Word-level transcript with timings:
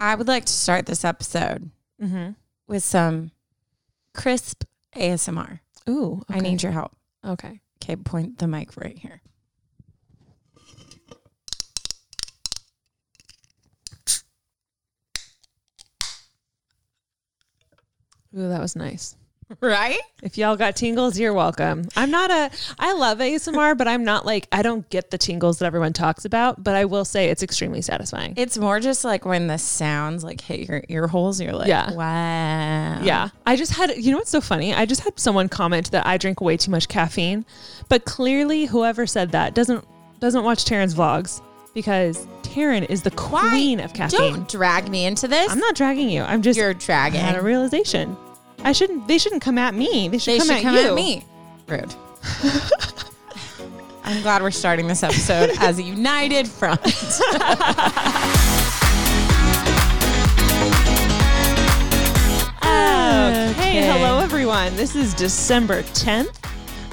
I 0.00 0.14
would 0.14 0.26
like 0.28 0.46
to 0.46 0.52
start 0.52 0.86
this 0.86 1.04
episode 1.04 1.70
Mm-hmm. 2.02 2.30
with 2.66 2.82
some 2.82 3.30
crisp 4.14 4.64
ASMR. 4.96 5.60
Ooh, 5.88 6.22
I 6.30 6.40
need 6.40 6.62
your 6.62 6.72
help. 6.72 6.96
Okay. 7.22 7.60
Okay, 7.82 7.96
point 7.96 8.38
the 8.38 8.48
mic 8.48 8.74
right 8.78 8.98
here. 8.98 9.20
Ooh, 18.36 18.48
that 18.48 18.60
was 18.60 18.76
nice. 18.76 19.16
Right? 19.60 19.98
If 20.22 20.38
y'all 20.38 20.56
got 20.56 20.76
tingles, 20.76 21.18
you're 21.18 21.32
welcome. 21.32 21.88
I'm 21.96 22.10
not 22.10 22.30
a, 22.30 22.50
I 22.78 22.92
love 22.92 23.18
ASMR, 23.18 23.76
but 23.76 23.88
I'm 23.88 24.04
not 24.04 24.24
like, 24.24 24.46
I 24.52 24.62
don't 24.62 24.88
get 24.90 25.10
the 25.10 25.18
tingles 25.18 25.58
that 25.58 25.66
everyone 25.66 25.92
talks 25.92 26.24
about, 26.24 26.62
but 26.62 26.76
I 26.76 26.84
will 26.84 27.04
say 27.04 27.30
it's 27.30 27.42
extremely 27.42 27.82
satisfying. 27.82 28.34
It's 28.36 28.56
more 28.58 28.78
just 28.80 29.04
like 29.04 29.24
when 29.24 29.48
the 29.48 29.58
sounds 29.58 30.22
like 30.22 30.40
hit 30.40 30.68
your 30.68 30.84
ear 30.88 31.08
holes, 31.08 31.40
you're 31.40 31.52
like, 31.52 31.68
Yeah. 31.68 31.92
wow. 31.92 33.02
Yeah. 33.02 33.30
I 33.44 33.56
just 33.56 33.72
had, 33.72 33.96
you 33.96 34.12
know 34.12 34.18
what's 34.18 34.30
so 34.30 34.40
funny? 34.40 34.72
I 34.72 34.86
just 34.86 35.02
had 35.02 35.18
someone 35.18 35.48
comment 35.48 35.90
that 35.90 36.06
I 36.06 36.16
drink 36.16 36.40
way 36.40 36.56
too 36.56 36.70
much 36.70 36.88
caffeine, 36.88 37.44
but 37.88 38.04
clearly 38.04 38.66
whoever 38.66 39.06
said 39.06 39.32
that 39.32 39.54
doesn't, 39.54 39.84
doesn't 40.20 40.44
watch 40.44 40.64
Taryn's 40.64 40.94
vlogs 40.94 41.42
because 41.74 42.26
Taryn 42.42 42.88
is 42.88 43.02
the 43.02 43.10
Why? 43.10 43.48
queen 43.48 43.80
of 43.80 43.94
caffeine. 43.94 44.20
Don't 44.20 44.48
drag 44.48 44.88
me 44.88 45.06
into 45.06 45.26
this. 45.26 45.50
I'm 45.50 45.58
not 45.58 45.74
dragging 45.74 46.08
you. 46.08 46.22
I'm 46.22 46.42
just, 46.42 46.58
You're 46.58 46.74
I 46.88 47.08
had 47.10 47.36
a 47.36 47.42
realization. 47.42 48.16
I 48.62 48.72
shouldn't, 48.72 49.08
they 49.08 49.18
shouldn't 49.18 49.42
come 49.42 49.58
at 49.58 49.74
me. 49.74 50.08
They 50.08 50.18
should 50.18 50.34
They 50.34 50.38
come, 50.38 50.46
should 50.48 50.56
at, 50.56 50.62
come 50.62 50.74
you. 50.74 50.88
at 50.88 50.94
me. 50.94 51.24
Rude. 51.66 51.94
I'm 54.04 54.22
glad 54.22 54.42
we're 54.42 54.50
starting 54.50 54.86
this 54.88 55.02
episode 55.02 55.50
as 55.60 55.78
a 55.78 55.82
united 55.82 56.46
front. 56.48 56.80
Okay. 62.62 63.50
Okay. 63.50 63.82
hello 63.86 64.18
everyone. 64.20 64.74
This 64.76 64.94
is 64.96 65.14
December 65.14 65.82
10th. 65.82 66.36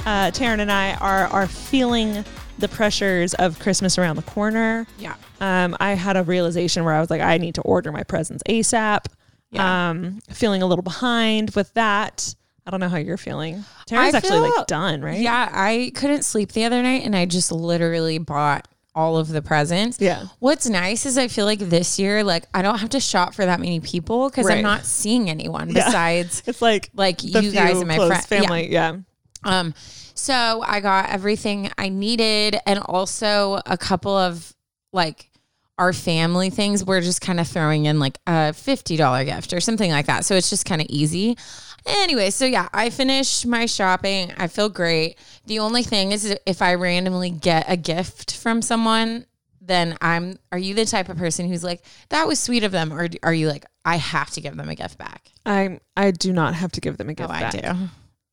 Uh, 0.05 0.31
Taryn 0.31 0.59
and 0.59 0.71
I 0.71 0.93
are 0.95 1.25
are 1.27 1.47
feeling 1.47 2.23
the 2.59 2.67
pressures 2.67 3.33
of 3.35 3.59
Christmas 3.59 3.97
around 3.97 4.15
the 4.15 4.21
corner. 4.23 4.87
yeah. 4.97 5.15
Um, 5.39 5.75
I 5.79 5.91
had 5.91 6.17
a 6.17 6.23
realization 6.23 6.83
where 6.83 6.93
I 6.93 6.99
was 6.99 7.09
like, 7.11 7.21
I 7.21 7.37
need 7.37 7.55
to 7.55 7.61
order 7.61 7.91
my 7.91 8.01
presents 8.03 8.41
ASAP. 8.49 9.05
Yeah. 9.51 9.89
Um, 9.89 10.19
feeling 10.31 10.61
a 10.61 10.65
little 10.65 10.83
behind 10.83 11.51
with 11.51 11.73
that. 11.75 12.33
I 12.65 12.69
don't 12.69 12.79
know 12.81 12.89
how 12.89 12.97
you're 12.97 13.17
feeling. 13.17 13.63
Tara's 13.85 14.13
I 14.13 14.17
actually 14.17 14.41
feel- 14.49 14.57
like 14.57 14.67
done, 14.67 15.01
right? 15.01 15.19
Yeah, 15.19 15.49
I 15.53 15.91
couldn't 15.95 16.23
sleep 16.23 16.51
the 16.51 16.65
other 16.65 16.81
night 16.83 17.03
and 17.05 17.15
I 17.15 17.25
just 17.25 17.51
literally 17.51 18.17
bought 18.17 18.67
all 18.93 19.17
of 19.17 19.29
the 19.29 19.41
presents. 19.41 20.01
Yeah. 20.01 20.25
What's 20.39 20.67
nice 20.67 21.05
is 21.05 21.17
I 21.17 21.27
feel 21.29 21.45
like 21.45 21.59
this 21.59 21.97
year, 21.99 22.23
like 22.23 22.45
I 22.53 22.61
don't 22.61 22.79
have 22.79 22.89
to 22.89 22.99
shop 22.99 23.35
for 23.35 23.45
that 23.45 23.59
many 23.61 23.79
people 23.79 24.29
because 24.29 24.47
Right. 24.47 24.57
I'm 24.57 24.63
not 24.63 24.85
seeing 24.85 25.29
anyone 25.29 25.69
Yeah. 25.69 25.85
besides 25.85 26.43
It's 26.47 26.61
like 26.61 26.89
like 26.93 27.23
you 27.23 27.51
guys 27.51 27.77
and 27.77 27.87
my 27.87 27.95
friends. 28.05 28.25
family. 28.25 28.69
Yeah. 28.71 28.97
Um, 29.43 29.73
so 30.15 30.63
I 30.65 30.79
got 30.81 31.09
everything 31.09 31.71
I 31.77 31.89
needed 31.89 32.57
and 32.65 32.79
also 32.79 33.61
a 33.65 33.77
couple 33.77 34.17
of 34.17 34.53
like 34.91 35.29
our 35.77 35.93
family 35.93 36.49
things. 36.49 36.83
We're 36.83 37.01
just 37.01 37.21
kind 37.21 37.39
of 37.39 37.47
throwing 37.47 37.85
in 37.85 37.99
like 37.99 38.17
a 38.27 38.51
$50 38.51 39.25
gift 39.25 39.53
or 39.53 39.59
something 39.59 39.91
like 39.91 40.07
that. 40.07 40.25
So 40.25 40.35
it's 40.35 40.49
just 40.49 40.65
kind 40.65 40.81
of 40.81 40.87
easy. 40.89 41.37
Anyway, 41.85 42.31
so 42.31 42.45
yeah, 42.45 42.67
I 42.73 42.89
finished 42.89 43.45
my 43.45 43.65
shopping. 43.65 44.33
I 44.37 44.47
feel 44.47 44.69
great. 44.69 45.17
The 45.45 45.59
only 45.59 45.83
thing 45.83 46.11
is 46.11 46.37
if 46.45 46.61
I 46.61 46.73
randomly 46.73 47.29
get 47.29 47.65
a 47.67 47.77
gift 47.77 48.35
from 48.35 48.61
someone, 48.61 49.25
then 49.61 49.97
I'm 50.01 50.39
are 50.51 50.57
you 50.57 50.73
the 50.73 50.85
type 50.85 51.09
of 51.09 51.17
person 51.17 51.47
who's 51.47 51.63
like, 51.63 51.81
that 52.09 52.27
was 52.27 52.39
sweet 52.39 52.63
of 52.63 52.71
them? 52.71 52.91
Or 52.91 53.07
are 53.23 53.33
you 53.33 53.47
like, 53.47 53.65
I 53.85 53.97
have 53.97 54.31
to 54.31 54.41
give 54.41 54.57
them 54.57 54.69
a 54.69 54.75
gift 54.75 54.97
back? 54.97 55.31
I 55.45 55.79
I 55.95 56.11
do 56.11 56.33
not 56.33 56.55
have 56.55 56.71
to 56.73 56.81
give 56.81 56.97
them 56.97 57.09
a 57.09 57.11
oh, 57.11 57.15
gift 57.15 57.29
oh, 57.29 57.33
back. 57.33 57.55
I 57.55 57.73
do. 57.73 57.89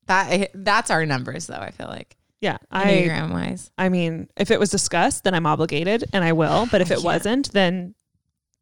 That 0.07 0.51
that's 0.53 0.91
our 0.91 1.05
numbers 1.05 1.47
though, 1.47 1.55
I 1.55 1.71
feel 1.71 1.87
like. 1.87 2.15
Yeah. 2.41 2.57
I, 2.71 3.27
wise. 3.31 3.71
I 3.77 3.89
mean, 3.89 4.27
if 4.37 4.51
it 4.51 4.59
was 4.59 4.69
discussed, 4.69 5.23
then 5.23 5.33
I'm 5.33 5.45
obligated 5.45 6.03
and 6.13 6.23
I 6.23 6.33
will. 6.33 6.67
But 6.71 6.81
if 6.81 6.91
it 6.91 7.01
wasn't, 7.01 7.51
then 7.53 7.95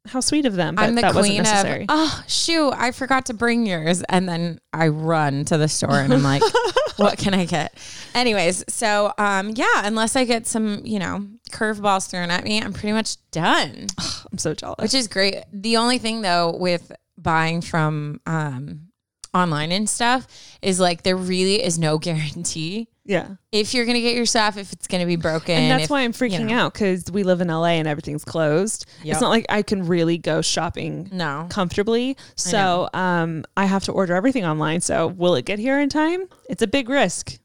how 0.06 0.20
sweet 0.20 0.46
of 0.46 0.56
them. 0.56 0.76
But 0.76 0.84
I'm 0.84 0.96
the 0.96 1.02
that 1.02 1.16
wasn't 1.16 1.36
queen 1.36 1.44
necessary. 1.44 1.82
of 1.84 1.88
oh 1.90 2.24
shoot, 2.28 2.72
I 2.72 2.92
forgot 2.92 3.28
to 3.28 3.34
bring 3.34 3.66
yours. 3.66 4.04
And 4.04 4.28
then 4.28 4.60
I 4.74 4.90
run 4.90 5.46
to 5.46 5.58
the 5.58 5.68
store 5.68 6.00
and 6.00 6.14
I'm 6.14 6.24
like, 6.24 6.42
what 6.98 7.18
can 7.18 7.34
I 7.34 7.46
get? 7.46 7.78
Anyways, 8.14 8.66
so 8.68 9.14
um 9.18 9.52
yeah, 9.56 9.82
unless 9.84 10.16
I 10.16 10.26
get 10.26 10.46
some, 10.46 10.82
you 10.84 11.00
know, 11.00 11.28
curveballs 11.52 12.10
thrown 12.10 12.32
at 12.32 12.44
me, 12.44 12.62
I'm 12.62 12.74
pretty 12.74 12.92
much 12.92 13.16
done. 13.32 13.88
I'm 14.32 14.38
so 14.38 14.54
jealous. 14.54 14.82
Which 14.82 14.94
is 14.94 15.08
great. 15.08 15.44
The 15.54 15.78
only 15.78 16.00
thing 16.00 16.22
though 16.22 16.56
with 16.56 16.92
buying 17.18 17.62
from 17.62 18.20
um 18.26 18.90
online 19.34 19.72
and 19.72 19.90
stuff 19.90 20.28
is 20.62 20.80
like 20.80 21.04
there 21.04 21.18
really 21.18 21.64
is 21.64 21.80
no 21.80 21.98
guarantee 21.98 22.90
yeah. 23.06 23.36
if 23.52 23.74
you're 23.74 23.86
gonna 23.86 24.02
get 24.02 24.16
your 24.16 24.26
stuff, 24.26 24.58
if 24.58 24.72
it's 24.74 24.88
gonna 24.88 25.06
be 25.06 25.16
broken. 25.16 25.56
And 25.56 25.72
that's 25.72 25.86
if- 25.86 25.90
why 25.90 26.02
I'm 26.02 26.14
freaking 26.14 26.48
know. 26.48 26.58
out 26.58 26.74
because 26.74 27.06
we 27.12 27.24
live 27.24 27.42
in 27.42 27.48
LA 27.50 27.78
and 27.80 27.88
everything's 27.88 28.24
closed. 28.26 28.86
Yep. 29.04 29.14
It's 29.14 29.22
not 29.22 29.30
like 29.30 29.46
I 29.50 29.62
can 29.62 29.86
really 29.88 30.18
go 30.18 30.42
shopping 30.42 31.10
no. 31.12 31.48
comfortably. 31.50 32.18
So 32.36 32.90
um, 32.94 33.44
I 33.58 33.66
have 33.66 33.84
to 33.86 33.92
order 33.92 34.16
everything 34.16 34.46
online. 34.46 34.82
So 34.82 35.08
will 35.08 35.36
it 35.36 35.46
get 35.46 35.60
here 35.60 35.80
in 35.80 35.90
time? 35.90 36.28
It's 36.50 36.62
a 36.62 36.68
big 36.68 36.90
risk. 36.90 37.38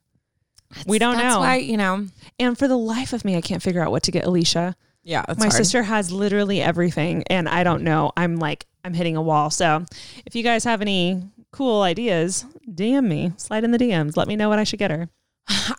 we 0.86 0.98
don't 0.98 1.16
That's 1.16 1.34
know. 1.34 1.41
why, 1.41 1.56
you 1.56 1.76
know. 1.76 2.06
And 2.38 2.58
for 2.58 2.69
the 2.69 2.76
life 2.76 3.12
of 3.12 3.25
me, 3.25 3.36
I 3.36 3.40
can't 3.40 3.62
figure 3.62 3.82
out 3.82 3.90
what 3.90 4.02
to 4.04 4.10
get 4.10 4.25
Alicia. 4.25 4.76
Yeah, 5.02 5.25
that's 5.26 5.38
My 5.38 5.46
hard. 5.46 5.54
sister 5.54 5.82
has 5.82 6.12
literally 6.12 6.60
everything, 6.60 7.25
and 7.28 7.48
I 7.48 7.64
don't 7.64 7.82
know. 7.82 8.12
I'm 8.16 8.36
like, 8.36 8.66
I'm 8.84 8.92
hitting 8.92 9.16
a 9.16 9.22
wall. 9.22 9.48
So 9.48 9.86
if 10.26 10.34
you 10.36 10.42
guys 10.42 10.64
have 10.64 10.82
any 10.82 11.22
cool 11.50 11.80
ideas, 11.80 12.44
DM 12.70 13.04
me, 13.06 13.32
slide 13.38 13.64
in 13.64 13.70
the 13.70 13.78
DMs. 13.78 14.19
Let 14.19 14.28
me 14.28 14.36
know 14.36 14.50
what 14.50 14.58
I 14.58 14.64
should 14.64 14.78
get 14.78 14.90
her. 14.90 15.08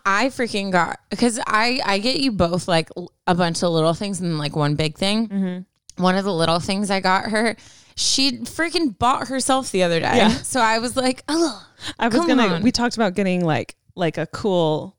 I 0.04 0.26
freaking 0.28 0.72
got 0.72 0.98
because 1.10 1.38
I 1.46 1.80
I 1.84 1.98
get 1.98 2.18
you 2.20 2.32
both 2.32 2.66
like 2.68 2.88
a 3.26 3.34
bunch 3.34 3.62
of 3.62 3.70
little 3.70 3.94
things 3.94 4.20
and 4.20 4.38
like 4.38 4.56
one 4.56 4.74
big 4.74 4.96
thing. 4.96 5.28
Mm-hmm. 5.28 6.02
One 6.02 6.16
of 6.16 6.24
the 6.24 6.32
little 6.34 6.60
things 6.60 6.90
I 6.90 7.00
got 7.00 7.30
her, 7.30 7.56
she 7.94 8.38
freaking 8.38 8.98
bought 8.98 9.28
herself 9.28 9.70
the 9.70 9.82
other 9.82 10.00
day. 10.00 10.16
Yeah. 10.16 10.30
So 10.30 10.60
I 10.60 10.78
was 10.78 10.96
like, 10.96 11.22
oh, 11.28 11.66
I 11.98 12.08
was 12.08 12.24
gonna. 12.26 12.46
on. 12.46 12.62
We 12.62 12.72
talked 12.72 12.96
about 12.96 13.14
getting 13.14 13.44
like 13.44 13.76
like 13.94 14.18
a 14.18 14.26
cool, 14.26 14.96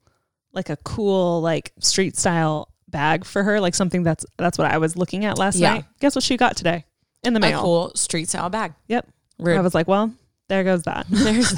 like 0.53 0.69
a 0.69 0.77
cool 0.77 1.41
like 1.41 1.73
street 1.79 2.15
style 2.17 2.69
bag 2.87 3.25
for 3.25 3.43
her, 3.43 3.59
like 3.59 3.73
something 3.75 4.03
that's 4.03 4.25
that's 4.37 4.57
what 4.57 4.71
I 4.71 4.77
was 4.77 4.95
looking 4.95 5.25
at 5.25 5.37
last 5.37 5.57
Yeah. 5.57 5.73
night. 5.75 5.85
Guess 5.99 6.15
what 6.15 6.23
she 6.23 6.37
got 6.37 6.55
today 6.55 6.85
in 7.23 7.33
the 7.33 7.39
mail? 7.39 7.59
a 7.59 7.61
cool 7.61 7.91
street 7.95 8.29
style 8.29 8.49
bag. 8.49 8.73
Yep. 8.87 9.07
Rude. 9.39 9.57
I 9.57 9.61
was 9.61 9.73
like, 9.73 9.87
well, 9.87 10.13
there 10.49 10.63
goes 10.63 10.83
that. 10.83 11.07
There's. 11.09 11.53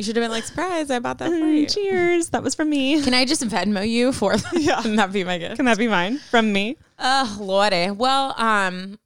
You 0.00 0.04
should 0.04 0.16
have 0.16 0.22
been 0.22 0.30
like, 0.30 0.44
surprise! 0.44 0.90
I 0.90 0.98
bought 0.98 1.18
that 1.18 1.28
for 1.28 1.34
you. 1.44 1.66
Cheers. 1.66 2.30
That 2.30 2.42
was 2.42 2.54
from 2.54 2.70
me. 2.70 3.02
Can 3.04 3.12
I 3.12 3.26
just 3.26 3.46
Venmo 3.46 3.86
you 3.86 4.12
for 4.12 4.34
that? 4.36 4.52
Yeah. 4.54 4.80
Can 4.80 4.96
that 4.96 5.12
be 5.12 5.24
my 5.24 5.36
gift? 5.36 5.56
Can 5.56 5.66
that 5.66 5.76
be 5.76 5.88
mine 5.88 6.16
from 6.30 6.54
me? 6.54 6.78
Oh, 6.98 7.36
lordy. 7.38 7.90
Well, 7.90 8.34
um, 8.38 8.98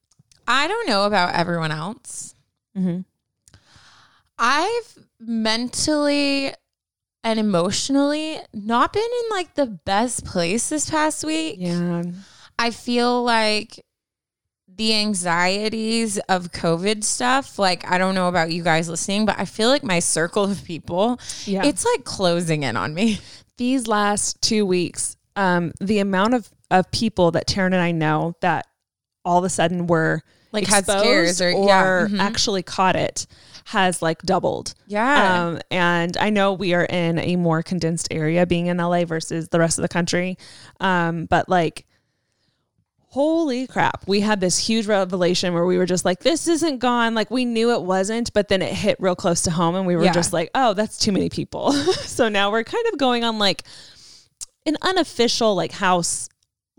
I 0.47 0.69
don't 0.69 0.87
know 0.89 1.05
about 1.05 1.35
everyone 1.35 1.73
else. 1.73 2.37
Mm-hmm. 2.79 3.01
I've 4.39 4.99
mentally 5.19 6.53
and 7.25 7.41
emotionally 7.41 8.39
not 8.53 8.93
been 8.93 9.03
in 9.03 9.37
like 9.37 9.55
the 9.57 9.67
best 9.67 10.25
place 10.25 10.69
this 10.69 10.89
past 10.89 11.25
week. 11.25 11.57
Yeah. 11.59 12.05
I 12.57 12.71
feel 12.71 13.25
like 13.25 13.84
the 14.77 14.95
anxieties 14.95 16.19
of 16.29 16.51
COVID 16.53 17.05
stuff, 17.05 17.59
like 17.59 17.89
I 17.91 17.99
don't 17.99 18.15
know 18.15 18.29
about 18.29 18.51
you 18.53 18.63
guys 18.63 18.89
listening, 18.89 19.25
but 19.27 19.39
I 19.39 19.45
feel 19.45 19.69
like 19.69 19.85
my 19.85 19.99
circle 20.01 20.45
of 20.45 20.65
people, 20.65 21.21
Yeah. 21.45 21.65
it's 21.65 21.85
like 21.85 22.05
closing 22.05 22.63
in 22.65 22.77
on 22.77 22.95
me. 22.95 23.21
these 23.57 23.87
last 23.87 24.43
two 24.43 24.67
weeks, 24.67 25.17
um, 25.37 25.73
the 25.81 26.01
amount 26.01 26.35
of, 26.35 26.49
of 26.73 26.91
people 26.91 27.31
that 27.33 27.47
Taryn 27.47 27.67
and 27.67 27.77
I 27.77 27.93
know 27.93 28.35
that 28.41 28.67
all 29.25 29.39
of 29.39 29.45
a 29.45 29.49
sudden 29.49 29.87
were 29.87 30.23
Like 30.51 30.67
had 30.67 30.85
scares 30.85 31.41
or- 31.41 31.53
or 31.53 31.67
yeah, 31.69 32.07
mhm. 32.11 32.19
actually 32.21 32.63
caught 32.65 32.97
it 32.97 33.27
has 33.67 34.03
like 34.03 34.21
doubled. 34.23 34.75
Yeah. 34.89 35.47
Um, 35.47 35.61
and 35.71 36.17
I 36.19 36.31
know 36.31 36.53
we 36.53 36.75
are 36.75 36.85
in 36.85 37.19
a 37.21 37.37
more 37.37 37.63
condensed 37.63 38.09
area 38.11 38.45
being 38.45 38.67
in 38.67 38.77
LA 38.79 39.05
versus 39.05 39.49
the 39.49 39.59
rest 39.61 39.79
of 39.79 39.83
the 39.83 39.89
country. 39.89 40.37
Um, 40.81 41.25
but 41.27 41.49
like, 41.49 41.87
holy 43.15 43.67
crap, 43.69 44.03
we 44.09 44.21
had 44.21 44.41
this 44.41 44.59
huge 44.59 44.87
revelation 44.87 45.55
where 45.55 45.65
we 45.65 45.79
were 45.79 45.87
just 45.87 46.05
like, 46.05 46.21
this 46.21 46.49
isn't 46.49 46.79
gone. 46.79 47.15
Like, 47.15 47.31
we 47.31 47.45
knew 47.45 47.73
it 47.73 47.83
wasn't, 47.83 48.33
but 48.33 48.49
then 48.49 48.61
it 48.61 48.73
hit 48.75 48.97
real 48.99 49.15
close 49.15 49.43
to 49.43 49.51
home 49.53 49.77
and 49.77 49.87
we 49.87 49.95
were 49.97 50.05
Yeah. 50.05 50.13
just 50.13 50.33
like, 50.33 50.51
oh, 50.55 50.75
that's 50.75 50.99
too 50.99 51.13
many 51.13 51.29
people. 51.31 51.73
so 52.17 52.29
now 52.29 52.51
we're 52.51 52.65
kind 52.65 52.85
of 52.93 52.99
going 52.99 53.23
on 53.23 53.39
like 53.39 53.63
an 54.67 54.77
unofficial 54.83 55.55
like 55.55 55.73
house 55.73 56.29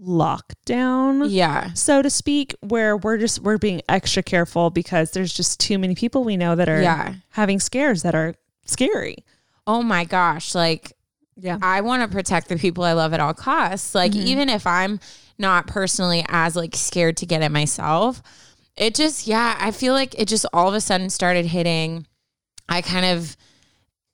lockdown 0.01 1.27
yeah. 1.29 1.71
so 1.73 2.01
to 2.01 2.09
speak 2.09 2.53
where 2.61 2.97
we're 2.97 3.17
just 3.17 3.39
we're 3.39 3.57
being 3.57 3.81
extra 3.87 4.21
careful 4.21 4.69
because 4.69 5.11
there's 5.11 5.33
just 5.33 5.59
too 5.59 5.77
many 5.79 5.95
people 5.95 6.23
we 6.23 6.35
know 6.35 6.55
that 6.55 6.67
are 6.67 6.81
Yeah. 6.81 7.13
having 7.29 7.59
scares 7.59 8.01
that 8.03 8.13
are 8.15 8.35
scary 8.65 9.17
Oh 9.67 9.81
my 9.81 10.03
gosh. 10.05 10.53
Like 10.53 10.93
yeah 11.37 11.57
I 11.61 11.81
want 11.81 12.01
to 12.03 12.07
protect 12.13 12.49
the 12.49 12.57
people 12.57 12.83
I 12.83 12.93
love 12.93 13.13
at 13.13 13.19
all 13.19 13.33
costs. 13.33 13.95
Like 13.95 14.11
Mm-hmm. 14.11 14.27
even 14.27 14.49
if 14.49 14.67
I'm 14.67 14.99
not 15.37 15.67
personally 15.67 16.23
as 16.29 16.55
like 16.55 16.75
scared 16.75 17.17
to 17.17 17.25
get 17.25 17.41
it 17.41 17.51
myself, 17.51 18.21
it 18.77 18.93
just 18.93 19.25
yeah 19.25 19.55
i 19.59 19.71
feel 19.71 19.93
like 19.93 20.13
it 20.19 20.27
just 20.27 20.45
all 20.51 20.67
of 20.67 20.73
a 20.73 20.81
sudden 20.81 21.09
started 21.09 21.45
hitting 21.45 22.05
i 22.67 22.81
kind 22.81 23.05
of 23.05 23.37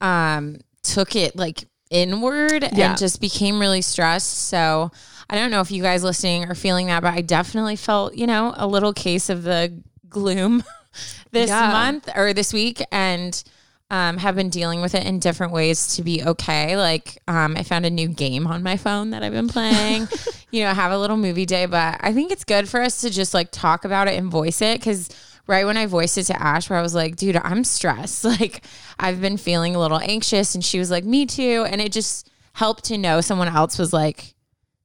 um 0.01 0.57
took 0.83 1.15
it 1.15 1.35
like 1.35 1.65
inward 1.89 2.69
Yeah. 2.71 2.89
and 2.91 2.97
just 2.97 3.19
became 3.19 3.59
really 3.59 3.81
stressed 3.81 4.31
so 4.50 4.91
i 5.29 5.35
don't 5.35 5.50
know 5.51 5.62
if 5.62 5.71
you 5.71 5.81
guys 5.81 6.03
listening 6.03 6.45
are 6.45 6.53
feeling 6.56 6.88
that 6.88 7.01
but 7.01 7.13
i 7.13 7.21
definitely 7.21 7.75
felt 7.75 8.13
you 8.15 8.27
know 8.27 8.53
a 8.56 8.67
little 8.67 8.94
case 8.94 9.29
of 9.29 9.44
the 9.44 9.81
gloom 10.09 10.63
this 11.31 11.50
Yeah. 11.50 11.71
month 11.71 12.07
or 12.15 12.33
this 12.33 12.53
week 12.53 12.81
and 12.91 13.44
um, 13.91 14.17
have 14.17 14.35
been 14.35 14.49
dealing 14.49 14.81
with 14.81 14.95
it 14.95 15.05
in 15.05 15.19
different 15.19 15.51
ways 15.51 15.95
to 15.97 16.01
be 16.01 16.23
okay. 16.23 16.77
Like, 16.77 17.21
um, 17.27 17.57
I 17.57 17.63
found 17.63 17.85
a 17.85 17.89
new 17.89 18.07
game 18.07 18.47
on 18.47 18.63
my 18.63 18.77
phone 18.77 19.09
that 19.09 19.21
I've 19.21 19.33
been 19.33 19.49
playing. 19.49 20.07
you 20.51 20.63
know, 20.63 20.73
have 20.73 20.93
a 20.93 20.97
little 20.97 21.17
movie 21.17 21.45
day, 21.45 21.65
but 21.65 21.97
I 21.99 22.13
think 22.13 22.31
it's 22.31 22.45
good 22.45 22.69
for 22.69 22.81
us 22.81 23.01
to 23.01 23.09
just 23.09 23.33
like 23.33 23.51
talk 23.51 23.83
about 23.83 24.07
it 24.07 24.17
and 24.17 24.31
voice 24.31 24.61
it 24.61 24.79
because 24.79 25.09
right 25.45 25.65
when 25.65 25.75
I 25.75 25.88
voiced 25.88 26.17
it 26.17 26.23
to 26.23 26.41
Ash, 26.41 26.69
where 26.69 26.79
I 26.79 26.81
was 26.81 26.95
like, 26.95 27.17
dude, 27.17 27.35
I'm 27.35 27.65
stressed. 27.65 28.23
Like, 28.31 28.63
I've 28.97 29.19
been 29.19 29.35
feeling 29.35 29.75
a 29.75 29.79
little 29.79 29.99
anxious, 29.99 30.55
and 30.55 30.63
she 30.63 30.79
was 30.79 30.89
like, 30.89 31.03
me 31.03 31.25
too. 31.25 31.65
And 31.69 31.81
it 31.81 31.91
just 31.91 32.31
helped 32.53 32.85
to 32.85 32.97
know 32.97 33.19
someone 33.19 33.49
else 33.49 33.77
was 33.77 33.91
like, 33.91 34.35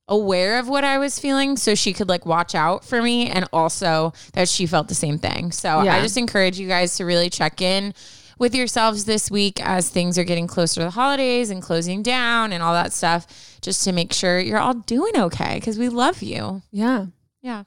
aware 0.09 0.59
of 0.59 0.69
what 0.69 0.85
I 0.85 0.99
was 0.99 1.19
feeling 1.19 1.57
so 1.57 1.75
she 1.75 1.93
could 1.93 2.09
like 2.09 2.25
watch 2.27 2.55
out 2.55 2.85
for 2.85 3.03
me 3.03 3.29
and 3.29 3.49
also 3.53 4.13
that 4.35 4.49
she 4.49 4.67
felt 4.67 4.87
the 4.87 4.95
same 4.95 5.19
thing. 5.19 5.51
So 5.51 5.83
Yeah. 5.83 5.97
I 5.97 6.01
just 6.01 6.17
encourage 6.17 6.61
you 6.61 6.69
guys 6.69 6.97
to 6.99 7.05
really 7.05 7.29
check 7.29 7.61
in 7.61 7.93
with 8.39 8.55
yourselves 8.55 9.05
this 9.05 9.31
week 9.31 9.61
as 9.63 9.89
things 9.89 10.19
are 10.19 10.25
getting 10.25 10.47
closer 10.47 10.81
to 10.81 10.85
the 10.85 10.91
holidays 10.91 11.51
and 11.51 11.63
closing 11.63 12.03
down 12.03 12.53
and 12.53 12.63
all 12.63 12.75
that 12.75 12.93
stuff 12.93 13.59
just 13.63 13.83
to 13.85 13.93
make 13.93 14.13
sure 14.13 14.39
you're 14.39 14.59
all 14.59 14.75
doing 14.75 15.17
okay 15.17 15.55
because 15.57 15.79
we 15.79 15.89
love 15.89 16.23
you. 16.23 16.63
Yeah. 16.71 17.07
Yeah. 17.43 17.65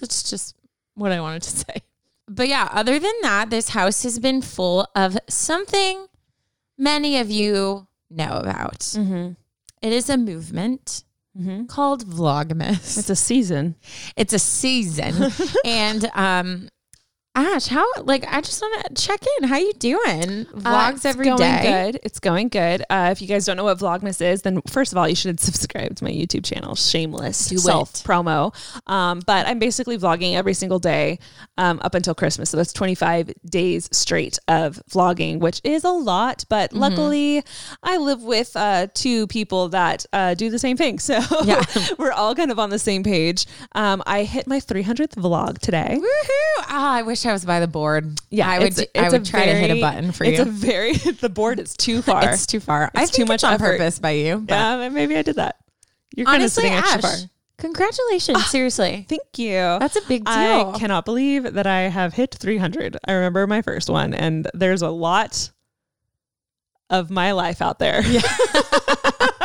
That's 0.00 0.28
just 0.28 0.54
what 0.94 1.12
I 1.12 1.20
wanted 1.20 1.42
to 1.42 1.50
say. 1.56 1.82
But 2.28 2.48
yeah, 2.48 2.68
other 2.72 2.98
than 2.98 3.12
that, 3.22 3.50
this 3.50 3.70
house 3.70 4.02
has 4.02 4.18
been 4.18 4.42
full 4.42 4.86
of 4.94 5.18
something 5.28 6.06
many 6.78 7.18
of 7.18 7.30
you 7.30 7.86
know 8.10 8.38
about. 8.38 8.78
Mm-hmm. 8.80 9.32
It 9.82 9.92
is 9.92 10.10
a 10.10 10.16
movement 10.16 11.04
Mm-hmm. 11.38 11.66
called 11.66 12.04
Vlogmas. 12.04 12.98
It's 12.98 13.08
a 13.08 13.14
season. 13.14 13.76
It's 14.16 14.32
a 14.32 14.38
season. 14.40 15.30
and 15.64 16.10
um 16.14 16.68
Ash, 17.36 17.66
how 17.68 17.86
like 18.02 18.24
I 18.26 18.40
just 18.40 18.60
want 18.60 18.86
to 18.86 18.94
check 19.00 19.20
in. 19.40 19.48
How 19.48 19.56
you 19.56 19.72
doing? 19.74 20.46
Uh, 20.52 20.90
Vlogs 20.90 20.94
it's 20.96 21.04
every 21.04 21.26
going 21.26 21.38
day. 21.38 21.90
Good. 21.92 22.00
It's 22.02 22.18
going 22.18 22.48
good. 22.48 22.82
Uh, 22.90 23.10
if 23.12 23.22
you 23.22 23.28
guys 23.28 23.46
don't 23.46 23.56
know 23.56 23.62
what 23.62 23.78
Vlogmas 23.78 24.20
is, 24.20 24.42
then 24.42 24.60
first 24.66 24.90
of 24.90 24.98
all, 24.98 25.08
you 25.08 25.14
should 25.14 25.38
subscribe 25.40 25.94
to 25.96 26.04
my 26.04 26.10
YouTube 26.10 26.44
channel. 26.44 26.74
Shameless 26.74 27.46
Do 27.48 27.54
it. 27.54 27.60
self 27.60 27.92
promo. 28.02 28.52
Um, 28.90 29.20
but 29.26 29.46
I'm 29.46 29.60
basically 29.60 29.96
vlogging 29.96 30.34
every 30.34 30.54
single 30.54 30.80
day 30.80 31.20
um, 31.56 31.78
up 31.84 31.94
until 31.94 32.16
Christmas. 32.16 32.50
So 32.50 32.56
that's 32.56 32.72
25 32.72 33.32
days 33.48 33.88
straight 33.92 34.36
of 34.48 34.82
vlogging, 34.90 35.38
which 35.38 35.60
is 35.62 35.84
a 35.84 35.90
lot. 35.90 36.44
But 36.48 36.70
Mm-hmm. 36.70 36.78
luckily, 36.80 37.44
I 37.84 37.96
live 37.98 38.22
with 38.24 38.56
uh, 38.56 38.88
two 38.92 39.28
people 39.28 39.68
that 39.68 40.04
uh, 40.12 40.34
do 40.34 40.50
the 40.50 40.58
same 40.58 40.76
thing. 40.76 40.98
So 41.10 41.20
Yeah. 41.44 41.62
we're 41.98 42.10
all 42.12 42.34
kind 42.34 42.50
of 42.50 42.58
on 42.58 42.70
the 42.70 42.78
same 42.78 43.04
page. 43.04 43.46
Um, 43.72 44.02
I 44.06 44.24
hit 44.24 44.46
my 44.48 44.58
300th 44.58 45.14
vlog 45.14 45.58
today. 45.58 45.96
Woohoo! 45.96 46.64
Ah, 46.68 46.94
I 46.94 47.02
wish 47.02 47.19
I 47.28 47.32
was 47.32 47.44
by 47.44 47.60
the 47.60 47.66
board. 47.68 48.18
Yeah, 48.30 48.48
I 48.48 48.58
would. 48.58 48.78
it's- 48.78 48.86
I 49.04 49.08
would 49.10 49.24
try 49.24 49.44
to 49.46 49.54
hit 49.54 49.70
a 49.70 49.80
button 49.80 50.12
for 50.12 50.24
it's 50.24 50.38
you. 50.38 50.42
It's 50.44 50.48
a 50.48 50.52
very 50.52 50.92
the 51.20 51.28
board 51.28 51.58
is 51.60 51.76
too 51.76 52.02
far. 52.02 52.28
it's 52.30 52.46
too 52.46 52.60
far. 52.60 52.90
I 52.94 53.02
It's 53.02 53.12
too 53.12 53.22
it's 53.22 53.28
much 53.28 53.44
on 53.44 53.54
effort. 53.54 53.78
purpose 53.78 53.98
by 53.98 54.10
you. 54.12 54.38
But 54.38 54.54
yeah, 54.54 54.88
maybe 54.88 55.16
I 55.16 55.22
did 55.22 55.36
that. 55.36 55.56
You're 56.16 56.26
kind 56.26 56.36
of 56.36 56.42
honestly, 56.42 56.62
sitting 56.64 56.76
Ash, 56.78 57.00
far. 57.00 57.12
congratulations. 57.58 58.38
Ah, 58.40 58.46
seriously, 58.48 59.06
Thank 59.08 59.22
you. 59.38 59.52
that's 59.54 59.96
a 59.96 60.02
big 60.08 60.24
deal. 60.24 60.34
I 60.74 60.78
cannot 60.78 61.04
believe 61.04 61.52
that 61.54 61.66
I 61.66 61.82
have 61.82 62.14
hit 62.14 62.34
300. 62.34 62.96
I 63.06 63.12
remember 63.12 63.46
my 63.46 63.62
first 63.62 63.88
one, 63.88 64.12
and 64.14 64.48
there's 64.54 64.82
a 64.82 64.90
lot 64.90 65.50
of 66.90 67.10
my 67.10 67.30
life 67.32 67.62
out 67.62 67.78
there. 67.78 68.02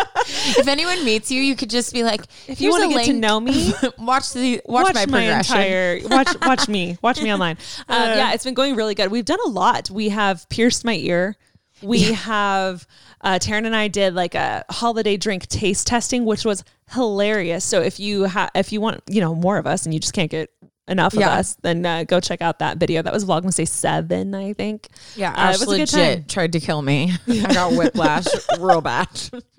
if 0.59 0.67
anyone 0.67 1.03
meets 1.03 1.31
you, 1.31 1.41
you 1.41 1.55
could 1.55 1.69
just 1.69 1.93
be 1.93 2.03
like, 2.03 2.21
If 2.47 2.61
you 2.61 2.69
want 2.69 2.83
to 2.91 2.97
get 2.97 3.05
to 3.05 3.13
know 3.13 3.39
me, 3.39 3.73
watch 3.97 4.33
the 4.33 4.61
watch, 4.65 4.93
my 4.93 5.05
progression. 5.05 5.55
entire 5.55 5.99
watch 6.07 6.35
watch 6.45 6.67
me 6.67 6.97
watch 7.01 7.21
me 7.21 7.31
online. 7.33 7.57
Um, 7.87 8.01
Uh, 8.01 8.05
yeah, 8.15 8.33
it's 8.33 8.43
been 8.43 8.53
going 8.53 8.75
really 8.75 8.95
good. 8.95 9.11
We've 9.11 9.25
done 9.25 9.39
a 9.45 9.49
lot. 9.49 9.89
We 9.89 10.09
have 10.09 10.47
pierced 10.49 10.85
my 10.85 10.95
ear. 10.95 11.35
We 11.81 12.13
have 12.13 12.87
uh, 13.21 13.37
Taryn 13.39 13.65
and 13.65 13.75
I 13.75 13.87
did 13.89 14.13
like 14.13 14.33
a 14.35 14.63
holiday 14.69 15.17
drink 15.17 15.47
taste 15.47 15.87
testing, 15.87 16.25
which 16.25 16.45
was 16.45 16.63
hilarious. 16.91 17.65
So 17.65 17.81
if 17.81 17.99
you 17.99 18.23
have 18.23 18.49
if 18.55 18.71
you 18.71 18.81
want 18.81 19.01
you 19.09 19.21
know 19.21 19.35
more 19.35 19.57
of 19.57 19.67
us 19.67 19.85
and 19.85 19.93
you 19.93 19.99
just 19.99 20.13
can't 20.13 20.31
get 20.31 20.49
enough 20.87 21.13
of 21.13 21.21
us, 21.23 21.55
then 21.61 21.85
uh, 21.85 22.03
go 22.03 22.19
check 22.19 22.41
out 22.41 22.59
that 22.59 22.77
video. 22.77 23.01
That 23.01 23.11
was 23.13 23.25
Vlogmas 23.25 23.55
Day 23.57 23.65
seven, 23.65 24.35
I 24.35 24.53
think. 24.53 24.87
Yeah, 25.15 25.31
Uh, 25.31 25.35
Ash 25.37 25.55
it 25.55 25.59
was 25.61 25.61
a 25.61 25.65
good 25.71 25.79
legit 25.93 26.17
time. 26.19 26.25
tried 26.27 26.51
to 26.53 26.59
kill 26.59 26.81
me. 26.81 27.11
I 27.27 27.53
got 27.53 27.73
whiplash 27.73 28.25
real 28.59 28.81
bad. 28.81 29.07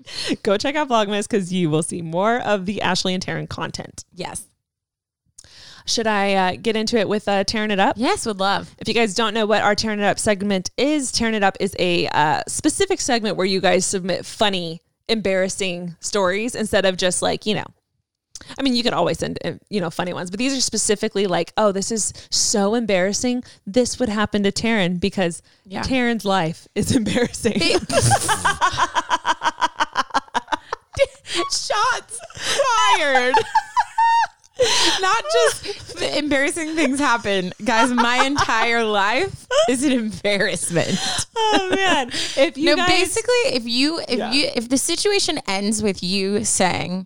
Go 0.43 0.57
check 0.57 0.75
out 0.75 0.87
Vlogmas 0.87 1.23
because 1.29 1.51
you 1.51 1.69
will 1.69 1.83
see 1.83 2.01
more 2.01 2.39
of 2.39 2.65
the 2.65 2.81
Ashley 2.81 3.13
and 3.13 3.25
Taryn 3.25 3.49
content. 3.49 4.05
Yes, 4.13 4.45
Should 5.85 6.07
I 6.07 6.33
uh, 6.33 6.55
get 6.61 6.75
into 6.77 6.97
it 6.97 7.07
with 7.09 7.27
uh, 7.27 7.43
tearing 7.43 7.71
it 7.71 7.79
up? 7.79 7.95
yes, 7.97 8.25
would 8.25 8.39
love. 8.39 8.73
If 8.79 8.87
you 8.87 8.93
guys 8.93 9.13
don't 9.13 9.33
know 9.33 9.45
what 9.45 9.63
our 9.63 9.75
Tearing 9.75 9.99
It 9.99 10.05
Up 10.05 10.19
segment 10.19 10.69
is, 10.77 11.11
Tearing 11.11 11.33
It 11.35 11.43
Up 11.43 11.57
is 11.59 11.75
a 11.79 12.07
uh, 12.07 12.41
specific 12.47 12.99
segment 13.01 13.35
where 13.37 13.45
you 13.45 13.59
guys 13.61 13.85
submit 13.85 14.25
funny, 14.25 14.81
embarrassing 15.09 15.95
stories 15.99 16.55
instead 16.55 16.85
of 16.85 16.95
just 16.97 17.21
like, 17.21 17.45
you 17.45 17.55
know, 17.55 17.65
I 18.57 18.61
mean, 18.61 18.75
you 18.75 18.83
could 18.83 18.93
always 18.93 19.19
send, 19.19 19.39
uh, 19.43 19.53
you 19.69 19.81
know, 19.81 19.89
funny 19.89 20.13
ones, 20.13 20.29
but 20.31 20.37
these 20.39 20.55
are 20.57 20.61
specifically 20.61 21.27
like, 21.27 21.53
oh, 21.57 21.71
this 21.71 21.91
is 21.91 22.13
so 22.29 22.75
embarrassing. 22.75 23.43
This 23.65 23.99
would 23.99 24.09
happen 24.09 24.43
to 24.43 24.51
Taryn 24.51 24.99
because 24.99 25.41
Yeah. 25.65 25.81
Taryn's 25.83 26.23
life 26.25 26.67
is 26.75 26.95
embarrassing. 26.95 27.59
Shots 31.51 32.19
fired. 32.35 33.35
Not 35.01 35.23
just 35.31 36.01
embarrassing 36.01 36.73
things 36.75 36.99
happen, 36.99 37.53
guys. 37.63 37.91
My 37.91 38.25
entire 38.25 38.83
life 38.83 39.45
is 39.69 39.83
an 39.83 39.91
embarrassment. 39.91 40.97
oh 41.35 41.71
man. 41.75 42.09
If 42.35 42.57
you 42.57 42.65
no, 42.65 42.75
guys, 42.77 42.89
basically, 42.89 43.35
if 43.53 43.65
you 43.67 43.99
if 44.07 44.17
Yeah. 44.17 44.31
you 44.31 44.49
if 44.55 44.67
the 44.69 44.79
situation 44.79 45.39
ends 45.47 45.83
with 45.83 46.01
you 46.01 46.43
saying, 46.43 47.05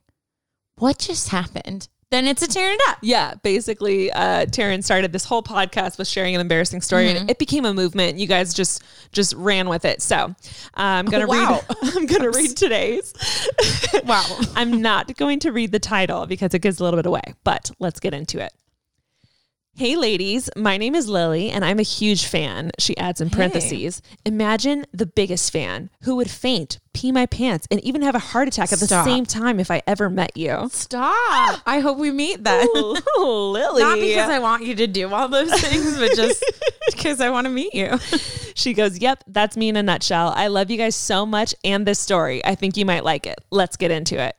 "What 0.82 1.00
just 1.00 1.30
happened?" 1.30 1.88
then 2.10 2.28
it's 2.28 2.42
a 2.42 2.48
tearing 2.48 2.74
it 2.78 2.90
up. 2.90 2.98
yeah, 3.02 3.36
basically, 3.42 4.12
uh, 4.12 4.46
Taryn 4.48 4.84
started 4.84 5.14
this 5.14 5.24
whole 5.24 5.42
podcast 5.42 5.98
with 5.98 6.10
sharing 6.10 6.36
an 6.36 6.42
embarrassing 6.42 6.82
story, 6.82 7.06
Mm-hmm. 7.06 7.18
and 7.22 7.32
it 7.32 7.40
became 7.40 7.64
a 7.64 7.74
movement. 7.74 8.18
You 8.20 8.28
guys 8.28 8.54
just 8.54 8.84
just 9.14 9.34
ran 9.36 9.70
with 9.70 9.86
it. 9.86 10.02
So 10.02 10.18
uh, 10.18 10.34
I'm 10.76 11.06
gonna 11.06 11.26
Wow. 11.26 11.62
read. 11.70 11.78
I'm 11.96 12.06
gonna 12.08 12.30
read 12.32 12.58
today's. 12.58 13.14
Wow. 14.04 14.26
I'm 14.58 14.82
not 14.82 15.16
going 15.16 15.40
to 15.40 15.52
read 15.54 15.72
the 15.72 15.80
title 15.80 16.26
because 16.28 16.54
it 16.54 16.60
gives 16.60 16.82
a 16.82 16.84
little 16.84 16.98
bit 16.98 17.06
away. 17.06 17.22
But 17.46 17.72
let's 17.80 18.02
get 18.02 18.14
into 18.14 18.44
it. 18.44 18.52
Hey, 19.76 19.96
ladies, 19.96 20.50
my 20.56 20.76
name 20.78 20.94
is 20.96 21.08
Lily, 21.08 21.50
and 21.50 21.64
I'm 21.64 21.80
a 21.80 21.84
huge 21.84 22.26
fan. 22.26 22.72
She 22.78 22.96
adds 22.98 23.22
in 23.22 23.30
parentheses 23.30 24.02
Imagine 24.26 24.86
the 24.94 25.06
biggest 25.06 25.52
fan 25.52 25.90
who 26.04 26.18
would 26.18 26.30
faint, 26.30 26.80
pee 26.94 27.12
my 27.12 27.26
pants, 27.26 27.68
and 27.72 27.80
even 27.80 28.02
have 28.02 28.14
a 28.14 28.20
heart 28.20 28.50
attack 28.50 28.74
at 28.74 28.80
Stop. 28.80 29.06
the 29.06 29.12
same 29.12 29.26
time 29.26 29.62
if 29.62 29.72
I 29.72 29.82
ever 29.88 30.10
met 30.10 30.36
you. 30.36 30.68
Stop. 30.72 31.62
I 31.66 31.80
hope 31.80 31.98
we 31.98 32.12
meet 32.12 32.44
then. 32.44 32.68
Oh, 32.70 33.50
Lily. 33.54 33.82
Not 33.82 33.98
because 33.98 34.30
I 34.30 34.40
want 34.40 34.66
you 34.66 34.76
to 34.76 34.88
do 34.88 35.12
all 35.12 35.30
those 35.30 35.52
things, 35.62 35.98
but 35.98 36.16
just 36.16 36.44
because 36.92 37.22
I 37.22 37.30
want 37.30 37.46
to 37.46 37.52
meet 37.52 37.74
you. 37.74 37.98
She 38.54 38.74
goes, 38.74 39.00
Yep, 39.00 39.24
that's 39.28 39.56
me 39.56 39.70
in 39.70 39.78
a 39.78 39.82
nutshell. 39.82 40.34
I 40.36 40.48
love 40.48 40.70
you 40.70 40.78
guys 40.78 40.94
so 40.94 41.26
much 41.26 41.56
and 41.64 41.88
this 41.88 42.00
story. 42.00 42.44
I 42.46 42.54
think 42.54 42.76
you 42.76 42.86
might 42.86 43.06
like 43.06 43.26
it. 43.26 43.40
Let's 43.50 43.78
get 43.78 43.92
into 43.92 44.22
it. 44.22 44.36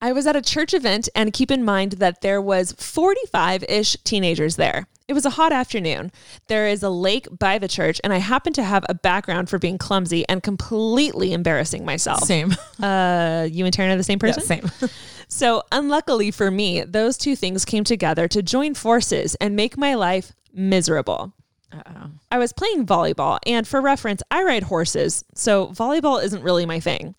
I 0.00 0.12
was 0.12 0.26
at 0.26 0.36
a 0.36 0.42
church 0.42 0.74
event 0.74 1.08
and 1.14 1.32
keep 1.32 1.50
in 1.50 1.64
mind 1.64 1.92
that 1.92 2.20
there 2.20 2.40
was 2.40 2.72
45-ish 2.74 3.96
teenagers 4.04 4.56
there. 4.56 4.86
It 5.08 5.14
was 5.14 5.24
a 5.24 5.30
hot 5.30 5.52
afternoon. 5.52 6.12
There 6.46 6.68
is 6.68 6.82
a 6.82 6.90
lake 6.90 7.26
by 7.36 7.58
the 7.58 7.66
church 7.66 8.00
and 8.04 8.12
I 8.12 8.18
happen 8.18 8.52
to 8.52 8.62
have 8.62 8.84
a 8.88 8.94
background 8.94 9.48
for 9.48 9.58
being 9.58 9.78
clumsy 9.78 10.28
and 10.28 10.42
completely 10.42 11.32
embarrassing 11.32 11.84
myself. 11.84 12.24
Same. 12.24 12.54
Uh, 12.80 13.48
you 13.50 13.64
and 13.64 13.74
Taryn 13.74 13.92
are 13.92 13.96
the 13.96 14.04
same 14.04 14.20
person? 14.20 14.42
Yeah, 14.48 14.68
same. 14.78 14.88
So, 15.28 15.62
unluckily 15.70 16.30
for 16.30 16.50
me, 16.50 16.82
those 16.82 17.18
two 17.18 17.36
things 17.36 17.66
came 17.66 17.84
together 17.84 18.26
to 18.28 18.42
join 18.42 18.74
forces 18.74 19.34
and 19.34 19.54
make 19.54 19.76
my 19.76 19.94
life 19.94 20.32
miserable. 20.54 21.34
Uh-oh. 21.70 22.10
I 22.32 22.38
was 22.38 22.54
playing 22.54 22.86
volleyball, 22.86 23.38
and 23.46 23.68
for 23.68 23.82
reference, 23.82 24.22
I 24.30 24.42
ride 24.42 24.62
horses, 24.62 25.24
so 25.34 25.68
volleyball 25.68 26.22
isn't 26.22 26.42
really 26.42 26.64
my 26.64 26.80
thing. 26.80 27.14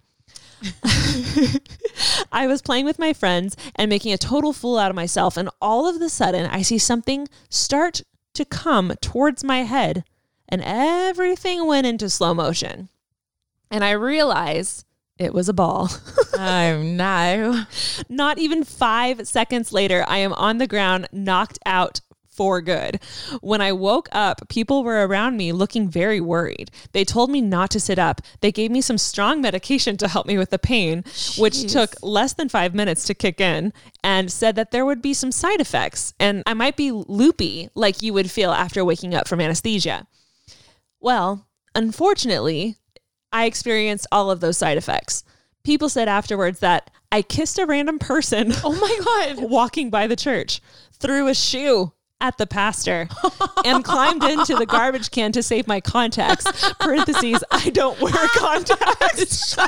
I 2.32 2.48
was 2.48 2.62
playing 2.62 2.86
with 2.86 3.00
my 3.00 3.14
friends 3.14 3.56
and 3.76 3.90
making 3.90 4.14
a 4.14 4.18
total 4.18 4.54
fool 4.54 4.78
out 4.78 4.90
of 4.90 4.96
myself, 4.96 5.38
and 5.38 5.50
all 5.62 5.88
of 5.88 6.02
a 6.02 6.10
sudden, 6.10 6.46
I 6.46 6.62
see 6.62 6.78
something 6.78 7.28
start 7.50 8.02
to 8.34 8.46
come 8.46 8.94
towards 9.02 9.44
my 9.44 9.64
head, 9.64 10.04
and 10.48 10.62
everything 10.64 11.66
went 11.68 11.88
into 11.88 12.10
slow 12.10 12.34
motion. 12.34 12.90
And 13.72 13.84
I 13.84 13.92
realize 13.92 14.86
it 15.18 15.34
was 15.34 15.50
a 15.50 15.54
ball. 15.54 15.90
oh 16.34 16.82
no. 16.82 17.66
Not 18.08 18.40
even 18.40 18.64
five 18.64 19.28
seconds 19.28 19.74
later, 19.74 20.06
I 20.08 20.20
am 20.20 20.34
on 20.34 20.58
the 20.58 20.68
ground, 20.68 21.08
knocked 21.12 21.60
out 21.66 22.02
for 22.40 22.62
good. 22.62 23.02
When 23.42 23.60
I 23.60 23.74
woke 23.74 24.08
up, 24.14 24.48
people 24.48 24.86
were 24.86 25.06
around 25.06 25.36
me 25.36 25.52
looking 25.52 25.90
very 25.90 26.22
worried. 26.22 26.72
They 26.94 27.04
told 27.04 27.30
me 27.30 27.42
not 27.42 27.70
to 27.72 27.82
sit 27.82 28.00
up. 28.00 28.22
They 28.40 28.54
gave 28.54 28.72
me 28.72 28.80
some 28.80 28.98
strong 28.98 29.42
medication 29.42 29.98
to 29.98 30.08
help 30.08 30.26
me 30.26 30.38
with 30.38 30.50
the 30.50 30.58
pain, 30.58 31.04
which 31.38 31.70
took 31.70 31.96
less 32.02 32.32
than 32.32 32.48
five 32.48 32.74
minutes 32.74 33.04
to 33.08 33.14
kick 33.14 33.42
in, 33.42 33.74
and 34.06 34.32
said 34.32 34.56
that 34.56 34.72
there 34.72 34.86
would 34.86 35.02
be 35.02 35.14
some 35.14 35.34
side 35.34 35.60
effects 35.60 36.14
and 36.18 36.42
I 36.46 36.54
might 36.54 36.78
be 36.78 36.94
loopy 36.94 37.68
like 37.76 38.02
you 38.02 38.14
would 38.14 38.32
feel 38.32 38.52
after 38.52 38.86
waking 38.86 39.14
up 39.14 39.28
from 39.28 39.42
anesthesia. 39.42 40.08
Well, 41.02 41.46
unfortunately, 41.76 42.78
I 43.34 43.48
experienced 43.48 44.08
all 44.14 44.32
of 44.32 44.40
those 44.40 44.58
side 44.58 44.78
effects. 44.78 45.26
People 45.66 45.90
said 45.90 46.08
afterwards 46.08 46.60
that 46.60 46.90
I 47.12 47.22
kissed 47.22 47.60
a 47.60 47.66
random 47.66 48.00
person 48.00 48.54
Oh 48.64 48.80
my 48.80 49.36
god. 49.36 49.44
walking 49.50 49.90
by 49.90 50.08
the 50.08 50.16
church, 50.16 50.62
threw 50.94 51.28
a 51.28 51.36
shoe 51.36 51.92
at 52.22 52.38
the 52.38 52.46
pastor, 52.46 53.08
and 53.66 53.84
climbed 53.84 54.24
into 54.24 54.56
the 54.56 54.66
garbage 54.66 55.12
can 55.12 55.32
to 55.32 55.42
save 55.42 55.68
my 55.68 55.80
contacts. 55.80 56.74
Parentheses, 56.80 57.44
I 57.52 57.70
don't 57.70 58.00
wear 58.02 58.14
contacts. 58.36 59.56
so 59.56 59.66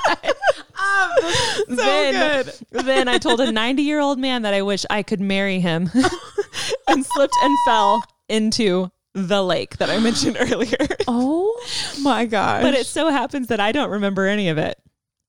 then, 1.68 2.52
then 2.72 3.08
I 3.08 3.18
told 3.18 3.40
a 3.40 3.52
90 3.52 3.82
year 3.84 4.00
old 4.00 4.20
man 4.20 4.42
that 4.42 4.54
I 4.54 4.62
wish 4.62 4.86
I 4.90 5.04
could 5.04 5.22
marry 5.22 5.60
him 5.60 5.90
and 6.88 7.06
slipped 7.06 7.36
and 7.44 7.58
fell 7.66 8.04
into 8.28 8.92
the 9.14 9.44
lake 9.44 9.78
that 9.78 9.90
I 9.90 10.00
mentioned 10.00 10.38
earlier. 10.52 10.88
Oh 11.08 11.60
my 12.02 12.26
gosh. 12.26 12.64
But 12.64 12.74
it 12.74 12.86
so 12.86 13.10
happens 13.10 13.48
that 13.48 13.60
I 13.60 13.72
don't 13.72 13.92
remember 13.92 14.26
any 14.28 14.50
of 14.50 14.58
it. 14.58 14.78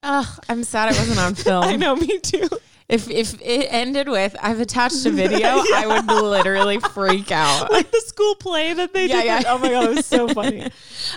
Ugh, 0.02 0.26
I'm 0.48 0.64
sad 0.64 0.92
it 0.92 0.98
wasn't 0.98 1.20
on 1.20 1.34
film. 1.36 1.64
I 1.64 1.76
know, 1.76 1.94
me 1.94 2.18
too. 2.18 2.48
If 2.92 3.08
if 3.08 3.40
it 3.40 3.66
ended 3.72 4.06
with 4.08 4.36
I've 4.40 4.60
attached 4.60 5.06
a 5.06 5.10
video, 5.10 5.46
I 5.74 5.84
would 5.86 6.06
literally 6.06 6.78
freak 6.78 7.32
out. 7.32 7.70
like 7.72 7.90
the 7.90 8.00
school 8.00 8.34
play 8.34 8.74
that 8.74 8.92
they 8.92 9.06
Yeah, 9.06 9.16
did. 9.16 9.24
yeah. 9.24 9.42
Oh 9.46 9.58
my 9.58 9.70
god, 9.70 9.84
it 9.90 9.96
was 9.96 10.06
so 10.06 10.28
funny. 10.34 10.70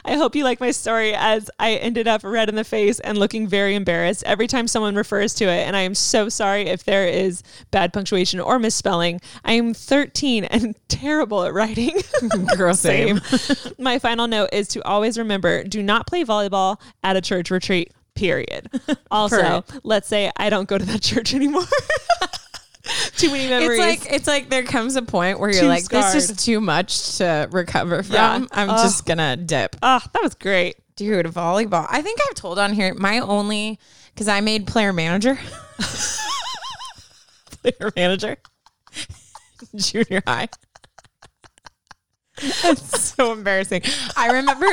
I 0.06 0.16
hope 0.16 0.36
you 0.36 0.46
like 0.46 0.62
my 0.62 0.72
story 0.72 1.14
as 1.14 1.50
I 1.60 1.74
ended 1.76 2.08
up 2.08 2.22
red 2.24 2.48
in 2.48 2.56
the 2.56 2.64
face 2.64 3.02
and 3.02 3.18
looking 3.18 3.46
very 3.48 3.76
embarrassed 3.76 4.24
every 4.26 4.48
time 4.48 4.68
someone 4.70 4.96
refers 4.96 5.34
to 5.36 5.46
it. 5.46 5.68
And 5.68 5.76
I 5.76 5.82
am 5.82 5.96
so 5.96 6.30
sorry 6.30 6.68
if 6.68 6.86
there 6.86 7.06
is 7.08 7.44
bad 7.72 7.92
punctuation 7.92 8.40
or 8.40 8.58
misspelling. 8.58 9.20
I 9.44 9.52
am 9.54 9.74
13 9.74 10.46
and 10.46 10.76
terrible 10.88 11.44
at 11.44 11.54
writing. 11.54 11.92
Girl, 12.56 12.74
same. 12.74 13.20
my 13.78 14.00
final 14.00 14.28
note 14.28 14.50
is 14.54 14.70
to 14.70 14.84
always 14.86 15.18
remember 15.18 15.64
do 15.66 15.84
not 15.84 16.08
play 16.08 16.24
volleyball 16.24 16.80
at 17.04 17.18
a 17.18 17.22
church 17.22 17.52
retreat. 17.52 17.92
Period. 18.16 18.70
Also, 19.12 19.64
let's 19.84 20.08
say 20.08 20.32
I 20.36 20.50
don't 20.50 20.68
go 20.68 20.78
to 20.78 20.86
that 20.86 21.02
church 21.02 21.34
anymore. 21.34 21.64
Too 23.16 23.32
many 23.32 23.48
memories. 23.50 23.80
It's 23.80 24.04
like 24.04 24.14
it's 24.14 24.28
like 24.28 24.50
there 24.50 24.64
comes 24.64 24.96
a 24.96 25.02
point 25.02 25.40
where 25.40 25.50
you're 25.50 25.62
Too 25.62 25.68
like, 25.68 25.86
this 25.86 26.16
is 26.16 26.36
too 26.44 26.60
much 26.60 27.18
to 27.18 27.48
recover 27.52 28.04
from. 28.04 28.14
Yeah. 28.16 28.46
I'm 28.52 28.70
Ugh. 28.70 28.78
just 28.78 29.06
gonna 29.06 29.38
dip. 29.38 29.78
oh, 29.82 30.02
that 30.14 30.22
was 30.22 30.36
great. 30.36 30.76
Dude, 30.96 31.26
volleyball. 31.28 31.88
I 31.90 32.02
think 32.02 32.20
I've 32.28 32.36
told 32.36 32.60
on 32.60 32.74
here 32.74 32.94
my 32.94 33.20
only 33.20 33.80
because 34.14 34.28
I 34.28 34.42
made 34.42 34.68
player 34.68 34.94
manager. 34.94 35.38
player 37.62 37.92
manager. 37.96 38.38
Junior 39.76 40.22
high. 40.28 40.50
That's 42.62 43.14
so 43.16 43.32
embarrassing. 43.32 43.84
I 44.16 44.28
remember 44.28 44.68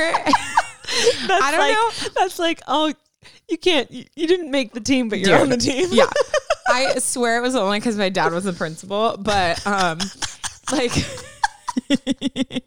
That's 1.26 1.42
I 1.42 1.50
don't 1.50 1.60
like, 1.60 1.74
know. 1.74 1.90
That's 2.14 2.38
like, 2.38 2.60
oh, 2.66 2.92
you 3.48 3.58
can't. 3.58 3.90
You, 3.90 4.04
you 4.14 4.26
didn't 4.26 4.50
make 4.50 4.72
the 4.72 4.80
team, 4.80 5.08
but 5.08 5.18
you're 5.18 5.38
Dude. 5.38 5.42
on 5.42 5.48
the 5.50 5.56
team. 5.56 5.88
yeah. 5.92 6.06
I 6.68 6.98
swear 6.98 7.38
it 7.38 7.42
was 7.42 7.54
only 7.54 7.80
because 7.80 7.96
my 7.96 8.08
dad 8.08 8.32
was 8.32 8.44
the 8.44 8.52
principal, 8.52 9.16
but 9.18 9.64
um, 9.66 9.98
like, 10.70 10.92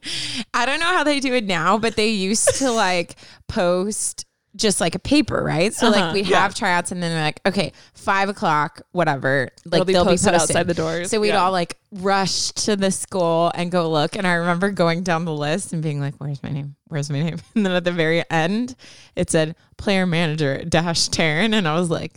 I 0.54 0.66
don't 0.66 0.80
know 0.80 0.86
how 0.86 1.04
they 1.04 1.20
do 1.20 1.34
it 1.34 1.46
now, 1.46 1.78
but 1.78 1.96
they 1.96 2.10
used 2.10 2.56
to 2.56 2.72
like 2.72 3.16
post 3.48 4.26
just 4.56 4.80
like 4.80 4.96
a 4.96 5.00
paper, 5.00 5.44
right? 5.44 5.74
So 5.74 5.88
Uh-huh, 5.88 6.00
like 6.00 6.14
we'd 6.14 6.28
yeah. 6.28 6.42
have 6.42 6.56
tryouts, 6.56 6.92
and 6.92 7.02
then 7.04 7.12
they're 7.12 7.24
like, 7.24 7.42
okay, 7.46 7.72
five 7.94 8.30
o'clock, 8.30 8.82
whatever. 8.92 9.50
Like 9.66 9.74
It'll 9.82 9.86
be 9.86 9.94
they'll 9.94 10.06
posted 10.06 10.32
be 10.34 10.38
posted 10.38 10.56
outside 10.58 10.68
the 10.68 10.74
doors. 10.74 11.10
So 11.12 11.20
we'd 11.20 11.30
Yeah. 11.30 11.44
all 11.44 11.52
like 11.52 11.78
rush 11.92 12.52
to 12.52 12.76
the 12.76 12.92
school 12.92 13.52
and 13.56 13.72
go 13.72 13.90
look. 13.90 14.16
And 14.16 14.26
I 14.26 14.34
remember 14.34 14.72
going 14.72 15.04
down 15.04 15.26
the 15.26 15.34
list 15.34 15.74
and 15.74 15.82
being 15.84 16.00
like, 16.00 16.16
"Where's 16.18 16.42
my 16.42 16.50
name? 16.50 16.76
Where's 16.88 17.10
my 17.10 17.22
name?" 17.22 17.38
And 17.56 17.66
then 17.66 17.74
at 17.74 17.84
the 17.84 17.92
very 17.92 18.24
end, 18.32 18.76
it 19.16 19.30
said 19.30 19.56
player 19.78 20.06
manager 20.06 20.64
dash 20.64 21.10
Taryn, 21.10 21.54
and 21.54 21.68
I 21.68 21.78
was 21.80 21.90
like, 21.90 22.14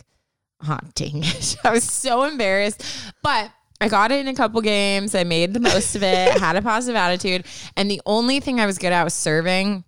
"Oh 0.67 0.77
dang 0.95 1.23
it!" 1.23 1.57
I 1.63 1.71
was 1.71 1.83
so 1.83 2.23
embarrassed, 2.23 2.83
but. 3.21 3.51
I 3.81 3.87
got 3.87 4.11
it 4.11 4.19
in 4.19 4.27
a 4.27 4.33
couple 4.35 4.59
games. 4.59 5.15
I 5.15 5.23
made 5.23 5.53
the 5.53 5.61
most 5.61 5.95
of 5.95 6.03
it, 6.03 6.37
had 6.37 6.57
a 6.57 6.61
positive 6.61 6.97
attitude. 6.97 7.45
And 7.77 7.89
the 7.89 8.01
only 8.05 8.41
thing 8.41 8.59
I 8.59 8.65
was 8.65 8.77
good 8.77 8.91
at 8.91 9.05
was 9.05 9.13
serving. 9.13 9.85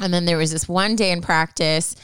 And 0.00 0.12
then 0.12 0.24
there 0.24 0.38
was 0.38 0.50
this 0.50 0.68
one 0.68 0.96
day 0.96 1.12
in 1.12 1.20
practice, 1.22 1.94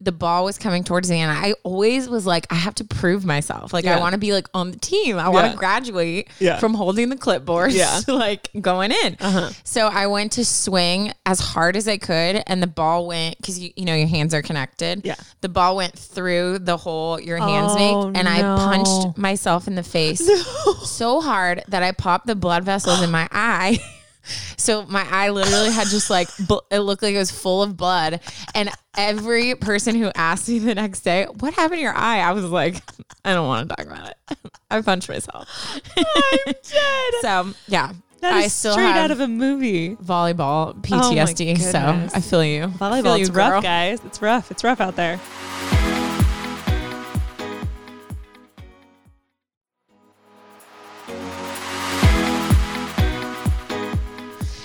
the 0.00 0.12
ball 0.12 0.44
was 0.44 0.58
coming 0.58 0.84
towards 0.84 1.10
me 1.10 1.18
and 1.18 1.32
I 1.32 1.54
always 1.64 2.08
was 2.08 2.24
like, 2.24 2.46
I 2.52 2.54
have 2.54 2.76
to 2.76 2.84
prove 2.84 3.24
myself. 3.24 3.72
Like, 3.72 3.84
I 3.84 3.98
want 3.98 4.12
to 4.12 4.18
be 4.18 4.32
like 4.32 4.46
on 4.54 4.70
the 4.70 4.78
team. 4.78 5.18
I 5.18 5.28
want 5.28 5.46
Yeah. 5.46 5.50
to 5.52 5.58
graduate 5.58 6.28
Yeah. 6.38 6.58
from 6.60 6.74
holding 6.74 7.08
the 7.08 7.16
clipboard 7.16 7.72
Yeah. 7.72 7.98
to 8.04 8.14
like 8.14 8.48
going 8.60 8.92
in. 8.92 9.16
Uh-huh. 9.18 9.50
So 9.64 9.88
I 9.88 10.06
went 10.06 10.30
to 10.32 10.44
swing 10.44 11.12
as 11.26 11.40
hard 11.40 11.74
as 11.76 11.88
I 11.88 11.96
could, 11.96 12.44
and 12.46 12.62
the 12.62 12.68
ball 12.68 13.08
went 13.08 13.38
because 13.38 13.58
you, 13.58 13.72
you 13.74 13.84
know 13.86 13.94
your 13.96 14.06
hands 14.06 14.34
are 14.34 14.42
connected. 14.42 15.00
Yeah. 15.04 15.16
the 15.40 15.48
ball 15.48 15.74
went 15.74 15.98
through 15.98 16.60
the 16.60 16.76
hole 16.76 17.18
your 17.20 17.38
hands 17.38 17.72
Oh, 17.76 18.06
make, 18.10 18.18
and 18.18 18.28
I 18.28 18.40
punched 18.42 19.18
myself 19.18 19.66
in 19.66 19.74
the 19.74 19.82
face 19.82 20.20
so 20.88 21.20
hard 21.20 21.64
that 21.66 21.82
I 21.82 21.90
popped 21.90 22.28
the 22.28 22.36
blood 22.36 22.62
vessels 22.62 23.02
in 23.02 23.10
my 23.10 23.26
eye. 23.32 23.80
So 24.56 24.84
my 24.86 25.06
eye 25.10 25.30
literally 25.30 25.70
had 25.70 25.86
just 25.88 26.10
like 26.10 26.28
bl- 26.46 26.58
it 26.70 26.80
looked 26.80 27.02
like 27.02 27.14
it 27.14 27.18
was 27.18 27.30
full 27.30 27.62
of 27.62 27.76
blood, 27.76 28.20
and 28.54 28.70
every 28.96 29.54
person 29.54 29.94
who 29.94 30.10
asked 30.14 30.48
me 30.48 30.58
the 30.58 30.74
next 30.74 31.00
day, 31.00 31.26
"What 31.40 31.54
happened 31.54 31.78
to 31.78 31.82
your 31.82 31.94
eye?" 31.96 32.18
I 32.20 32.32
was 32.32 32.44
like, 32.44 32.82
"I 33.24 33.32
don't 33.32 33.46
want 33.46 33.68
to 33.68 33.76
talk 33.76 33.86
about 33.86 34.08
it." 34.10 34.38
I 34.70 34.80
punched 34.82 35.08
myself. 35.08 35.48
I'm 35.96 36.04
dead. 36.44 36.54
So 37.22 37.52
yeah, 37.66 37.92
That 38.20 38.34
I 38.34 38.48
still 38.48 38.72
straight 38.72 38.84
out 38.96 39.10
of 39.10 39.20
a 39.20 39.28
movie. 39.28 39.96
volleyball 39.96 40.70
Oh 40.70 40.80
PTSD. 40.82 41.58
so. 41.58 41.78
I 42.14 42.20
feel 42.20 42.44
you. 42.44 42.66
Volleyball, 42.66 43.16
you, 43.18 43.22
it's 43.24 43.30
rough, 43.30 43.62
guys. 43.62 44.00
It's 44.04 44.20
rough. 44.22 44.50
It's 44.50 44.62
rough 44.62 44.80
out 44.80 44.94
there. 44.96 45.18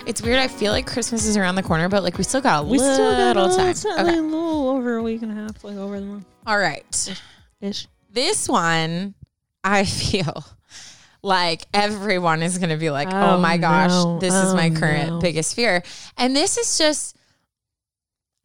It's 0.06 0.22
weird. 0.22 0.38
I 0.40 0.48
feel 0.50 0.72
like 0.74 0.86
Christmas 0.86 1.26
is 1.26 1.38
around 1.38 1.56
the 1.56 1.64
corner, 1.64 1.88
but 1.88 2.04
like 2.04 2.18
we 2.18 2.24
still 2.24 2.42
got 2.42 2.64
a 2.64 2.68
We 2.68 2.78
little 2.78 2.94
still 2.94 3.34
got 3.34 3.52
a 3.52 3.56
time. 3.56 3.70
it's 3.70 3.86
Okay. 3.86 4.04
like 4.04 4.16
a 4.18 4.22
little 4.22 4.70
over 4.70 4.98
a 4.98 5.04
week 5.04 5.22
and 5.22 5.32
a 5.32 5.36
half, 5.36 5.64
like 5.64 5.78
over 5.78 6.00
the 6.00 6.06
month 6.06 6.26
All 6.46 6.58
right. 6.58 7.10
ish. 7.62 7.88
This 8.12 8.50
one, 8.50 9.14
I 9.64 9.86
feel 9.86 10.46
like 11.22 11.64
everyone 11.74 12.44
is 12.44 12.58
going 12.58 12.70
to 12.70 12.76
be 12.78 12.90
like, 12.90 13.08
oh, 13.12 13.36
Oh, 13.36 13.38
my 13.40 13.58
gosh, 13.58 13.92
no. 13.92 14.20
this 14.20 14.34
is 14.34 14.54
my 14.54 14.70
Oh, 14.70 14.78
current 14.80 15.10
no. 15.10 15.20
biggest 15.20 15.56
fear. 15.56 15.82
And 16.18 16.36
this 16.36 16.58
is 16.58 16.78
just, 16.78 17.16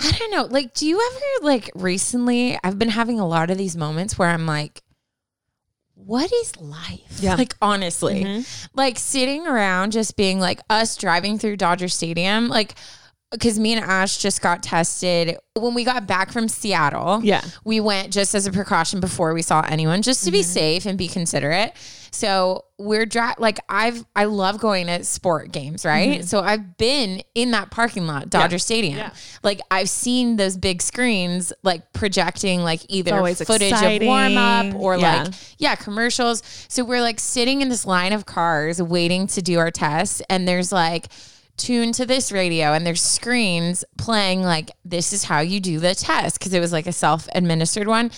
I 0.00 0.12
don't 0.12 0.30
know. 0.30 0.44
Like, 0.44 0.74
do 0.74 0.86
you 0.86 1.00
ever, 1.12 1.44
like, 1.46 1.70
recently, 1.74 2.56
I've 2.62 2.78
been 2.78 2.88
having 2.90 3.18
a 3.18 3.26
lot 3.26 3.50
of 3.50 3.58
these 3.58 3.76
moments 3.76 4.16
where 4.16 4.28
I'm 4.28 4.46
like, 4.46 4.80
what 6.06 6.32
is 6.32 6.56
life? 6.60 7.00
Yeah. 7.20 7.34
Like, 7.34 7.54
honestly, 7.60 8.24
Mhm. 8.24 8.68
like 8.74 8.98
sitting 8.98 9.46
around 9.46 9.92
just 9.92 10.16
being 10.16 10.38
like 10.40 10.60
us 10.70 10.96
driving 10.96 11.38
through 11.38 11.56
Dodger 11.56 11.88
Stadium, 11.88 12.48
like, 12.48 12.74
because 13.30 13.58
me 13.58 13.74
and 13.74 13.84
Ash 13.84 14.16
just 14.18 14.40
got 14.40 14.62
tested 14.62 15.36
when 15.54 15.74
we 15.74 15.84
got 15.84 16.06
back 16.06 16.32
from 16.32 16.48
Seattle 16.48 17.20
Yeah. 17.22 17.42
we 17.64 17.80
went 17.80 18.12
just 18.12 18.34
as 18.34 18.46
a 18.46 18.52
precaution 18.52 19.00
before 19.00 19.34
we 19.34 19.42
saw 19.42 19.60
anyone 19.68 20.02
just 20.02 20.24
to 20.24 20.30
be 20.30 20.38
Mm-hmm. 20.38 20.44
safe 20.52 20.86
and 20.86 20.96
be 20.96 21.08
considerate 21.08 21.72
so 22.10 22.64
we're 22.78 23.04
dri- 23.04 23.34
like 23.38 23.58
i've 23.68 24.02
i 24.16 24.24
love 24.24 24.58
going 24.58 24.86
to 24.86 25.02
sport 25.04 25.52
games 25.52 25.84
right 25.84 26.24
so 26.24 26.40
i've 26.40 26.78
been 26.78 27.22
in 27.34 27.50
that 27.50 27.70
parking 27.70 28.06
lot 28.06 28.30
dodger 28.30 28.58
stadium 28.58 28.94
Mm-hmm. 28.94 29.08
Yeah. 29.08 29.14
like 29.42 29.60
i've 29.70 29.90
seen 29.90 30.36
those 30.36 30.56
big 30.56 30.80
screens 30.80 31.52
like 31.62 31.92
projecting 31.92 32.62
like 32.62 32.80
either 32.88 33.10
footage 33.34 33.72
exciting. 33.72 34.02
of 34.02 34.06
warm 34.06 34.36
up 34.38 34.74
or 34.76 34.96
Yeah. 34.96 35.24
like 35.24 35.34
yeah 35.58 35.74
commercials 35.74 36.42
so 36.68 36.82
we're 36.84 37.02
like 37.02 37.18
sitting 37.20 37.60
in 37.62 37.68
this 37.68 37.84
line 37.84 38.12
of 38.12 38.24
cars 38.26 38.80
waiting 38.80 39.26
to 39.28 39.42
do 39.42 39.58
our 39.58 39.70
tests 39.72 40.22
and 40.30 40.46
there's 40.48 40.72
like 40.72 41.08
tune 41.58 41.92
to 41.92 42.06
this 42.06 42.32
radio 42.32 42.72
and 42.72 42.86
there's 42.86 43.02
screens 43.02 43.84
playing 43.98 44.42
like 44.42 44.70
this 44.84 45.12
is 45.12 45.24
how 45.24 45.40
you 45.40 45.60
do 45.60 45.78
the 45.78 45.94
test 45.94 46.38
because 46.38 46.54
it 46.54 46.60
was 46.60 46.72
like 46.72 46.86
a 46.86 46.92
self-administered 46.92 47.86
one 47.86 48.10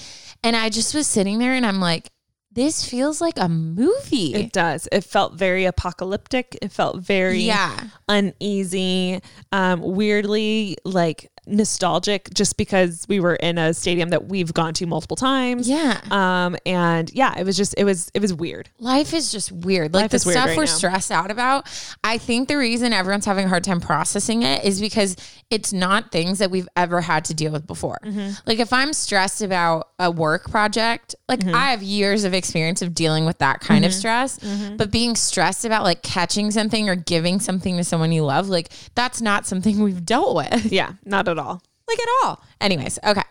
and 0.45 0.55
i 0.55 0.69
just 0.69 0.95
was 0.95 1.07
sitting 1.07 1.39
there 1.39 1.55
and 1.55 1.67
i'm 1.67 1.81
like 1.81 2.11
this 2.53 2.85
feels 2.85 3.21
like 3.21 3.39
a 3.39 3.49
movie 3.49 4.35
It 4.35 4.53
does. 4.53 4.89
It 4.91 5.05
felt 5.05 5.35
very 5.35 5.67
apocalyptic. 5.67 6.59
It 6.61 6.73
felt 6.73 7.01
very 7.01 7.43
yeah 7.43 7.79
uneasy, 8.09 9.21
um, 9.53 9.81
weirdly 9.83 10.77
like 10.85 11.31
nostalgic 11.51 12.29
just 12.33 12.57
because 12.57 13.05
we 13.09 13.21
were 13.21 13.35
in 13.35 13.59
a 13.59 13.75
stadium 13.75 14.11
that 14.11 14.27
we've 14.27 14.53
gone 14.55 14.73
to 14.75 14.87
multiple 14.87 15.17
times. 15.17 15.69
Yeah. 15.69 16.01
Um, 16.11 16.57
and 16.65 17.13
yeah, 17.13 17.39
it 17.39 17.45
was 17.45 17.57
just 17.57 17.75
it 17.77 17.85
was 17.85 18.11
it 18.15 18.21
was 18.21 18.33
weird. 18.33 18.71
Life 18.79 19.13
is 19.13 19.33
just 19.33 19.51
weird. 19.53 19.93
Like 19.93 20.03
Life 20.03 20.11
the 20.13 20.17
is 20.17 20.27
weird 20.27 20.35
stuff 20.37 20.47
right 20.49 20.57
we're 20.57 20.65
now. 20.65 20.71
stressed 20.71 21.11
out 21.11 21.31
about. 21.31 21.67
I 22.05 22.19
think 22.19 22.49
the 22.49 22.57
reason 22.57 22.93
everyone's 22.93 23.27
having 23.27 23.47
a 23.47 23.49
hard 23.49 23.65
time 23.65 23.81
processing 23.81 24.43
it 24.43 24.65
is 24.65 24.81
because 24.81 25.17
it's 25.51 25.73
not 25.73 26.13
things 26.13 26.39
that 26.39 26.51
we've 26.51 26.69
ever 26.77 27.01
had 27.01 27.25
to 27.27 27.35
deal 27.35 27.51
with 27.53 27.67
before. 27.67 27.99
Mm-hmm. 28.05 28.31
Like 28.47 28.61
if 28.61 28.73
I'm 28.73 28.93
stressed 28.93 29.43
about 29.43 29.89
a 29.99 30.11
work 30.11 30.51
project, 30.51 31.15
like 31.29 31.41
Mm-hmm. 31.41 31.55
I 31.55 31.71
have 31.71 31.83
years 31.83 32.25
of 32.25 32.35
experience 32.35 32.83
of 32.83 32.95
dealing 32.95 33.25
with 33.25 33.39
that 33.39 33.61
kind 33.61 33.85
of 33.87 33.95
stress. 33.95 34.39
But 34.77 34.91
being 34.91 35.17
stressed 35.17 35.65
about 35.65 35.85
like 35.85 36.03
catching 36.03 36.51
something 36.51 36.89
or 36.89 36.95
giving 36.97 37.41
something 37.41 37.79
to 37.79 37.85
someone 37.85 38.13
you 38.13 38.25
love, 38.25 38.49
like 38.51 38.69
that's 38.95 39.23
not 39.23 39.47
something 39.47 39.81
we've 39.83 40.05
dealt 40.05 40.37
with. 40.37 40.71
Yeah, 40.71 40.93
not 41.05 41.29
at 41.29 41.39
all. 41.39 41.40
Like 41.47 42.01
at 42.01 42.09
all. 42.23 42.43
Anyways, 42.61 42.99
okay. 43.05 43.23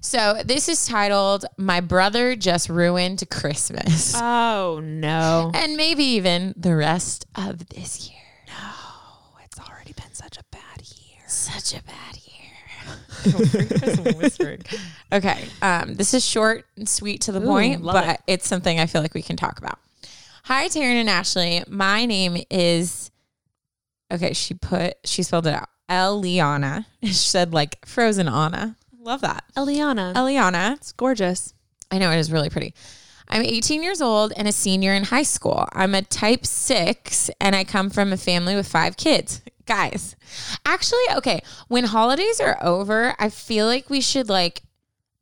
So 0.00 0.40
this 0.44 0.68
is 0.68 0.86
titled 0.86 1.44
My 1.56 1.80
Brother 1.80 2.34
Just 2.34 2.68
Ruined 2.68 3.22
Christmas. 3.30 4.14
Oh 4.16 4.80
no. 4.82 5.50
and 5.54 5.76
maybe 5.76 6.04
even 6.04 6.54
the 6.56 6.74
rest 6.74 7.26
of 7.34 7.68
this 7.68 8.08
year. 8.08 8.18
No, 8.46 9.34
it's 9.44 9.60
already 9.60 9.92
been 9.92 10.12
such 10.12 10.38
a 10.38 10.42
bad 10.50 10.82
year. 10.96 11.20
Such 11.26 11.78
a 11.78 11.82
bad 11.84 12.16
year. 12.16 12.26
okay. 15.12 15.44
Um, 15.60 15.94
this 15.94 16.14
is 16.14 16.24
short 16.26 16.64
and 16.76 16.88
sweet 16.88 17.20
to 17.22 17.32
the 17.32 17.40
point, 17.40 17.84
but 17.84 18.08
it. 18.08 18.20
it's 18.26 18.48
something 18.48 18.80
I 18.80 18.86
feel 18.86 19.02
like 19.02 19.14
we 19.14 19.22
can 19.22 19.36
talk 19.36 19.58
about. 19.58 19.78
Hi, 20.44 20.68
Taryn 20.68 21.00
and 21.00 21.10
Ashley. 21.10 21.62
My 21.68 22.06
name 22.06 22.42
is 22.50 23.10
okay. 24.10 24.32
She 24.32 24.54
put 24.54 24.96
she 25.04 25.22
spelled 25.22 25.46
it 25.46 25.54
out. 25.54 25.68
Eliana. 25.90 26.86
She 27.02 27.12
said 27.12 27.52
like 27.52 27.84
frozen 27.86 28.28
Anna. 28.28 28.76
Love 28.98 29.22
that. 29.22 29.44
Eliana. 29.56 30.14
Eliana. 30.14 30.76
it's 30.76 30.92
gorgeous. 30.92 31.54
I 31.90 31.98
know 31.98 32.10
it 32.10 32.18
is 32.18 32.30
really 32.30 32.50
pretty. 32.50 32.74
I'm 33.28 33.42
18 33.42 33.82
years 33.82 34.02
old 34.02 34.32
and 34.36 34.48
a 34.48 34.52
senior 34.52 34.92
in 34.92 35.04
high 35.04 35.22
school. 35.22 35.66
I'm 35.72 35.94
a 35.94 36.02
type 36.02 36.44
six 36.44 37.30
and 37.40 37.54
I 37.54 37.64
come 37.64 37.88
from 37.88 38.12
a 38.12 38.16
family 38.16 38.56
with 38.56 38.68
five 38.68 38.96
kids. 38.96 39.40
Guys, 39.66 40.16
actually, 40.66 41.04
okay, 41.16 41.42
when 41.68 41.84
holidays 41.84 42.40
are 42.40 42.58
over, 42.60 43.14
I 43.20 43.28
feel 43.28 43.66
like 43.66 43.88
we 43.88 44.00
should 44.00 44.28
like 44.28 44.62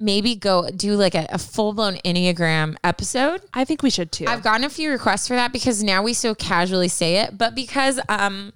maybe 0.00 0.34
go 0.34 0.70
do 0.70 0.94
like 0.94 1.14
a, 1.14 1.26
a 1.30 1.38
full 1.38 1.74
blown 1.74 1.96
Enneagram 1.96 2.76
episode. 2.82 3.42
I 3.52 3.64
think 3.66 3.82
we 3.82 3.90
should 3.90 4.10
too. 4.10 4.24
I've 4.26 4.42
gotten 4.42 4.64
a 4.64 4.70
few 4.70 4.90
requests 4.90 5.28
for 5.28 5.34
that 5.34 5.52
because 5.52 5.82
now 5.82 6.02
we 6.02 6.14
so 6.14 6.34
casually 6.34 6.88
say 6.88 7.16
it, 7.16 7.36
but 7.36 7.54
because 7.54 8.00
um 8.08 8.54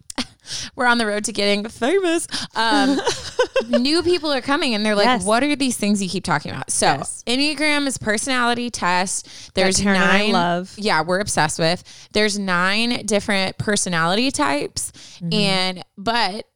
we're 0.76 0.86
on 0.86 0.98
the 0.98 1.06
road 1.06 1.24
to 1.24 1.32
getting 1.32 1.68
famous, 1.68 2.26
um 2.54 3.00
new 3.68 4.02
people 4.02 4.32
are 4.32 4.40
coming 4.40 4.74
and 4.74 4.84
they're 4.84 4.94
like, 4.94 5.04
Yes. 5.06 5.24
"What 5.24 5.42
are 5.42 5.56
these 5.56 5.76
things 5.76 6.02
you 6.02 6.08
keep 6.08 6.24
talking 6.24 6.50
about?" 6.50 6.70
So 6.70 6.86
Yes. 6.86 7.22
Enneagram 7.26 7.86
is 7.86 7.98
personality 7.98 8.70
test. 8.70 9.54
There's 9.54 9.82
nine. 9.84 10.32
love. 10.32 10.74
Yeah, 10.76 11.02
we're 11.02 11.20
obsessed 11.20 11.58
with. 11.58 11.82
There's 12.12 12.38
nine 12.38 13.04
different 13.06 13.58
personality 13.58 14.30
types, 14.30 14.92
Mm-hmm. 15.20 15.32
and 15.34 15.84
but 15.96 16.46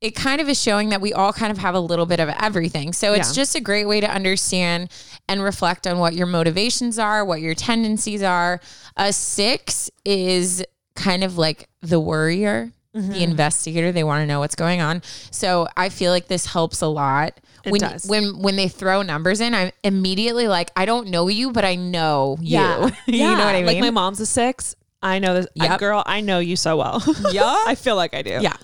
it 0.00 0.14
kind 0.14 0.40
of 0.40 0.48
is 0.48 0.58
showing 0.60 0.88
that 0.90 1.00
we 1.02 1.12
all 1.12 1.30
kind 1.32 1.50
of 1.52 1.58
have 1.58 1.74
a 1.74 1.80
little 1.80 2.06
bit 2.06 2.20
of 2.20 2.28
everything. 2.40 2.92
So 2.94 3.12
it's 3.12 3.28
Yeah. 3.30 3.42
just 3.42 3.54
a 3.54 3.60
great 3.60 3.84
way 3.86 4.00
to 4.00 4.10
understand 4.10 4.90
and 5.28 5.42
reflect 5.42 5.86
on 5.86 5.98
what 5.98 6.14
your 6.14 6.26
motivations 6.26 6.98
are, 6.98 7.22
what 7.22 7.42
your 7.42 7.54
tendencies 7.54 8.22
are. 8.22 8.60
A 8.96 9.12
six 9.12 9.90
is 10.06 10.64
kind 10.96 11.22
of 11.22 11.36
like 11.36 11.68
the 11.82 12.00
worrier, 12.00 12.72
Mm-hmm. 12.94 13.12
the 13.12 13.22
investigator. 13.22 13.92
They 13.92 14.02
want 14.02 14.22
to 14.22 14.26
know 14.26 14.40
what's 14.40 14.56
going 14.56 14.80
on. 14.80 15.02
So 15.30 15.68
I 15.76 15.90
feel 15.90 16.10
like 16.10 16.26
this 16.26 16.46
helps 16.46 16.80
a 16.80 16.88
lot. 16.88 17.38
It 17.64 17.70
when 17.70 17.80
does. 17.80 18.06
when 18.06 18.38
when 18.40 18.56
they 18.56 18.66
throw 18.66 19.02
numbers 19.02 19.40
in, 19.40 19.54
I'm 19.54 19.70
immediately 19.84 20.48
like, 20.48 20.72
I 20.74 20.86
don't 20.86 21.08
know 21.08 21.28
you, 21.28 21.52
but 21.52 21.64
I 21.64 21.76
know 21.76 22.36
you. 22.40 22.58
Yeah. 22.58 22.90
you 23.06 23.18
know 23.20 23.44
what 23.44 23.54
I 23.54 23.62
mean? 23.62 23.66
Like 23.66 23.78
my 23.80 23.90
mom's 23.90 24.18
a 24.18 24.26
six. 24.26 24.74
I 25.02 25.18
know 25.20 25.34
this. 25.34 25.46
I- 25.60 25.76
girl, 25.76 26.02
I 26.04 26.20
know 26.20 26.40
you 26.40 26.56
so 26.56 26.76
well. 26.78 27.02
Yeah. 27.32 27.62
I 27.66 27.74
feel 27.76 27.94
like 27.96 28.12
I 28.12 28.22
do. 28.22 28.38
Yeah. 28.40 28.56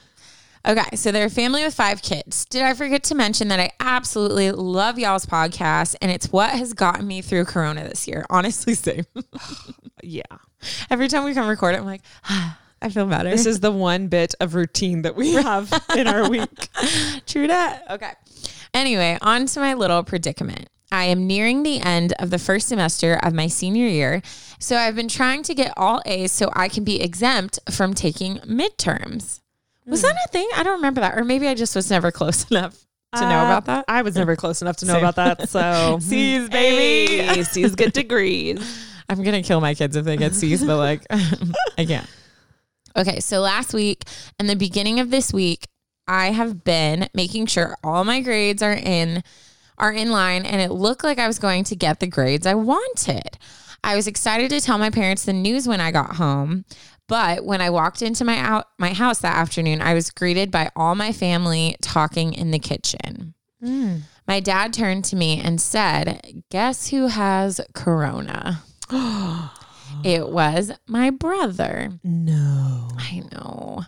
Okay, 0.66 0.96
so 0.96 1.12
they're 1.12 1.26
a 1.26 1.30
family 1.30 1.62
with 1.62 1.74
five 1.74 2.02
kids. 2.02 2.44
Did 2.46 2.62
I 2.62 2.74
forget 2.74 3.04
to 3.04 3.14
mention 3.14 3.46
that 3.48 3.60
I 3.60 3.70
absolutely 3.78 4.50
love 4.50 4.98
y'all's 4.98 5.24
podcast 5.24 5.94
and 6.02 6.10
it's 6.10 6.32
what 6.32 6.50
has 6.50 6.72
gotten 6.72 7.06
me 7.06 7.22
through 7.22 7.44
Corona 7.44 7.84
this 7.88 8.08
year? 8.08 8.26
Honestly, 8.30 8.74
same. 8.86 9.04
Yeah. 10.02 10.22
Every 10.90 11.08
time 11.08 11.24
we 11.24 11.34
come 11.34 11.48
record 11.48 11.74
it, 11.74 11.78
I'm 11.78 11.86
like, 11.86 12.02
ah, 12.24 12.58
I 12.82 12.88
feel 12.90 13.06
better. 13.06 13.30
This 13.30 13.46
is 13.46 13.60
the 13.60 13.72
one 13.72 14.08
bit 14.08 14.34
of 14.40 14.54
routine 14.54 15.02
that 15.02 15.16
we 15.16 15.32
have 15.32 15.72
in 15.96 16.06
our 16.06 16.28
week. 16.28 16.68
True 17.26 17.46
that. 17.48 17.84
Okay. 17.90 18.12
Anyway, 18.74 19.18
on 19.22 19.46
to 19.46 19.60
my 19.60 19.74
little 19.74 20.02
predicament. 20.04 20.68
I 20.92 21.04
am 21.04 21.26
nearing 21.26 21.62
the 21.62 21.80
end 21.80 22.12
of 22.18 22.30
the 22.30 22.38
first 22.38 22.68
semester 22.68 23.14
of 23.22 23.32
my 23.32 23.48
senior 23.48 23.86
year, 23.88 24.22
so 24.60 24.76
I've 24.76 24.94
been 24.94 25.08
trying 25.08 25.42
to 25.44 25.54
get 25.54 25.72
all 25.76 26.00
A's 26.06 26.30
so 26.30 26.50
I 26.54 26.68
can 26.68 26.84
be 26.84 27.00
exempt 27.02 27.58
from 27.70 27.92
taking 27.94 28.36
midterms. 28.38 29.40
Was 29.86 30.02
that 30.02 30.14
a 30.14 30.28
thing? 30.28 30.48
I 30.56 30.62
don't 30.62 30.74
remember 30.76 31.00
that. 31.00 31.16
Or 31.16 31.24
maybe 31.24 31.48
I 31.48 31.54
just 31.54 31.74
was 31.74 31.90
never 31.90 32.10
close 32.12 32.44
enough 32.50 32.76
to 33.14 33.20
know 33.22 33.40
Uh, 33.40 33.44
about 33.46 33.64
that. 33.66 33.84
I 33.88 34.02
was 34.02 34.14
never 34.16 34.36
close 34.36 34.62
enough 34.62 34.76
to 34.78 34.86
know 34.86 34.94
Same. 34.94 35.04
about 35.04 35.16
that. 35.16 35.48
So 35.48 35.98
C's, 36.02 36.48
baby. 36.50 37.22
Hey, 37.22 37.42
C's 37.42 37.74
get 37.74 37.92
degrees. 37.94 38.58
I'm 39.08 39.22
gonna 39.22 39.42
kill 39.42 39.60
my 39.60 39.74
kids 39.74 39.96
if 39.96 40.04
they 40.04 40.16
get 40.16 40.34
C's, 40.34 40.64
but 40.64 40.76
like 40.76 41.02
I 41.10 41.84
can't. 41.84 42.06
Okay, 42.96 43.20
so 43.20 43.40
last 43.40 43.74
week 43.74 44.04
and 44.38 44.48
the 44.48 44.56
beginning 44.56 45.00
of 45.00 45.10
this 45.10 45.32
week, 45.32 45.66
I 46.08 46.30
have 46.30 46.64
been 46.64 47.08
making 47.12 47.46
sure 47.46 47.76
all 47.84 48.04
my 48.04 48.20
grades 48.20 48.62
are 48.62 48.72
in 48.72 49.22
are 49.78 49.92
in 49.92 50.10
line 50.10 50.46
and 50.46 50.62
it 50.62 50.70
looked 50.70 51.04
like 51.04 51.18
I 51.18 51.26
was 51.26 51.38
going 51.38 51.64
to 51.64 51.76
get 51.76 52.00
the 52.00 52.06
grades 52.06 52.46
I 52.46 52.54
wanted. 52.54 53.38
I 53.84 53.94
was 53.94 54.06
excited 54.06 54.48
to 54.50 54.60
tell 54.60 54.78
my 54.78 54.88
parents 54.88 55.26
the 55.26 55.34
news 55.34 55.68
when 55.68 55.82
I 55.82 55.90
got 55.90 56.16
home, 56.16 56.64
but 57.06 57.44
when 57.44 57.60
I 57.60 57.68
walked 57.68 58.00
into 58.00 58.24
my 58.24 58.38
out 58.38 58.68
my 58.78 58.94
house 58.94 59.18
that 59.18 59.36
afternoon, 59.36 59.82
I 59.82 59.92
was 59.92 60.10
greeted 60.10 60.50
by 60.50 60.70
all 60.74 60.94
my 60.94 61.12
family 61.12 61.76
talking 61.82 62.32
in 62.32 62.50
the 62.50 62.58
kitchen. 62.58 63.34
Mm. 63.62 64.02
My 64.26 64.40
dad 64.40 64.72
turned 64.72 65.04
to 65.06 65.16
me 65.16 65.40
and 65.40 65.60
said, 65.60 66.44
Guess 66.50 66.88
who 66.88 67.08
has 67.08 67.60
corona? 67.74 68.62
it 70.04 70.28
was 70.28 70.72
my 70.86 71.10
brother. 71.10 71.90
No. 72.02 72.88
I 72.98 73.22
know. 73.32 73.84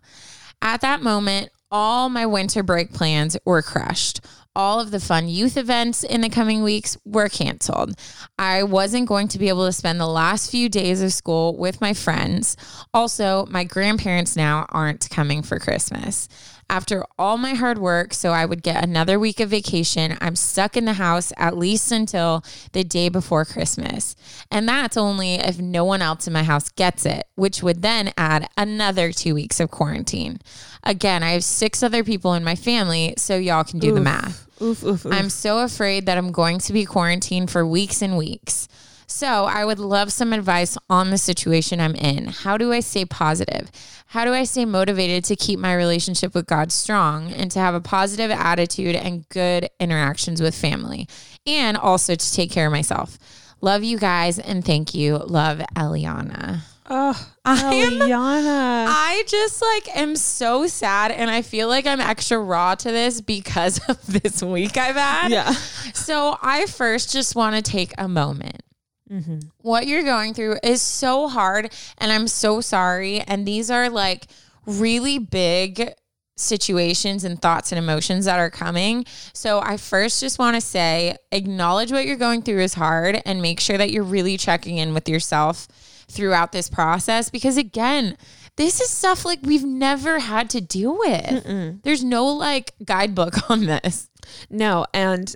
At 0.61 0.81
that 0.81 1.03
moment, 1.03 1.51
all 1.71 2.09
my 2.09 2.27
winter 2.27 2.62
break 2.62 2.92
plans 2.92 3.37
were 3.44 3.62
crushed. 3.62 4.21
All 4.57 4.81
of 4.81 4.90
the 4.90 4.99
fun 4.99 5.29
youth 5.29 5.57
events 5.57 6.03
in 6.03 6.21
the 6.21 6.29
coming 6.29 6.62
weeks 6.62 6.97
were 7.05 7.29
canceled. 7.29 7.94
I 8.38 8.64
wasn't 8.64 9.07
going 9.07 9.29
to 9.29 9.38
be 9.38 9.49
able 9.49 9.66
to 9.66 9.73
spend 9.73 10.01
the 10.01 10.07
last 10.07 10.51
few 10.51 10.68
days 10.68 11.01
of 11.01 11.12
school 11.12 11.57
with 11.57 11.81
my 11.81 11.92
friends. 11.94 12.57
Also, 12.92 13.47
my 13.47 13.62
grandparents 13.62 14.35
now 14.35 14.66
aren't 14.71 15.09
coming 15.11 15.42
for 15.42 15.61
Christmas. 15.61 16.29
After 16.70 17.04
all 17.18 17.38
my 17.38 17.54
hard 17.54 17.78
work, 17.78 18.12
so 18.12 18.31
I 18.31 18.44
would 18.44 18.62
get 18.62 18.85
another 18.85 19.18
week 19.18 19.40
of 19.40 19.48
vacation, 19.48 20.18
I'm 20.20 20.37
stuck 20.37 20.76
in 20.76 20.85
the 20.85 20.92
house 20.92 21.33
at 21.38 21.57
least 21.57 21.90
until 21.90 22.44
the 22.72 22.85
day 22.85 23.09
before 23.09 23.46
Christmas. 23.46 24.14
And 24.50 24.68
that's 24.68 24.96
only 24.96 25.37
if 25.37 25.59
no 25.59 25.85
one 25.85 26.02
else 26.02 26.26
in 26.26 26.35
my 26.35 26.42
house 26.42 26.68
gets 26.68 27.07
it, 27.07 27.26
which 27.37 27.62
would 27.62 27.81
then 27.81 28.12
add 28.18 28.48
another 28.57 29.12
two 29.12 29.35
weeks 29.35 29.61
of 29.61 29.70
quarantine. 29.70 30.40
Again, 30.85 31.22
I 31.22 31.31
have 31.31 31.44
six 31.44 31.83
other 31.83 32.04
people 32.04 32.35
in 32.35 32.44
my 32.44 32.54
family, 32.54 33.14
so 33.16 33.37
y'all 33.37 33.64
can 33.64 33.78
do 33.78 33.94
the 33.94 34.00
math. 34.00 34.46
Oof, 34.61 34.85
oof, 34.85 35.07
oof. 35.07 35.12
I'm 35.12 35.31
so 35.31 35.61
afraid 35.61 36.07
that 36.07 36.18
I'm 36.18 36.33
going 36.33 36.59
to 36.59 36.72
be 36.72 36.85
quarantined 36.85 37.50
for 37.50 37.66
weeks 37.66 38.02
and 38.02 38.18
weeks. 38.18 38.68
So, 39.11 39.47
I 39.47 39.64
would 39.64 39.79
love 39.79 40.12
some 40.12 40.35
advice 40.35 40.77
on 40.90 41.09
the 41.11 41.16
situation 41.16 41.81
I'm 41.81 41.94
in. 41.94 42.27
How 42.27 42.59
do 42.59 42.73
I 42.73 42.81
stay 42.81 43.07
positive? 43.07 43.71
How 44.07 44.27
do 44.27 44.35
I 44.35 44.44
stay 44.44 44.66
motivated 44.66 45.25
to 45.25 45.37
keep 45.37 45.59
my 45.59 45.75
relationship 45.75 46.35
with 46.35 46.47
God 46.47 46.71
strong 46.71 47.33
and 47.33 47.51
to 47.51 47.59
have 47.59 47.75
a 47.75 47.81
positive 47.81 48.31
attitude 48.31 48.94
and 48.94 49.27
good 49.31 49.71
interactions 49.81 50.42
with 50.42 50.55
family? 50.55 51.09
And 51.47 51.77
also 51.79 52.14
to 52.14 52.33
take 52.33 52.51
care 52.51 52.66
of 52.66 52.73
myself. 52.73 53.18
Love 53.62 53.83
you 53.83 53.99
guys 53.99 54.38
and 54.38 54.62
thank 54.64 54.94
you. 54.94 55.16
Love 55.16 55.61
Eliana. 55.75 56.61
oh, 56.90 57.29
Eliana. 57.47 58.87
I 58.88 59.25
just 59.27 59.62
like 59.62 59.97
am 59.97 60.16
so 60.16 60.66
sad 60.66 61.11
and 61.12 61.31
I 61.31 61.42
feel 61.42 61.68
like 61.68 61.87
I'm 61.87 62.01
extra 62.01 62.38
raw 62.38 62.75
to 62.75 62.92
this 62.92 63.21
because 63.21 63.81
of 63.88 64.05
this 64.07 64.42
week 64.42 64.77
I've 64.77 64.97
had. 64.97 65.31
yeah. 65.31 65.53
So 65.94 66.37
I 66.42 66.66
first 66.66 67.12
just 67.12 67.35
want 67.35 67.57
to 67.57 67.62
take 67.62 67.92
a 67.99 68.07
moment. 68.07 68.62
Mm-hmm. 69.11 69.38
What 69.59 69.87
you're 69.87 70.03
going 70.03 70.35
through 70.35 70.59
is 70.62 70.83
so 70.83 71.29
hard 71.29 71.73
and 71.99 72.12
I'm 72.12 72.29
so 72.29 72.61
sorry. 72.61 73.21
And 73.21 73.47
these 73.47 73.71
are 73.71 73.88
like 73.88 74.27
really 74.66 75.18
big 75.18 75.92
situations 76.37 77.25
and 77.25 77.40
thoughts 77.40 77.73
and 77.73 77.79
emotions 77.79 78.27
that 78.27 78.38
are 78.38 78.51
coming. 78.51 79.05
So 79.33 79.61
I 79.61 79.77
first 79.77 80.21
just 80.21 80.38
want 80.38 80.55
to 80.55 80.61
say 80.61 81.16
acknowledge 81.33 81.90
what 81.90 82.07
you're 82.07 82.16
going 82.16 82.42
through 82.42 82.61
is 82.61 82.75
hard 82.75 83.21
and 83.27 83.42
make 83.42 83.61
sure 83.61 83.77
that 83.77 83.90
you're 83.90 84.05
really 84.05 84.37
checking 84.37 84.77
in 84.79 84.94
with 84.94 85.09
yourself 85.09 85.66
throughout 86.11 86.53
this 86.53 86.71
process 86.71 87.29
because 87.29 87.57
again, 87.57 88.16
this 88.57 88.81
is 88.81 88.88
stuff 88.90 89.25
like 89.25 89.40
we've 89.42 89.64
never 89.64 90.18
had 90.18 90.51
to 90.51 90.61
deal 90.61 90.99
with. 90.99 91.83
There's 91.83 92.03
no 92.03 92.27
like 92.27 92.73
guidebook 92.85 93.51
on 93.51 93.66
this. 93.66 94.09
No, 94.51 94.87
and 94.92 95.35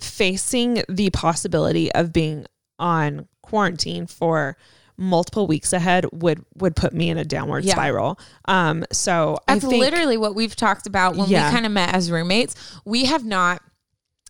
facing 0.00 0.82
the 0.88 1.10
possibility 1.10 1.92
of 1.92 2.12
being 2.12 2.46
on 2.78 3.28
quarantine 3.42 4.06
for 4.06 4.56
multiple 4.96 5.46
weeks 5.48 5.72
ahead 5.72 6.06
would 6.12 6.44
would 6.56 6.76
put 6.76 6.92
me 6.94 7.10
in 7.10 7.18
a 7.18 7.24
downward 7.24 7.64
Yeah. 7.64 7.74
spiral. 7.74 8.18
Um 8.46 8.84
so 8.92 9.38
That's 9.48 9.64
I 9.64 9.68
think 9.68 9.80
literally 9.80 10.16
what 10.16 10.34
we've 10.34 10.54
talked 10.54 10.86
about 10.86 11.16
when 11.16 11.28
Yeah. 11.28 11.48
we 11.48 11.52
kind 11.52 11.66
of 11.66 11.72
met 11.72 11.94
as 11.94 12.10
roommates. 12.10 12.54
We 12.84 13.04
have 13.06 13.24
not 13.24 13.60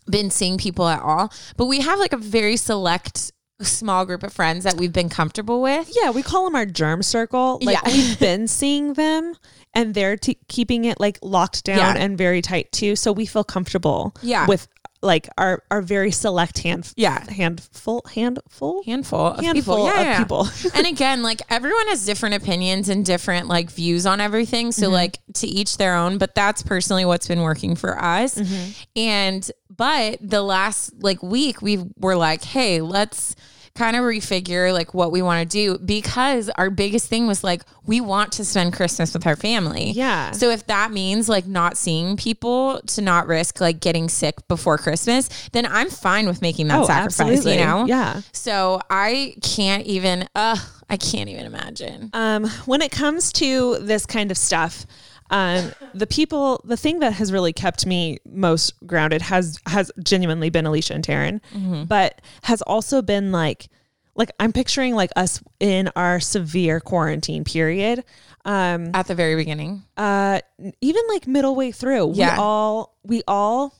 been 0.09 0.29
seeing 0.31 0.57
people 0.57 0.87
at 0.87 1.01
all, 1.01 1.31
but 1.57 1.65
we 1.65 1.81
have 1.81 1.99
like 1.99 2.13
a 2.13 2.17
very 2.17 2.57
select 2.57 3.31
small 3.61 4.05
group 4.05 4.21
of 4.23 4.33
friends 4.33 4.63
that 4.65 4.75
we've 4.75 4.91
been 4.91 5.07
comfortable 5.07 5.61
with. 5.61 5.89
Yeah, 6.01 6.09
we 6.11 6.21
call 6.23 6.43
them 6.45 6.55
our 6.55 6.65
germ 6.65 7.01
circle. 7.03 7.59
Like 7.61 7.77
Yeah. 7.85 7.91
we've 7.93 8.19
been 8.29 8.47
seeing 8.47 8.93
them 8.93 9.35
and 9.73 9.93
they're 9.93 10.17
t- 10.17 10.39
keeping 10.47 10.85
it 10.85 10.99
like 10.99 11.19
locked 11.21 11.63
down 11.63 11.77
Yeah. 11.77 11.95
and 11.97 12.17
very 12.17 12.41
tight 12.41 12.71
too. 12.71 12.95
So 12.95 13.11
we 13.11 13.25
feel 13.25 13.43
comfortable 13.43 14.15
Yeah. 14.21 14.45
with 14.47 14.67
like 15.05 15.29
our, 15.37 15.63
our 15.71 15.81
very 15.81 16.11
select 16.11 16.59
hand, 16.59 16.91
Yeah. 16.95 17.23
handful, 17.31 18.03
handful, 18.13 18.83
Handful 18.85 19.27
of 19.27 19.43
handful 19.43 19.75
people. 19.75 19.85
Yeah, 19.85 20.01
of 20.01 20.05
yeah. 20.05 20.17
people. 20.19 20.47
and 20.75 20.87
again, 20.87 21.23
like 21.23 21.41
everyone 21.49 21.87
has 21.87 22.05
different 22.05 22.35
opinions 22.35 22.89
and 22.89 23.05
different 23.05 23.47
like 23.47 23.69
views 23.71 24.05
on 24.05 24.19
everything. 24.19 24.71
So 24.71 24.85
mm-hmm. 24.85 24.93
like 24.93 25.19
to 25.35 25.47
each 25.47 25.77
their 25.77 25.95
own, 25.95 26.17
but 26.17 26.35
that's 26.35 26.63
personally 26.63 27.05
what's 27.05 27.27
been 27.27 27.41
working 27.41 27.75
for 27.75 28.01
us. 28.01 28.35
Mm-hmm. 28.35 28.71
And 28.95 29.51
but 29.75 30.17
the 30.21 30.41
last 30.41 30.93
like 30.99 31.21
week 31.21 31.61
we 31.61 31.83
were 31.97 32.15
like, 32.15 32.43
hey, 32.43 32.81
let's 32.81 33.35
kind 33.75 33.95
of 33.97 34.03
refigure 34.03 34.71
like 34.71 34.93
what 34.93 35.11
we 35.11 35.21
want 35.21 35.41
to 35.49 35.53
do 35.53 35.77
because 35.77 36.49
our 36.51 36.69
biggest 36.69 37.09
thing 37.09 37.27
was 37.27 37.43
like 37.43 37.61
we 37.85 37.99
want 37.99 38.31
to 38.31 38.45
spend 38.45 38.71
Christmas 38.73 39.13
with 39.13 39.27
our 39.27 39.35
family. 39.35 39.91
Yeah. 39.91 40.31
So 40.31 40.49
if 40.49 40.65
that 40.67 40.91
means 40.91 41.27
like 41.27 41.45
not 41.45 41.75
seeing 41.77 42.15
people 42.15 42.79
to 42.87 43.01
not 43.01 43.27
risk 43.27 43.59
like 43.59 43.81
getting 43.81 44.07
sick 44.07 44.47
before 44.47 44.77
Christmas, 44.77 45.27
then 45.49 45.65
I'm 45.65 45.89
fine 45.89 46.25
with 46.25 46.41
making 46.41 46.69
that 46.69 46.79
Oh, 46.83 46.85
sacrifice, 46.85 47.19
absolutely. 47.19 47.59
you 47.59 47.65
know? 47.65 47.85
Yeah. 47.85 48.21
So 48.31 48.81
I 48.89 49.35
can't 49.41 49.85
even, 49.85 50.27
uh, 50.33 50.55
I 50.89 50.97
can't 50.97 51.29
even 51.29 51.45
imagine. 51.45 52.09
Um, 52.13 52.45
when 52.65 52.81
it 52.81 52.91
comes 52.91 53.33
to 53.33 53.77
this 53.79 54.05
kind 54.05 54.31
of 54.31 54.37
stuff, 54.37 54.85
um, 55.31 55.71
the 55.93 56.05
people, 56.07 56.61
the 56.65 56.77
thing 56.77 56.99
that 56.99 57.13
has 57.13 57.31
really 57.31 57.53
kept 57.53 57.85
me 57.85 58.19
most 58.25 58.73
grounded 58.85 59.21
has 59.23 59.59
has 59.65 59.91
genuinely 60.03 60.49
been 60.49 60.65
Alicia 60.65 60.93
and 60.93 61.03
Taryn, 61.03 61.87
but 61.87 62.21
has 62.43 62.61
also 62.61 63.01
been 63.01 63.31
like, 63.31 63.67
like 64.15 64.31
I'm 64.39 64.53
picturing 64.53 64.93
like 64.95 65.11
us 65.15 65.41
in 65.59 65.89
our 65.95 66.19
severe 66.19 66.79
quarantine 66.79 67.43
period. 67.43 68.03
Um, 68.45 68.91
At 68.93 69.07
the 69.07 69.15
very 69.15 69.35
beginning. 69.35 69.81
uh, 69.97 70.39
even 70.81 71.01
like 71.09 71.25
middle 71.27 71.55
way 71.55 71.71
through, 71.71 72.11
Yeah. 72.13 72.35
we 72.35 72.41
all 72.41 72.95
we 73.03 73.21
all 73.27 73.73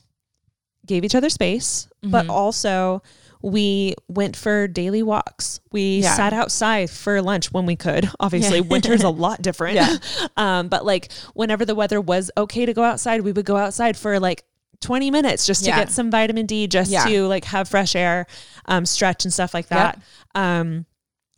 gave 0.84 1.04
each 1.04 1.14
other 1.14 1.30
space, 1.30 1.88
but 2.02 2.22
Mm-hmm. 2.22 2.30
also 2.30 3.02
we 3.42 3.94
went 4.08 4.36
for 4.36 4.66
daily 4.66 5.02
walks. 5.02 5.60
We 5.72 6.00
Yeah. 6.00 6.14
sat 6.14 6.32
outside 6.32 6.90
for 6.90 7.20
lunch 7.22 7.52
when 7.52 7.66
we 7.66 7.76
could. 7.76 8.08
Obviously, 8.20 8.58
Yeah. 8.58 8.64
winter's 8.68 9.02
a 9.02 9.08
lot 9.24 9.42
different. 9.42 9.76
Yeah. 9.76 9.96
um, 10.36 10.68
but 10.68 10.84
like 10.84 11.12
whenever 11.34 11.64
the 11.64 11.74
weather 11.74 12.00
was 12.00 12.30
okay 12.36 12.66
to 12.66 12.72
go 12.74 12.82
outside, 12.82 13.22
we 13.22 13.32
would 13.32 13.46
go 13.46 13.56
outside 13.56 13.96
for 13.96 14.18
like 14.18 14.44
20 14.80 15.10
minutes 15.10 15.46
just 15.46 15.64
to 15.64 15.70
Yeah. 15.70 15.78
get 15.80 15.90
some 15.90 16.10
vitamin 16.10 16.46
D, 16.46 16.66
just 16.66 16.92
to 16.92 17.26
like 17.26 17.44
have 17.46 17.68
fresh 17.68 17.94
air, 17.96 18.26
um, 18.66 18.84
stretch 18.84 19.24
and 19.24 19.32
stuff 19.32 19.54
like 19.54 19.68
that. 19.68 20.00
Um, 20.34 20.86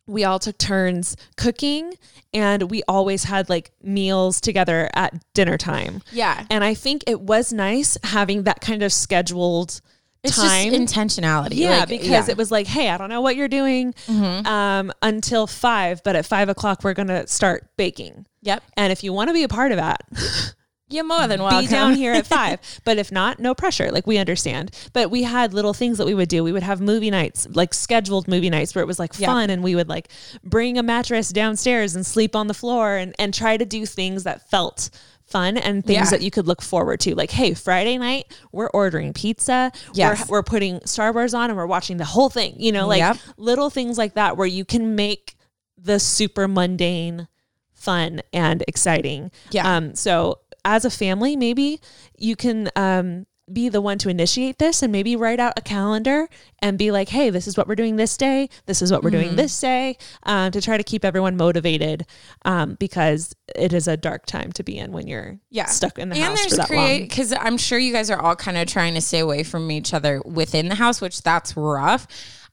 we 0.06 0.24
all 0.24 0.38
took 0.38 0.56
turns 0.56 1.16
cooking 1.36 1.92
and 2.32 2.70
we 2.70 2.82
always 2.88 3.24
had 3.24 3.48
like 3.50 3.70
meals 3.82 4.40
together 4.40 4.88
at 4.94 5.22
dinner 5.34 5.58
time. 5.58 6.02
Yeah. 6.10 6.46
And 6.50 6.64
I 6.64 6.72
think 6.74 7.04
it 7.06 7.20
was 7.20 7.52
nice 7.52 7.98
having 8.02 8.44
that 8.44 8.60
kind 8.62 8.82
of 8.82 8.92
scheduled 8.92 9.80
It's 10.24 10.36
time. 10.36 10.72
just 10.72 10.94
intentionality. 10.94 11.54
yeah, 11.54 11.80
Like, 11.80 11.88
because 11.88 12.08
yeah. 12.08 12.20
Mm-hmm. 12.22 12.30
it 12.30 12.36
was 12.36 12.50
like, 12.50 12.66
hey, 12.66 12.90
I 12.90 12.96
don't 12.98 13.08
know 13.08 13.20
what 13.20 13.36
you're 13.36 13.48
doing 13.48 13.94
um, 14.08 14.92
until 15.02 15.46
five, 15.46 16.02
but 16.02 16.16
at 16.16 16.26
five 16.26 16.48
o'clock 16.48 16.82
we're 16.84 16.94
gonna 16.94 17.26
start 17.26 17.68
baking. 17.76 18.26
Yep. 18.42 18.62
And 18.76 18.92
if 18.92 19.04
you 19.04 19.12
want 19.12 19.28
to 19.28 19.34
be 19.34 19.42
a 19.44 19.48
part 19.48 19.72
of 19.72 19.78
that, 19.78 20.02
You're 20.90 21.04
more 21.04 21.26
than 21.28 21.42
welcome. 21.42 21.60
be 21.60 21.66
down 21.66 21.94
here 21.96 22.14
at 22.14 22.26
five. 22.38 22.60
but 22.82 22.96
if 22.96 23.12
not, 23.12 23.38
no 23.38 23.54
pressure. 23.54 23.90
Like 23.92 24.06
we 24.06 24.16
understand. 24.16 24.70
But 24.94 25.10
we 25.10 25.22
had 25.22 25.52
little 25.52 25.74
things 25.74 25.98
that 25.98 26.06
we 26.06 26.14
would 26.14 26.30
do. 26.30 26.42
We 26.42 26.50
would 26.50 26.62
have 26.62 26.80
movie 26.80 27.10
nights, 27.10 27.46
like 27.50 27.74
scheduled 27.74 28.26
movie 28.26 28.48
nights 28.48 28.74
where 28.74 28.82
it 28.82 28.86
was 28.86 28.98
like 28.98 29.12
fun 29.12 29.50
and 29.50 29.62
we 29.62 29.74
would 29.74 29.88
like 29.90 30.08
bring 30.42 30.78
a 30.78 30.82
mattress 30.82 31.28
downstairs 31.28 31.94
and 31.94 32.06
sleep 32.06 32.34
on 32.34 32.46
the 32.46 32.54
floor 32.54 32.96
and, 32.96 33.14
and 33.18 33.34
try 33.34 33.58
to 33.58 33.66
do 33.66 33.84
things 33.84 34.24
that 34.24 34.48
felt 34.50 34.88
fun 35.28 35.56
and 35.56 35.84
things 35.84 36.06
Yeah. 36.06 36.10
that 36.10 36.22
you 36.22 36.30
could 36.30 36.46
look 36.46 36.62
forward 36.62 37.00
to. 37.00 37.14
Like, 37.14 37.30
hey, 37.30 37.54
Friday 37.54 37.98
night, 37.98 38.26
we're 38.52 38.70
ordering 38.70 39.12
pizza. 39.12 39.70
Yes. 39.92 40.28
We're, 40.28 40.38
we're 40.38 40.42
putting 40.42 40.80
Star 40.86 41.12
Wars 41.12 41.34
on 41.34 41.50
and 41.50 41.56
we're 41.56 41.66
watching 41.66 41.98
the 41.98 42.04
whole 42.04 42.30
thing. 42.30 42.54
You 42.58 42.72
know, 42.72 42.86
like 42.86 42.98
Yep. 43.00 43.16
little 43.36 43.70
things 43.70 43.98
like 43.98 44.14
that 44.14 44.36
where 44.36 44.46
you 44.46 44.64
can 44.64 44.94
make 44.94 45.36
the 45.76 46.00
super 46.00 46.48
mundane 46.48 47.28
fun 47.74 48.20
and 48.32 48.64
exciting. 48.66 49.30
Yeah. 49.50 49.76
Um, 49.76 49.94
so 49.94 50.40
as 50.64 50.84
a 50.84 50.90
family, 50.90 51.36
maybe 51.36 51.80
you 52.16 52.34
can 52.34 52.70
um, 52.74 53.26
be 53.52 53.68
the 53.68 53.80
one 53.80 53.98
to 53.98 54.08
initiate 54.08 54.58
this 54.58 54.82
and 54.82 54.90
maybe 54.92 55.16
write 55.16 55.40
out 55.40 55.54
a 55.56 55.60
calendar 55.60 56.28
and 56.60 56.76
be 56.78 56.90
like, 56.90 57.08
hey, 57.08 57.30
this 57.30 57.46
is 57.46 57.56
what 57.56 57.66
we're 57.68 57.74
doing 57.74 57.96
this 57.96 58.16
day. 58.16 58.48
This 58.66 58.82
is 58.82 58.90
what 58.92 59.02
we're 59.02 59.10
Mm-hmm. 59.10 59.20
doing 59.20 59.36
this 59.36 59.58
day 59.60 59.96
um, 60.24 60.50
to 60.52 60.60
try 60.60 60.76
to 60.76 60.82
keep 60.82 61.04
everyone 61.04 61.36
motivated 61.36 62.04
um, 62.44 62.74
because 62.74 63.34
it 63.56 63.72
is 63.72 63.88
a 63.88 63.96
dark 63.96 64.26
time 64.26 64.52
to 64.52 64.62
be 64.62 64.76
in 64.78 64.92
when 64.92 65.06
you're 65.06 65.38
Yeah. 65.50 65.66
stuck 65.66 65.98
in 65.98 66.08
the 66.10 66.16
and 66.16 66.24
house 66.24 66.42
for 66.44 66.48
there's 66.50 66.58
that 66.58 66.66
create 66.68 67.08
because 67.08 67.32
I'm 67.32 67.56
sure 67.56 67.78
you 67.78 67.92
guys 67.92 68.10
are 68.10 68.20
all 68.20 68.36
kind 68.36 68.56
of 68.56 68.66
trying 68.68 68.94
to 68.94 69.00
stay 69.00 69.20
away 69.20 69.42
from 69.42 69.70
each 69.70 69.94
other 69.94 70.20
within 70.24 70.68
the 70.68 70.74
house, 70.74 71.00
which 71.00 71.22
that's 71.22 71.56
rough. 71.56 72.06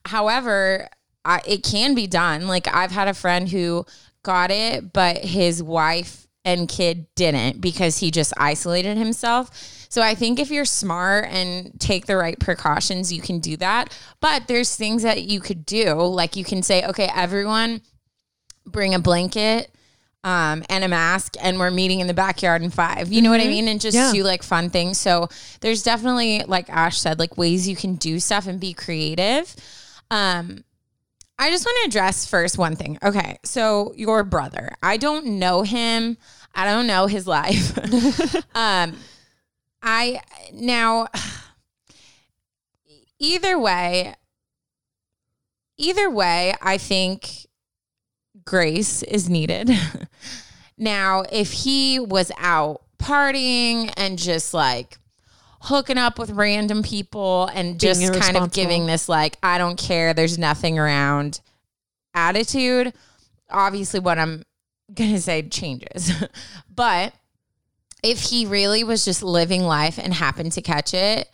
However, 0.06 0.88
I, 1.26 1.42
it 1.48 1.64
can 1.64 1.96
be 1.96 2.08
done. 2.08 2.48
Like 2.48 2.68
I've 2.74 2.92
had 2.92 3.08
a 3.08 3.14
friend 3.14 3.50
who 3.50 3.86
got 4.24 4.52
it, 4.52 4.94
but 4.94 5.18
his 5.18 5.62
wife 5.62 6.28
and 6.44 6.70
kid 6.70 7.08
didn't 7.16 7.60
because 7.60 7.98
he 7.98 8.12
just 8.12 8.32
isolated 8.38 8.98
himself. 8.98 9.85
So 9.96 10.02
I 10.02 10.14
think 10.14 10.42
if 10.42 10.52
you're 10.52 10.66
smart 10.66 11.30
and 11.30 11.72
take 11.80 12.06
the 12.06 12.18
right 12.18 12.38
precautions, 12.38 13.14
you 13.14 13.22
can 13.22 13.40
do 13.40 13.56
that. 13.56 13.98
But 14.20 14.46
there's 14.50 14.76
things 14.76 15.04
that 15.04 15.24
you 15.24 15.40
could 15.40 15.66
do, 15.66 15.94
like 15.94 16.36
you 16.36 16.44
can 16.44 16.64
say, 16.64 16.86
okay, 16.86 17.10
everyone 17.16 17.80
bring 18.66 18.94
a 18.94 19.00
blanket 19.00 19.74
um, 20.26 20.66
and 20.70 20.84
a 20.84 20.90
mask, 20.90 21.36
and 21.42 21.58
we're 21.58 21.72
meeting 21.72 22.02
in 22.02 22.08
the 22.08 22.14
backyard 22.14 22.62
in 22.62 22.72
five. 22.72 23.14
You 23.14 23.22
know 23.22 23.30
what 23.30 23.40
I 23.40 23.48
mean? 23.48 23.70
And 23.70 23.80
just 23.80 23.96
Yeah. 23.96 24.12
do 24.12 24.22
like 24.22 24.44
fun 24.44 24.70
things. 24.70 25.00
So 25.00 25.30
there's 25.62 25.82
definitely, 25.82 26.44
like 26.46 26.70
Ash 26.70 27.00
said, 27.00 27.18
like 27.18 27.38
ways 27.38 27.66
you 27.66 27.78
can 27.78 27.96
do 27.96 28.20
stuff 28.20 28.48
and 28.48 28.60
be 28.60 28.74
creative. 28.74 29.56
Um, 30.12 30.66
I 31.40 31.52
just 31.52 31.66
want 31.66 31.78
to 31.84 31.88
address 31.88 32.26
first 32.26 32.58
one 32.58 32.76
thing. 32.76 32.98
Okay, 33.02 33.40
so 33.46 33.94
your 33.96 34.26
brother, 34.26 34.76
I 34.84 34.98
don't 34.98 35.40
know 35.40 35.62
him. 35.62 36.18
I 36.54 36.66
don't 36.66 36.86
know 36.86 37.08
his 37.08 37.26
life. 37.28 37.78
um, 38.56 38.98
I 39.86 40.20
now 40.52 41.08
either 43.20 43.58
way, 43.60 44.16
either 45.78 46.10
way, 46.10 46.56
I 46.60 46.80
think 46.80 47.46
grace 48.44 49.04
is 49.04 49.30
needed. 49.30 49.70
now, 50.78 51.24
if 51.32 51.52
he 51.52 52.00
was 52.00 52.32
out 52.40 52.82
partying 52.98 53.94
and 53.96 54.18
just 54.18 54.54
like 54.56 54.98
hooking 55.62 56.00
up 56.00 56.18
with 56.18 56.32
random 56.32 56.82
people 56.82 57.50
and 57.54 57.80
Being 57.80 57.94
just 58.00 58.14
kind 58.20 58.38
of 58.38 58.52
giving 58.52 58.88
this 58.88 59.08
like 59.08 59.38
I 59.44 59.60
don't 59.60 59.78
care, 59.78 60.16
there's 60.16 60.40
nothing 60.40 60.80
around 60.80 61.42
attitude, 62.16 62.92
obviously 63.52 64.00
what 64.00 64.18
I'm 64.18 64.44
going 64.94 65.14
to 65.14 65.22
say 65.22 65.44
changes. 65.44 66.12
but 66.76 67.14
if 68.06 68.22
he 68.22 68.46
really 68.46 68.84
was 68.84 69.04
just 69.04 69.24
living 69.24 69.64
life 69.64 69.98
and 70.02 70.14
happened 70.14 70.52
to 70.54 70.62
catch 70.62 70.94
it, 70.94 71.30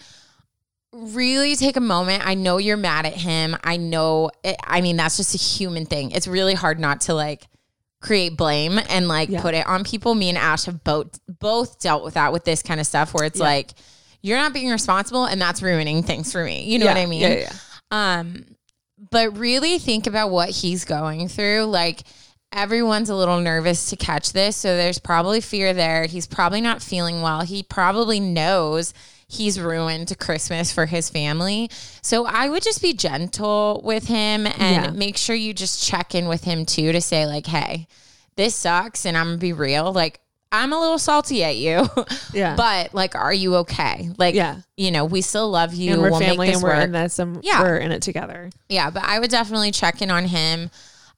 really 0.93 1.55
take 1.55 1.77
a 1.77 1.81
moment. 1.81 2.25
I 2.25 2.34
know 2.34 2.57
you're 2.57 2.77
mad 2.77 3.05
at 3.05 3.13
him. 3.13 3.55
I 3.63 3.77
know, 3.77 4.31
it, 4.43 4.55
I 4.63 4.81
mean, 4.81 4.97
that's 4.97 5.17
just 5.17 5.36
a 5.36 5.38
human 5.38 5.86
thing. 5.86 6.12
It's 6.12 6.27
really 6.27 6.53
hard 6.53 6.79
not 6.79 7.01
to 7.01 7.13
like 7.13 7.47
create 8.01 8.36
blame 8.36 8.79
and 8.89 9.07
like 9.07 9.29
Yeah. 9.29 9.41
put 9.41 9.53
it 9.53 9.65
on 9.67 9.84
people. 9.84 10.15
Me 10.15 10.29
and 10.29 10.38
Ash 10.38 10.65
have 10.65 10.84
both 10.84 11.19
both 11.39 11.79
dealt 11.79 12.03
with 12.03 12.15
that 12.15 12.34
with 12.34 12.43
this 12.45 12.62
kind 12.63 12.79
of 12.79 12.88
stuff 12.88 13.13
where 13.13 13.25
it's 13.25 13.39
Yeah. 13.39 13.45
like 13.45 13.71
you're 14.21 14.38
not 14.38 14.53
being 14.53 14.69
responsible 14.69 15.25
and 15.25 15.41
that's 15.41 15.62
ruining 15.62 16.03
things 16.03 16.31
for 16.31 16.43
me. 16.43 16.63
You 16.63 16.79
know 16.79 16.86
Yeah, 16.86 16.93
what 16.93 17.01
I 17.01 17.05
mean? 17.05 17.21
Yeah, 17.21 17.34
yeah. 17.39 17.53
Um, 17.91 18.45
but 19.12 19.38
really 19.38 19.77
think 19.79 20.07
about 20.07 20.29
what 20.29 20.49
he's 20.49 20.86
going 20.86 21.27
through. 21.27 21.63
Like 21.65 22.03
everyone's 22.53 23.09
a 23.09 23.15
little 23.15 23.39
nervous 23.39 23.89
to 23.89 23.95
catch 23.95 24.33
this, 24.33 24.55
so 24.57 24.75
there's 24.75 24.99
probably 24.99 25.41
fear 25.41 25.73
there. 25.73 26.05
He's 26.05 26.27
probably 26.27 26.61
not 26.61 26.81
feeling 26.81 27.21
well. 27.21 27.41
He 27.41 27.63
probably 27.63 28.19
knows 28.19 28.93
he's 29.27 29.59
ruined 29.59 30.13
Christmas 30.19 30.71
for 30.73 30.85
his 30.85 31.09
family. 31.09 31.69
So 32.01 32.25
I 32.25 32.49
would 32.49 32.63
just 32.63 32.81
be 32.81 32.93
gentle 32.93 33.81
with 33.83 34.07
him 34.07 34.45
and 34.45 34.85
Yeah. 34.85 34.89
make 34.91 35.15
sure 35.17 35.35
you 35.35 35.53
just 35.53 35.81
check 35.83 36.13
in 36.13 36.27
with 36.27 36.43
him 36.43 36.65
too 36.65 36.91
to 36.91 36.99
say 36.99 37.25
like, 37.25 37.47
"Hey, 37.47 37.87
this 38.35 38.55
sucks 38.55 39.05
and 39.05 39.17
I'm 39.17 39.27
going 39.27 39.37
to 39.37 39.41
be 39.41 39.53
real. 39.53 39.93
Like 39.93 40.19
I'm 40.53 40.73
a 40.73 40.79
little 40.81 40.99
salty 40.99 41.45
at 41.45 41.55
you, 41.55 41.87
Yeah. 42.33 42.55
but 42.57 42.93
like, 42.93 43.15
are 43.15 43.33
you 43.33 43.55
okay? 43.57 44.09
Like, 44.17 44.35
Yeah. 44.35 44.57
you 44.75 44.91
know, 44.91 45.05
we 45.05 45.21
still 45.21 45.49
love 45.49 45.73
you. 45.73 45.93
and 45.93 46.01
we're 46.01 46.09
we'll 46.11 46.19
family 46.19 46.51
and 46.51 46.61
we're 46.61 46.69
work. 46.75 46.83
in 46.83 46.91
this 46.91 47.17
and 47.19 47.41
Yeah. 47.41 47.61
we're 47.61 47.77
in 47.77 47.93
it 47.93 48.01
together. 48.01 48.49
Yeah, 48.67 48.89
but 48.89 49.03
I 49.05 49.19
would 49.19 49.31
definitely 49.31 49.71
check 49.71 50.01
in 50.01 50.11
on 50.11 50.25
him. 50.25 50.69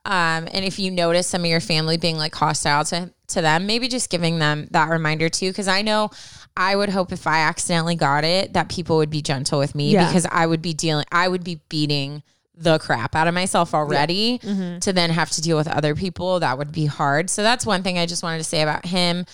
Um, 0.06 0.50
and 0.52 0.66
if 0.66 0.80
you 0.80 0.92
notice 0.92 1.28
some 1.28 1.42
of 1.42 1.48
your 1.48 1.62
family 1.62 1.96
being 1.98 2.18
like 2.18 2.36
hostile 2.36 2.84
to, 2.86 3.14
to 3.28 3.42
them, 3.42 3.66
maybe 3.66 3.88
just 3.88 4.10
giving 4.10 4.38
them 4.40 4.68
that 4.72 4.90
reminder 4.90 5.30
too. 5.30 5.54
Cause 5.54 5.68
I 5.70 5.82
know 5.82 6.10
I 6.58 6.76
would 6.76 6.90
hope 6.90 7.12
if 7.14 7.26
I 7.26 7.40
accidentally 7.40 7.96
got 7.96 8.26
it 8.26 8.52
that 8.54 8.70
people 8.70 8.98
would 8.98 9.10
be 9.10 9.22
gentle 9.22 9.60
with 9.60 9.76
me 9.76 9.92
Yeah. 9.92 10.06
because 10.08 10.28
I 10.30 10.46
would 10.46 10.62
be 10.62 10.74
dealing, 10.74 11.06
I 11.12 11.28
would 11.30 11.44
be 11.46 11.62
beating 11.70 12.22
the 12.56 12.80
crap 12.80 13.16
out 13.16 13.28
of 13.28 13.34
myself 13.34 13.74
already 13.74 14.40
Mm-hmm. 14.44 14.80
to 14.80 14.92
then 14.94 15.10
have 15.10 15.32
to 15.32 15.42
deal 15.42 15.56
with 15.58 15.68
other 15.70 15.96
people. 15.96 16.40
That 16.42 16.58
would 16.58 16.72
be 16.74 16.86
hard. 16.86 17.30
So 17.30 17.42
that's 17.42 17.66
one 17.66 17.82
thing 17.82 17.98
I 17.98 18.06
just 18.06 18.24
wanted 18.24 18.40
to 18.40 18.44
say 18.44 18.62
about 18.62 18.86
him. 18.86 19.26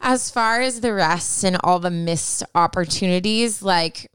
As 0.00 0.30
far 0.30 0.60
as 0.62 0.80
the 0.80 0.94
rest 0.94 1.44
and 1.44 1.58
all 1.62 1.78
the 1.78 1.90
missed 1.90 2.42
opportunities, 2.54 3.62
like 3.62 4.10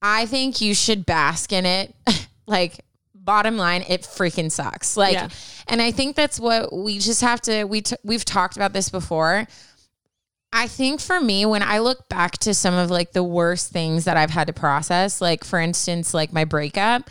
I 0.00 0.24
think 0.26 0.60
you 0.60 0.74
should 0.74 1.04
bask 1.04 1.52
in 1.52 1.66
it. 1.66 1.94
like 2.46 2.80
bottom 3.26 3.58
line, 3.58 3.84
it 3.86 4.02
freaking 4.02 4.50
sucks. 4.50 4.96
Like 4.96 5.12
Yeah. 5.12 5.28
and 5.68 5.82
I 5.82 5.90
think 5.90 6.16
that's 6.16 6.40
what 6.40 6.72
we 6.72 6.98
just 6.98 7.20
have 7.20 7.42
to 7.42 7.64
we 7.64 7.82
t- 7.82 7.96
we've 8.02 8.24
talked 8.24 8.56
about 8.56 8.72
this 8.72 8.88
before. 8.88 9.46
I 10.52 10.68
think 10.68 11.00
for 11.00 11.20
me 11.20 11.44
when 11.44 11.62
I 11.62 11.80
look 11.80 12.08
back 12.08 12.38
to 12.38 12.54
some 12.54 12.74
of 12.74 12.90
like 12.90 13.12
the 13.12 13.24
worst 13.24 13.70
things 13.70 14.04
that 14.06 14.16
I've 14.16 14.30
had 14.30 14.46
to 14.46 14.54
process, 14.54 15.20
like 15.20 15.44
for 15.44 15.58
instance 15.58 16.14
like 16.14 16.32
my 16.32 16.44
breakup, 16.46 17.10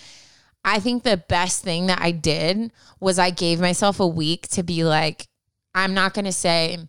I 0.63 0.79
think 0.79 1.03
the 1.03 1.17
best 1.17 1.63
thing 1.63 1.85
that 1.87 2.01
I 2.01 2.09
did 2.09 2.71
was 2.99 3.19
I 3.19 3.29
gave 3.29 3.59
myself 3.59 3.99
a 3.99 4.07
week 4.07 4.47
to 4.49 4.63
be 4.63 4.83
like 4.83 5.27
I'm 5.75 5.93
not 5.93 6.13
going 6.15 6.25
to 6.25 6.31
say 6.31 6.79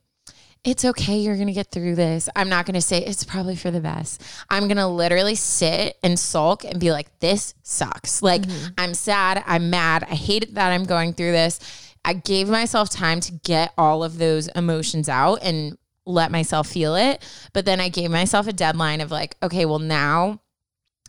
it's 0.66 0.84
okay. 0.84 1.16
You're 1.16 1.36
going 1.36 1.46
to 1.46 1.52
get 1.52 1.70
through 1.70 1.94
this. 1.94 2.28
I'm 2.34 2.48
not 2.48 2.66
going 2.66 2.74
to 2.74 2.80
say 2.80 2.98
it's 2.98 3.22
probably 3.22 3.54
for 3.54 3.70
the 3.70 3.80
best. 3.80 4.20
I'm 4.50 4.64
going 4.64 4.78
to 4.78 4.88
literally 4.88 5.36
sit 5.36 5.96
and 6.02 6.18
sulk 6.18 6.64
and 6.64 6.80
be 6.80 6.90
like, 6.90 7.20
this 7.20 7.54
sucks. 7.62 8.20
Like, 8.20 8.42
mm-hmm. 8.42 8.72
I'm 8.76 8.92
sad. 8.92 9.44
I'm 9.46 9.70
mad. 9.70 10.02
I 10.10 10.16
hate 10.16 10.42
it 10.42 10.54
that 10.54 10.72
I'm 10.72 10.82
going 10.82 11.14
through 11.14 11.30
this. 11.30 11.60
I 12.04 12.14
gave 12.14 12.48
myself 12.48 12.90
time 12.90 13.20
to 13.20 13.32
get 13.32 13.72
all 13.78 14.02
of 14.02 14.18
those 14.18 14.48
emotions 14.48 15.08
out 15.08 15.36
and 15.42 15.78
let 16.04 16.32
myself 16.32 16.66
feel 16.66 16.96
it. 16.96 17.24
But 17.52 17.64
then 17.64 17.80
I 17.80 17.88
gave 17.88 18.10
myself 18.10 18.48
a 18.48 18.52
deadline 18.52 19.00
of 19.00 19.12
like, 19.12 19.36
okay, 19.44 19.66
well, 19.66 19.78
now 19.78 20.40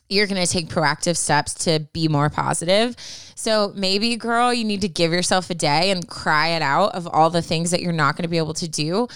you're 0.09 0.27
going 0.27 0.43
to 0.43 0.51
take 0.51 0.67
proactive 0.67 1.17
steps 1.17 1.53
to 1.65 1.79
be 1.93 2.07
more 2.07 2.29
positive. 2.29 2.95
So 3.35 3.73
maybe, 3.75 4.15
girl, 4.15 4.53
you 4.53 4.63
need 4.63 4.81
to 4.81 4.87
give 4.87 5.11
yourself 5.11 5.49
a 5.49 5.55
day 5.55 5.91
and 5.91 6.07
cry 6.07 6.49
it 6.49 6.61
out 6.61 6.95
of 6.95 7.07
all 7.07 7.29
the 7.29 7.41
things 7.41 7.71
that 7.71 7.81
you're 7.81 7.91
not 7.91 8.15
going 8.15 8.23
to 8.23 8.29
be 8.29 8.37
able 8.37 8.53
to 8.55 8.67
do. 8.67 9.07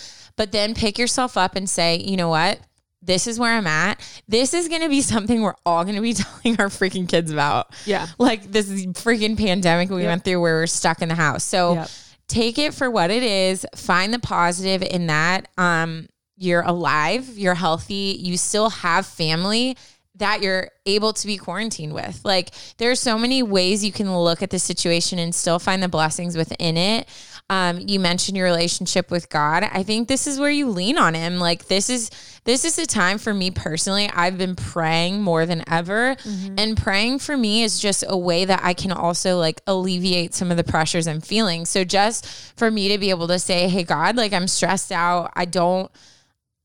But 0.41 0.51
then 0.51 0.73
pick 0.73 0.97
yourself 0.97 1.37
up 1.37 1.55
and 1.55 1.69
say, 1.69 1.97
you 1.99 2.17
know 2.17 2.27
what? 2.29 2.59
This 3.03 3.27
is 3.27 3.37
where 3.37 3.53
I'm 3.53 3.67
at. 3.67 3.99
This 4.27 4.55
is 4.55 4.69
going 4.69 4.81
to 4.81 4.89
be 4.89 5.01
something 5.13 5.43
we're 5.43 5.53
all 5.67 5.83
going 5.83 5.97
to 5.97 6.01
be 6.01 6.13
telling 6.15 6.59
our 6.59 6.69
freaking 6.69 7.07
kids 7.07 7.29
about. 7.29 7.67
Yeah. 7.85 8.07
Like 8.17 8.51
this 8.51 8.67
freaking 8.87 9.37
pandemic 9.37 9.91
we 9.91 10.01
Yep. 10.01 10.07
went 10.09 10.23
through 10.23 10.41
where 10.41 10.55
we're 10.55 10.65
stuck 10.65 11.03
in 11.03 11.09
the 11.09 11.15
house. 11.15 11.43
So 11.43 11.75
Yep. 11.75 11.89
take 12.27 12.57
it 12.57 12.73
for 12.73 12.89
what 12.89 13.11
it 13.11 13.21
is. 13.21 13.67
Find 13.75 14.11
the 14.11 14.17
positive 14.17 14.81
in 14.81 15.05
that. 15.07 15.47
Um, 15.59 16.07
you're 16.37 16.63
alive, 16.63 17.37
you're 17.37 17.53
healthy, 17.53 18.17
you 18.19 18.35
still 18.35 18.71
have 18.71 19.05
family 19.05 19.77
that 20.15 20.41
you're 20.41 20.69
able 20.85 21.13
to 21.13 21.27
be 21.27 21.37
quarantined 21.37 21.93
with. 21.93 22.19
Like 22.23 22.49
there 22.77 22.89
are 22.91 22.95
so 22.95 23.17
many 23.17 23.43
ways 23.43 23.85
you 23.85 23.91
can 23.91 24.15
look 24.17 24.41
at 24.41 24.49
the 24.49 24.59
situation 24.59 25.19
and 25.19 25.33
still 25.33 25.59
find 25.59 25.81
the 25.83 25.87
blessings 25.87 26.35
within 26.35 26.77
it. 26.77 27.07
Um, 27.51 27.81
you 27.85 27.99
mentioned 27.99 28.37
your 28.37 28.45
relationship 28.45 29.11
with 29.11 29.27
God. 29.27 29.67
I 29.69 29.83
think 29.83 30.07
this 30.07 30.25
is 30.25 30.39
where 30.39 30.49
you 30.49 30.69
lean 30.69 30.97
on 30.97 31.13
him. 31.13 31.37
Like 31.37 31.65
this 31.65 31.89
is 31.89 32.09
this 32.45 32.63
is 32.63 32.79
a 32.79 32.85
time 32.85 33.17
for 33.17 33.33
me 33.33 33.51
personally. 33.51 34.09
I've 34.13 34.37
been 34.37 34.55
praying 34.55 35.21
more 35.21 35.45
than 35.45 35.61
ever. 35.69 36.15
And 36.57 36.77
praying 36.77 37.19
for 37.19 37.35
me 37.35 37.63
is 37.63 37.77
just 37.77 38.05
a 38.07 38.17
way 38.17 38.45
that 38.45 38.61
I 38.63 38.73
can 38.73 38.93
also 38.93 39.37
like 39.37 39.59
alleviate 39.67 40.33
some 40.33 40.49
of 40.49 40.55
the 40.55 40.63
pressures 40.63 41.09
I'm 41.09 41.19
feeling. 41.19 41.65
So 41.65 41.83
just 41.83 42.25
for 42.57 42.71
me 42.71 42.87
to 42.87 42.97
be 42.97 43.09
able 43.09 43.27
to 43.27 43.37
say, 43.37 43.67
Hey 43.67 43.83
God, 43.83 44.15
like 44.15 44.31
I'm 44.31 44.47
stressed 44.47 44.93
out. 44.93 45.33
I 45.35 45.43
don't 45.43 45.91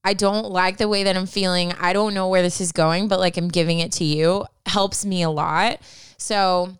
I 0.04 0.14
don't 0.14 0.50
like 0.50 0.76
the 0.76 0.88
way 0.88 1.02
that 1.02 1.16
I'm 1.16 1.26
feeling. 1.26 1.72
I 1.80 1.94
don't 1.94 2.14
know 2.14 2.28
where 2.28 2.42
this 2.42 2.60
is 2.60 2.70
going, 2.70 3.08
but 3.08 3.18
like 3.18 3.36
I'm 3.36 3.48
giving 3.48 3.80
it 3.80 3.90
to 3.92 4.04
you 4.04 4.46
helps 4.66 5.04
me 5.04 5.22
a 5.22 5.30
lot. 5.30 5.80
So 6.16 6.78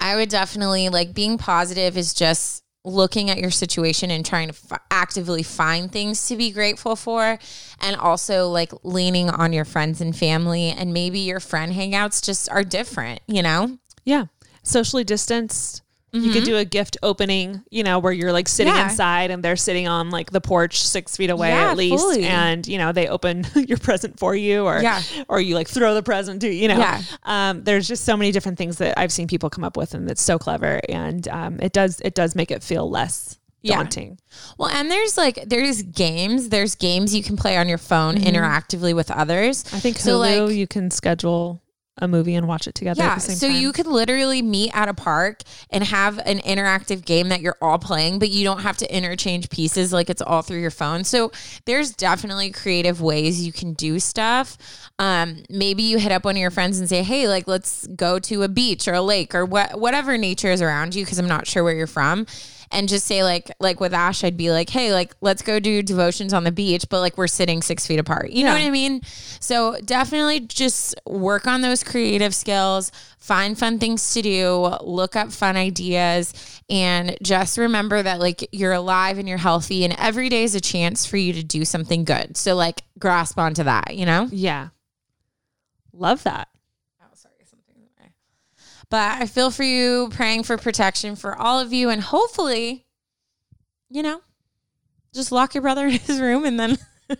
I 0.00 0.16
would 0.16 0.28
definitely 0.28 0.88
like 0.88 1.14
being 1.14 1.38
positive 1.38 1.96
is 1.96 2.12
just 2.14 2.64
looking 2.84 3.30
at 3.30 3.38
your 3.38 3.50
situation 3.50 4.10
and 4.10 4.24
trying 4.24 4.48
to 4.48 4.54
f- 4.70 4.80
actively 4.90 5.42
find 5.42 5.90
things 5.90 6.26
to 6.28 6.36
be 6.36 6.50
grateful 6.50 6.96
for 6.96 7.38
and 7.80 7.96
also 7.96 8.48
like 8.48 8.72
leaning 8.82 9.28
on 9.28 9.52
your 9.52 9.64
friends 9.64 10.00
and 10.00 10.16
family 10.16 10.70
and 10.70 10.92
maybe 10.92 11.18
your 11.18 11.40
friend 11.40 11.72
hangouts 11.72 12.24
just 12.24 12.48
are 12.50 12.64
different, 12.64 13.20
you 13.26 13.42
know? 13.42 13.78
Yeah. 14.04 14.26
Socially 14.62 15.04
distanced. 15.04 15.82
You 16.10 16.32
could 16.32 16.44
do 16.44 16.56
a 16.56 16.64
gift 16.64 16.96
opening, 17.02 17.62
you 17.70 17.82
know, 17.84 17.98
where 17.98 18.12
you're 18.12 18.32
like 18.32 18.48
sitting 18.48 18.72
Mm-hmm. 18.72 18.78
Yeah. 18.80 18.90
inside 18.90 19.30
and 19.30 19.42
they're 19.42 19.56
sitting 19.56 19.86
on 19.88 20.10
like 20.10 20.30
the 20.30 20.40
porch 20.40 20.82
six 20.82 21.16
feet 21.16 21.28
away 21.30 21.50
Yeah, 21.50 21.70
at 21.70 21.76
least. 21.76 22.02
fully. 22.02 22.24
And, 22.24 22.66
you 22.66 22.78
know, 22.78 22.92
they 22.92 23.08
open 23.08 23.46
your 23.54 23.76
present 23.78 24.18
for 24.18 24.34
you 24.34 24.64
or 24.64 24.80
Yeah. 24.80 25.02
or 25.28 25.40
you 25.40 25.54
like 25.54 25.68
throw 25.68 25.94
the 25.94 26.02
present 26.02 26.40
to, 26.42 26.48
you 26.48 26.68
know. 26.68 26.78
Yeah. 26.78 27.02
Um, 27.24 27.62
there's 27.64 27.86
just 27.86 28.04
so 28.04 28.16
many 28.16 28.32
different 28.32 28.56
things 28.56 28.78
that 28.78 28.98
I've 28.98 29.12
seen 29.12 29.28
people 29.28 29.50
come 29.50 29.64
up 29.64 29.76
with 29.76 29.92
and 29.94 30.10
it's 30.10 30.22
so 30.22 30.38
clever. 30.38 30.80
And 30.88 31.28
um, 31.28 31.60
it 31.60 31.72
does 31.72 32.00
it 32.00 32.14
does 32.14 32.34
make 32.34 32.50
it 32.50 32.62
feel 32.62 32.88
less 32.88 33.38
Yeah. 33.60 33.76
daunting. 33.76 34.18
Well, 34.56 34.70
and 34.70 34.90
there's 34.90 35.18
like 35.18 35.44
there's 35.46 35.82
games, 35.82 36.48
there's 36.48 36.74
games 36.74 37.14
you 37.14 37.22
can 37.22 37.36
play 37.36 37.56
on 37.58 37.68
your 37.68 37.76
phone 37.78 38.16
interactively 38.16 38.94
with 38.94 39.10
others. 39.10 39.62
I 39.74 39.78
think 39.80 39.96
Hulu, 39.98 40.00
So, 40.00 40.18
like- 40.18 40.54
you 40.56 40.66
can 40.66 40.90
schedule 40.90 41.60
a 42.00 42.08
movie 42.08 42.34
and 42.34 42.46
watch 42.48 42.66
it 42.66 42.74
together 42.74 43.02
Yeah, 43.02 43.10
at 43.10 43.14
the 43.16 43.20
same 43.20 43.36
so 43.36 43.48
time. 43.48 43.56
you 43.56 43.72
could 43.72 43.86
literally 43.86 44.42
meet 44.42 44.70
at 44.74 44.88
a 44.88 44.94
park 44.94 45.42
and 45.70 45.84
have 45.84 46.18
an 46.20 46.38
interactive 46.40 47.04
game 47.04 47.28
that 47.28 47.40
you're 47.40 47.56
all 47.60 47.78
playing, 47.78 48.18
but 48.18 48.30
you 48.30 48.44
don't 48.44 48.60
have 48.60 48.76
to 48.78 48.94
interchange 48.96 49.50
pieces 49.50 49.92
like 49.92 50.08
it's 50.10 50.22
all 50.22 50.42
through 50.42 50.60
your 50.60 50.70
phone. 50.70 51.04
So 51.04 51.32
there's 51.64 51.90
definitely 51.92 52.50
creative 52.50 53.00
ways 53.00 53.44
you 53.44 53.52
can 53.52 53.72
do 53.74 53.98
stuff. 53.98 54.56
Um, 54.98 55.42
maybe 55.50 55.82
you 55.82 55.98
hit 55.98 56.12
up 56.12 56.24
one 56.24 56.34
of 56.36 56.40
your 56.40 56.50
friends 56.50 56.78
and 56.80 56.88
say, 56.88 57.02
"Hey, 57.02 57.28
like 57.28 57.46
let's 57.46 57.86
go 57.88 58.18
to 58.20 58.42
a 58.42 58.48
beach 58.48 58.88
or 58.88 58.94
a 58.94 59.02
lake 59.02 59.34
or 59.34 59.44
what 59.44 59.78
whatever 59.78 60.18
nature 60.18 60.50
is 60.50 60.60
around 60.62 60.94
you," 60.94 61.04
because 61.04 61.18
I'm 61.18 61.28
not 61.28 61.46
sure 61.46 61.62
where 61.62 61.74
you're 61.74 61.86
from. 61.86 62.26
And 62.70 62.88
just 62.88 63.06
say 63.06 63.22
like 63.22 63.50
like 63.60 63.80
with 63.80 63.94
Ash, 63.94 64.22
I'd 64.24 64.36
be 64.36 64.50
like, 64.50 64.70
hey, 64.70 64.92
like 64.92 65.14
let's 65.20 65.42
go 65.42 65.58
do 65.58 65.82
devotions 65.82 66.32
on 66.32 66.44
the 66.44 66.52
beach, 66.52 66.86
but 66.88 67.00
like 67.00 67.16
we're 67.16 67.26
sitting 67.26 67.62
six 67.62 67.86
feet 67.86 67.98
apart. 67.98 68.30
You 68.30 68.44
know 68.44 68.52
what 68.52 68.62
I 68.62 68.70
mean? 68.70 69.00
So 69.40 69.76
definitely 69.84 70.40
just 70.40 70.94
work 71.06 71.46
on 71.46 71.60
those 71.60 71.82
creative 71.82 72.34
skills, 72.34 72.92
find 73.18 73.58
fun 73.58 73.78
things 73.78 74.12
to 74.14 74.22
do, 74.22 74.76
look 74.82 75.16
up 75.16 75.32
fun 75.32 75.56
ideas, 75.56 76.34
and 76.68 77.16
just 77.22 77.58
remember 77.58 78.02
that 78.02 78.20
like 78.20 78.48
you're 78.52 78.72
alive 78.72 79.18
and 79.18 79.28
you're 79.28 79.38
healthy, 79.38 79.84
and 79.84 79.94
every 79.98 80.28
day 80.28 80.44
is 80.44 80.54
a 80.54 80.60
chance 80.60 81.06
for 81.06 81.16
you 81.16 81.32
to 81.32 81.42
do 81.42 81.64
something 81.64 82.04
good. 82.04 82.36
So 82.36 82.54
like 82.54 82.82
grasp 82.98 83.38
onto 83.38 83.64
that, 83.64 83.96
you 83.96 84.06
know? 84.06 84.28
yeah. 84.30 84.68
Love 85.92 86.22
that. 86.22 86.48
But 88.90 89.20
I 89.22 89.26
feel 89.26 89.50
for 89.50 89.64
you, 89.64 90.08
praying 90.10 90.44
for 90.44 90.56
protection 90.56 91.14
for 91.16 91.36
all 91.36 91.60
of 91.60 91.72
you, 91.72 91.90
and 91.90 92.00
hopefully, 92.00 92.86
you 93.90 94.02
know, 94.02 94.22
just 95.14 95.30
lock 95.30 95.54
your 95.54 95.62
brother 95.62 95.86
in 95.88 95.92
his 95.98 96.20
room, 96.20 96.44
and 96.44 96.58
then 96.58 96.70
you 97.10 97.16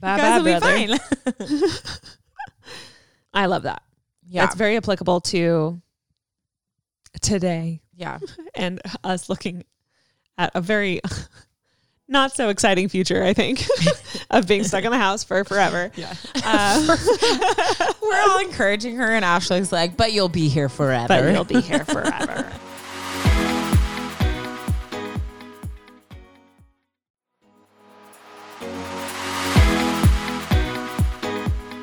Bye, 0.00 0.16
guys 0.18 0.20
bye, 0.20 0.38
will 0.38 0.44
be 0.44 0.98
fine. 1.38 1.58
I 3.34 3.46
love 3.46 3.62
that. 3.62 3.82
yeah, 4.26 4.44
It's 4.44 4.54
very 4.54 4.76
applicable 4.76 5.20
to 5.22 5.80
today 7.20 7.80
yeah. 7.94 8.18
and 8.54 8.80
us 9.04 9.28
looking 9.28 9.64
at 10.36 10.50
a 10.54 10.60
very 10.60 11.00
not 12.08 12.34
so 12.34 12.48
exciting 12.48 12.88
future, 12.88 13.22
I 13.22 13.34
think, 13.34 13.64
of 14.30 14.46
being 14.48 14.64
stuck 14.64 14.84
in 14.84 14.90
the 14.90 14.98
house 14.98 15.24
for 15.24 15.44
forever. 15.44 15.90
Yeah. 15.94 16.14
Uh, 16.42 16.96
We're 18.02 18.20
all 18.30 18.38
encouraging 18.40 18.96
her, 18.96 19.10
and 19.14 19.24
Ashley's 19.24 19.70
like, 19.72 19.96
but 19.96 20.12
you'll 20.12 20.28
be 20.30 20.48
here 20.48 20.68
forever. 20.68 21.08
but 21.08 21.32
you'll 21.32 21.44
be 21.44 21.60
here 21.60 21.84
forever. 21.84 22.50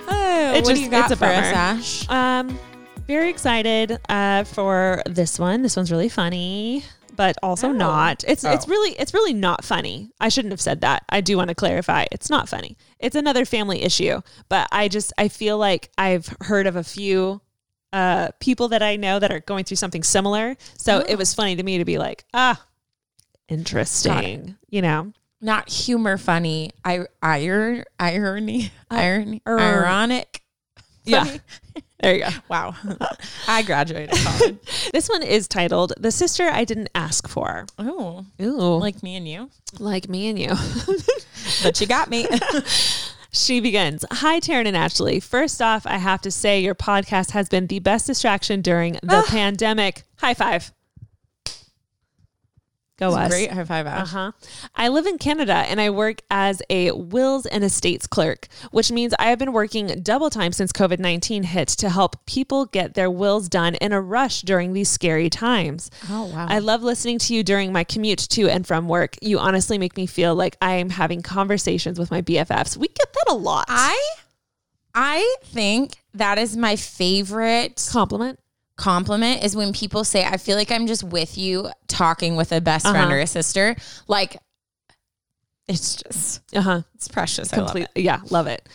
Oh, 0.08 0.54
It 0.56 0.64
what 0.64 0.70
just- 0.70 0.76
do 0.76 0.82
you 0.82 0.90
got 0.90 1.12
it's 1.12 1.14
a 1.14 1.16
for 1.18 1.26
us. 1.26 1.46
Ash? 1.54 2.10
Um, 2.10 2.58
very 3.08 3.30
excited 3.30 4.00
uh, 4.10 4.44
for 4.46 5.02
this 5.06 5.38
one. 5.40 5.62
This 5.62 5.76
one's 5.76 5.92
really 5.92 6.10
funny, 6.10 6.84
but 7.16 7.36
also 7.44 7.70
Oh. 7.70 7.74
not. 7.74 8.24
It's 8.28 8.44
it's 8.44 8.66
Oh. 8.66 8.70
really 8.72 8.92
it's 9.00 9.14
really 9.14 9.34
not 9.34 9.64
funny. 9.64 10.12
I 10.20 10.30
shouldn't 10.30 10.52
have 10.52 10.62
said 10.62 10.82
that. 10.82 11.04
I 11.10 11.22
do 11.22 11.38
want 11.38 11.50
to 11.50 11.56
clarify. 11.56 12.06
It's 12.12 12.30
not 12.30 12.48
funny. 12.50 12.78
It's 13.00 13.16
another 13.16 13.46
family 13.46 13.82
issue, 13.84 14.22
but 14.50 14.68
I 14.72 14.88
just 14.88 15.14
I 15.18 15.28
feel 15.28 15.58
like 15.58 15.92
I've 15.98 16.28
heard 16.42 16.68
of 16.68 16.76
a 16.76 16.84
few 16.84 17.42
uh, 17.94 18.30
people 18.42 18.68
that 18.70 18.84
I 18.84 18.98
know 18.98 19.20
that 19.20 19.32
are 19.32 19.40
going 19.40 19.64
through 19.64 19.78
something 19.78 20.04
similar. 20.04 20.58
So 20.78 21.00
Oh. 21.00 21.06
it 21.08 21.18
was 21.18 21.34
funny 21.34 21.56
to 21.56 21.64
me 21.64 21.78
to 21.78 21.86
be 21.86 21.98
like, 21.98 22.26
ah, 22.34 22.62
interesting. 23.48 24.56
You 24.70 24.82
know, 24.82 25.14
not 25.42 25.70
humor 25.70 26.18
funny, 26.18 26.72
I 26.84 27.06
ir, 27.40 27.86
irony, 28.00 28.72
irony, 28.90 29.42
ir- 29.48 29.60
ironic. 29.60 30.42
Yeah. 31.06 31.38
There 32.06 32.14
you 32.14 32.22
go. 32.22 32.30
Wow. 32.50 32.76
I 33.48 33.64
graduated 33.64 34.12
college. 34.16 34.58
This 34.94 35.10
one 35.10 35.24
is 35.24 35.48
titled 35.48 35.94
The 35.98 36.12
Sister 36.12 36.48
I 36.48 36.64
Didn't 36.64 36.90
Ask 36.94 37.28
For. 37.28 37.66
Oh, 37.80 38.28
Ooh. 38.40 38.78
like 38.78 39.02
me 39.02 39.16
and 39.16 39.28
you. 39.28 39.50
like 39.80 40.08
me 40.08 40.28
and 40.30 40.38
you. 40.38 40.52
But 41.64 41.82
you 41.82 41.88
got 41.88 42.10
me. 42.12 42.28
She 43.32 43.60
begins 43.60 44.06
Hi, 44.12 44.40
Taryn 44.40 44.66
and 44.68 44.78
Ashley. 44.78 45.20
First 45.20 45.62
off, 45.64 45.86
I 45.88 45.98
have 45.98 46.22
to 46.22 46.32
say 46.32 46.62
your 46.62 46.76
podcast 46.76 47.32
has 47.32 47.50
been 47.50 47.68
the 47.68 47.80
best 47.80 48.06
distraction 48.08 48.62
during 48.62 48.94
the 49.04 49.26
pandemic. 49.28 50.04
High 50.20 50.36
five. 50.36 50.72
Go 52.98 53.14
us. 53.14 53.30
Great 53.30 53.52
high 53.52 53.66
five, 53.66 53.86
Uh-huh. 53.86 54.32
I 54.74 54.88
live 54.88 55.06
in 55.06 55.18
Canada 55.18 55.54
and 55.54 55.82
I 55.82 55.90
work 55.90 56.22
as 56.32 56.62
a 56.70 56.92
wills 56.92 57.46
and 57.46 57.62
estates 57.64 58.08
clerk, 58.08 58.48
which 58.72 58.90
means 58.90 59.14
I 59.20 59.26
have 59.26 59.40
been 59.40 59.52
working 59.52 59.88
double 60.02 60.30
time 60.30 60.54
since 60.54 60.72
COVID 60.72 61.00
19 61.00 61.44
hit 61.44 61.68
to 61.70 61.90
help 61.90 62.26
people 62.26 62.66
get 62.66 62.94
their 62.94 63.12
wills 63.12 63.50
done 63.50 63.76
in 63.76 63.92
a 63.92 64.00
rush 64.00 64.44
during 64.44 64.72
these 64.72 64.88
scary 64.90 65.30
times. 65.30 65.92
Oh, 66.10 66.28
wow. 66.28 66.48
I 66.50 66.60
love 66.60 66.84
listening 66.84 67.20
to 67.20 67.36
you 67.36 67.44
during 67.44 67.74
my 67.74 67.84
commute 67.84 68.20
to 68.20 68.50
and 68.50 68.66
from 68.66 68.88
work. 68.88 69.18
You 69.22 69.40
honestly 69.40 69.78
make 69.78 69.98
me 69.98 70.06
feel 70.06 70.34
like 70.34 70.56
I 70.62 70.76
am 70.76 70.90
having 70.92 71.22
conversations 71.22 72.00
with 72.00 72.12
my 72.12 72.22
BFFs. 72.22 72.78
We 72.78 72.88
get 72.88 73.12
that 73.12 73.26
a 73.28 73.36
lot. 73.36 73.66
I 73.68 74.16
I 74.94 75.36
think 75.44 75.98
that 76.14 76.38
is 76.38 76.56
my 76.56 76.78
favorite 76.78 77.90
compliment. 77.92 78.40
Compliment 78.78 79.44
is 79.44 79.56
when 79.56 79.72
people 79.74 80.04
say, 80.04 80.26
I 80.26 80.38
feel 80.38 80.58
like 80.58 80.72
I'm 80.72 80.88
just 80.88 81.04
with 81.04 81.38
you 81.38 81.70
talking 81.88 82.36
with 82.36 82.52
a 82.52 82.60
best 82.62 82.86
friend 82.86 83.06
Uh-huh. 83.06 83.16
or 83.16 83.20
a 83.20 83.28
sister. 83.28 83.76
Like 84.08 84.38
it's 85.68 85.96
just 85.96 86.42
Uh 86.56 86.62
huh. 86.62 86.82
it's 86.96 87.08
precious. 87.08 87.52
Love 87.52 87.68
Complete. 87.68 87.88
it. 87.96 88.02
Yeah, 88.02 88.20
love 88.30 88.48
it. 88.48 88.68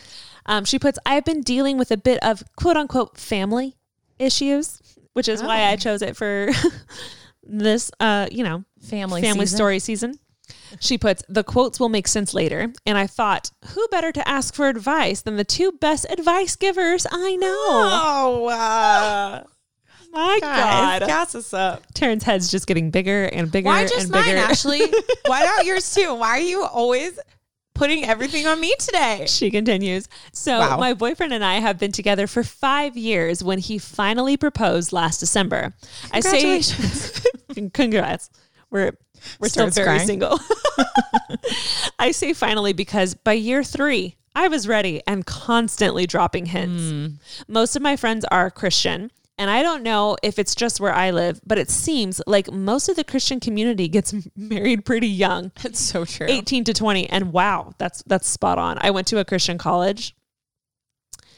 Um, 0.45 0.65
she 0.65 0.79
puts, 0.79 0.97
I've 1.05 1.23
been 1.23 1.41
dealing 1.41 1.77
with 1.77 1.91
a 1.91 1.97
bit 1.97 2.21
of 2.23 2.43
quote 2.57 2.75
unquote 2.77 3.17
family 3.17 3.75
issues, 4.19 4.81
which 5.13 5.27
is 5.29 5.41
why 5.43 5.61
Oh. 5.61 5.65
I 5.71 5.75
chose 5.75 6.01
it 6.01 6.17
for 6.17 6.49
this, 7.43 7.91
uh, 7.99 8.27
you 8.31 8.43
know, 8.43 8.63
Family 8.81 9.21
family 9.21 9.45
season. 9.45 9.55
story 9.57 9.79
season. 9.79 10.19
She 10.79 10.97
puts, 10.97 11.23
the 11.29 11.43
quotes 11.43 11.79
will 11.79 11.89
make 11.89 12.07
sense 12.07 12.33
later. 12.33 12.73
And 12.85 12.97
I 12.97 13.05
thought, 13.07 13.51
who 13.73 13.87
better 13.89 14.11
to 14.11 14.27
ask 14.27 14.53
for 14.53 14.67
advice 14.67 15.21
than 15.21 15.37
the 15.37 15.43
two 15.43 15.71
best 15.73 16.05
advice 16.09 16.55
givers 16.55 17.05
I 17.11 17.35
know? 17.35 17.55
Oh, 17.67 18.45
uh, 18.47 19.43
My 20.11 20.39
guys, 20.41 20.99
God. 20.99 21.07
gas 21.07 21.35
us 21.35 21.53
up. 21.53 21.83
Taryn's 21.93 22.23
head's 22.23 22.51
just 22.51 22.67
getting 22.67 22.91
bigger 22.91 23.25
and 23.25 23.51
bigger 23.51 23.67
Why 23.67 23.83
just 23.83 23.95
and 24.03 24.09
mine, 24.11 24.25
bigger. 24.25 24.37
Ashley? 24.39 24.81
Why 25.25 25.43
not 25.43 25.65
yours 25.65 25.93
too? 25.93 26.13
Why 26.15 26.29
are 26.29 26.39
you 26.39 26.63
always 26.63 27.17
putting 27.73 28.03
everything 28.03 28.45
on 28.47 28.59
me 28.59 28.73
today? 28.77 29.25
She 29.27 29.49
continues. 29.49 30.07
So, 30.33 30.59
Wow. 30.59 30.77
my 30.77 30.93
boyfriend 30.93 31.31
and 31.33 31.43
I 31.45 31.55
have 31.55 31.79
been 31.79 31.91
together 31.93 32.27
for 32.27 32.43
five 32.43 32.97
years 32.97 33.41
when 33.43 33.59
he 33.59 33.77
finally 33.77 34.35
proposed 34.37 34.91
last 34.91 35.19
December. 35.19 35.73
I 36.11 36.19
say, 36.19 36.61
congrats. 37.73 38.29
We're 38.69 38.91
we're 39.39 39.49
still 39.49 39.69
Starts 39.71 39.75
very 39.77 39.85
crying. 39.85 40.07
single. 40.07 40.39
I 41.99 42.11
say 42.11 42.33
finally 42.33 42.73
because 42.73 43.13
by 43.13 43.33
year 43.33 43.63
three, 43.63 44.15
I 44.35 44.47
was 44.47 44.67
ready 44.67 45.01
and 45.05 45.25
constantly 45.25 46.07
dropping 46.07 46.47
hints. 46.47 46.81
Hmm. 46.83 47.07
Most 47.51 47.75
of 47.75 47.81
my 47.81 47.95
friends 47.95 48.25
are 48.31 48.49
Christian. 48.49 49.11
And 49.41 49.49
I 49.49 49.63
don't 49.63 49.81
know 49.81 50.17
if 50.21 50.37
it's 50.37 50.53
just 50.53 50.79
where 50.79 50.93
I 50.93 51.09
live, 51.09 51.41
but 51.43 51.57
it 51.57 51.71
seems 51.71 52.21
like 52.27 52.51
most 52.51 52.89
of 52.89 52.95
the 52.95 53.03
Christian 53.03 53.39
community 53.39 53.87
gets 53.87 54.13
married 54.35 54.85
pretty 54.85 55.07
young. 55.07 55.51
It's 55.63 55.79
so 55.79 56.05
true. 56.05 56.27
18 56.29 56.63
to 56.65 56.73
20 56.75 57.09
and 57.09 57.33
wow 57.33 57.73
that's 57.79 58.03
that's 58.05 58.27
spot 58.27 58.59
on 58.59 58.77
i 58.81 58.91
went 58.91 59.07
to 59.07 59.17
a 59.17 59.25
christian 59.25 59.57
college 59.57 60.15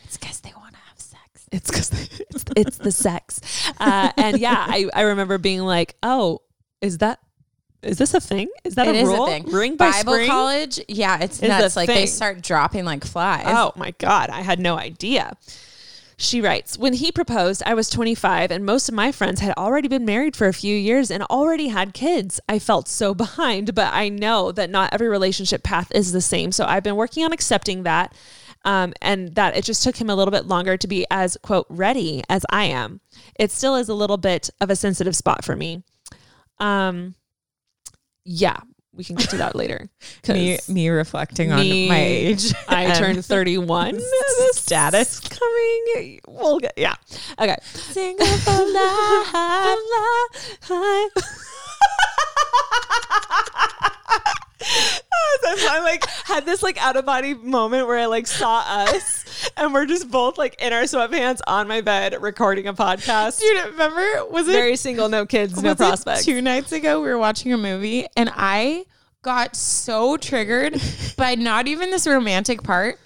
It's 0.03 0.17
because 0.17 0.41
they 0.41 0.51
want 0.55 0.73
to 0.73 0.79
have 0.89 0.99
sex. 0.99 1.47
it's 1.51 1.69
because 1.71 1.91
it's, 2.29 2.43
it's 2.57 2.77
the 2.79 2.91
sex 2.91 3.39
uh, 3.79 4.11
and 4.17 4.37
yeah 4.39 4.65
I, 4.67 4.89
I 4.93 5.01
remember 5.03 5.37
being 5.37 5.61
like 5.61 5.95
oh 6.03 6.41
is 6.81 6.97
that 6.97 7.19
is 7.83 7.97
this 7.97 8.13
a 8.13 8.19
thing 8.21 8.49
is 8.65 8.75
that 8.75 8.87
It 8.87 8.95
a 8.95 8.99
is 8.99 9.07
rule 9.07 9.25
a 9.25 9.27
thing. 9.27 9.45
ring 9.51 9.75
by 9.77 9.91
Bible 9.91 10.13
spring 10.13 10.29
college, 10.29 10.79
yeah, 10.87 11.19
it's 11.21 11.41
Is 11.41 11.49
nuts. 11.49 11.75
Like 11.75 11.87
they 11.87 12.05
start 12.05 12.41
dropping 12.41 12.85
like 12.85 13.03
flies. 13.05 13.45
oh 13.47 13.71
my 13.75 13.91
god 13.97 14.29
i 14.29 14.41
had 14.41 14.59
no 14.59 14.77
idea 14.77 15.35
she 16.23 16.41
writes, 16.41 16.77
when 16.77 16.93
he 16.93 17.11
proposed, 17.11 17.63
I 17.65 17.73
was 17.73 17.89
25 17.89 18.51
and 18.51 18.65
most 18.65 18.89
of 18.89 18.95
my 18.95 19.11
friends 19.11 19.39
had 19.41 19.55
already 19.57 19.87
been 19.87 20.05
married 20.05 20.35
for 20.35 20.47
a 20.47 20.53
few 20.53 20.75
years 20.75 21.11
and 21.11 21.23
already 21.23 21.67
had 21.67 21.93
kids. 21.93 22.39
I 22.47 22.59
felt 22.59 22.87
so 22.87 23.13
behind, 23.25 23.75
but 23.75 23.93
I 23.93 24.09
know 24.09 24.51
that 24.51 24.69
not 24.69 24.93
every 24.93 25.07
relationship 25.07 25.63
path 25.63 25.91
is 25.93 26.11
the 26.11 26.21
same. 26.21 26.51
So 26.51 26.65
I've 26.65 26.83
been 26.83 26.95
working 26.95 27.23
on 27.23 27.33
accepting 27.33 27.83
that 27.83 28.13
um, 28.65 28.93
and 29.01 29.35
that 29.35 29.57
it 29.57 29.65
just 29.65 29.83
took 29.83 29.97
him 29.97 30.09
a 30.09 30.15
little 30.15 30.31
bit 30.31 30.47
longer 30.47 30.77
to 30.77 30.87
be 30.87 31.05
as, 31.11 31.37
quote, 31.41 31.65
ready 31.69 32.23
as 32.29 32.45
I 32.49 32.65
am. 32.65 33.01
It 33.37 33.51
still 33.51 33.75
is 33.75 33.89
a 33.89 33.93
little 33.93 34.17
bit 34.17 34.49
of 34.61 34.69
a 34.69 34.75
sensitive 34.75 35.15
spot 35.15 35.43
for 35.43 35.55
me. 35.55 35.83
Um, 36.59 37.15
yeah, 38.23 38.61
we 38.95 39.03
can 39.03 39.15
get 39.15 39.29
to 39.31 39.37
that 39.37 39.55
later. 39.55 39.89
me, 40.27 40.59
me 40.67 40.89
reflecting 40.89 41.49
me- 41.49 41.83
on 41.83 41.89
my 41.89 41.99
age. 41.99 42.53
I 42.67 42.93
turned 42.93 43.25
31. 43.25 43.95
the 43.97 44.49
status. 44.53 45.19
coming. 45.19 46.19
We'll 46.27 46.59
get, 46.59 46.73
yeah. 46.77 46.95
Okay. 47.39 47.57
Single 47.63 48.25
for 48.25 48.65
life. 50.69 51.49
I 55.45 55.81
like 55.83 56.05
had 56.25 56.45
this 56.45 56.63
like 56.63 56.77
out 56.83 56.95
of 56.95 57.05
body 57.05 57.33
moment 57.33 57.87
where 57.87 57.97
I 57.97 58.05
like 58.05 58.27
saw 58.27 58.63
us 58.65 59.49
and 59.57 59.73
we're 59.73 59.85
just 59.85 60.09
both 60.09 60.37
like 60.37 60.55
in 60.61 60.73
our 60.73 60.83
sweatpants 60.83 61.41
on 61.47 61.67
my 61.67 61.81
bed 61.81 62.17
recording 62.21 62.67
a 62.67 62.73
podcast. 62.73 63.39
Dude, 63.39 63.65
remember? 63.71 64.25
Was 64.29 64.47
it 64.47 64.53
Very 64.53 64.75
single, 64.75 65.09
no 65.09 65.25
kids, 65.25 65.61
no 65.61 65.75
prospects. 65.75 66.25
two 66.25 66.41
nights 66.41 66.71
ago, 66.71 67.01
we 67.01 67.07
were 67.07 67.17
watching 67.17 67.53
a 67.53 67.57
movie, 67.57 68.07
and 68.15 68.31
I 68.33 68.85
got 69.21 69.55
so 69.55 70.17
triggered 70.17 70.81
by 71.17 71.35
not 71.35 71.67
even 71.67 71.91
this 71.91 72.07
romantic 72.07 72.63
part. 72.63 72.99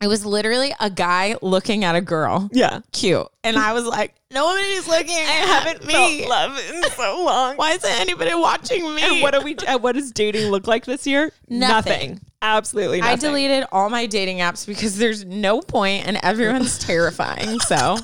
It 0.00 0.06
was 0.08 0.24
literally 0.24 0.72
a 0.80 0.88
guy 0.88 1.36
looking 1.42 1.84
at 1.84 1.94
a 1.94 2.00
girl. 2.00 2.48
yeah. 2.52 2.80
Cute. 2.92 3.26
And 3.44 3.56
I 3.58 3.72
was 3.74 3.84
like, 3.84 4.14
nobody's 4.30 4.88
looking. 4.88 5.10
I 5.14 5.20
haven't 5.20 5.86
me. 5.86 6.26
love 6.28 6.58
in 6.70 6.82
so 6.92 7.22
long. 7.24 7.56
Why 7.56 7.72
isn't 7.72 7.90
anybody 8.00 8.34
watching 8.34 8.94
me? 8.94 9.02
And 9.02 9.22
what 9.22 9.34
do 9.34 9.40
we? 9.42 9.56
Uh, 9.56 9.78
what 9.78 9.92
does 9.96 10.10
dating 10.12 10.50
look 10.50 10.66
like 10.66 10.86
this 10.86 11.06
year? 11.06 11.32
Nothing. 11.48 12.20
Absolutely 12.42 13.00
nothing. 13.00 13.12
I 13.12 13.16
deleted 13.16 13.64
all 13.72 13.90
my 13.90 14.06
dating 14.06 14.38
apps 14.38 14.66
because 14.66 14.96
there's 14.96 15.26
no 15.26 15.60
point 15.60 16.06
and 16.06 16.18
everyone's 16.22 16.78
terrifying. 16.86 17.60
So 17.60 17.98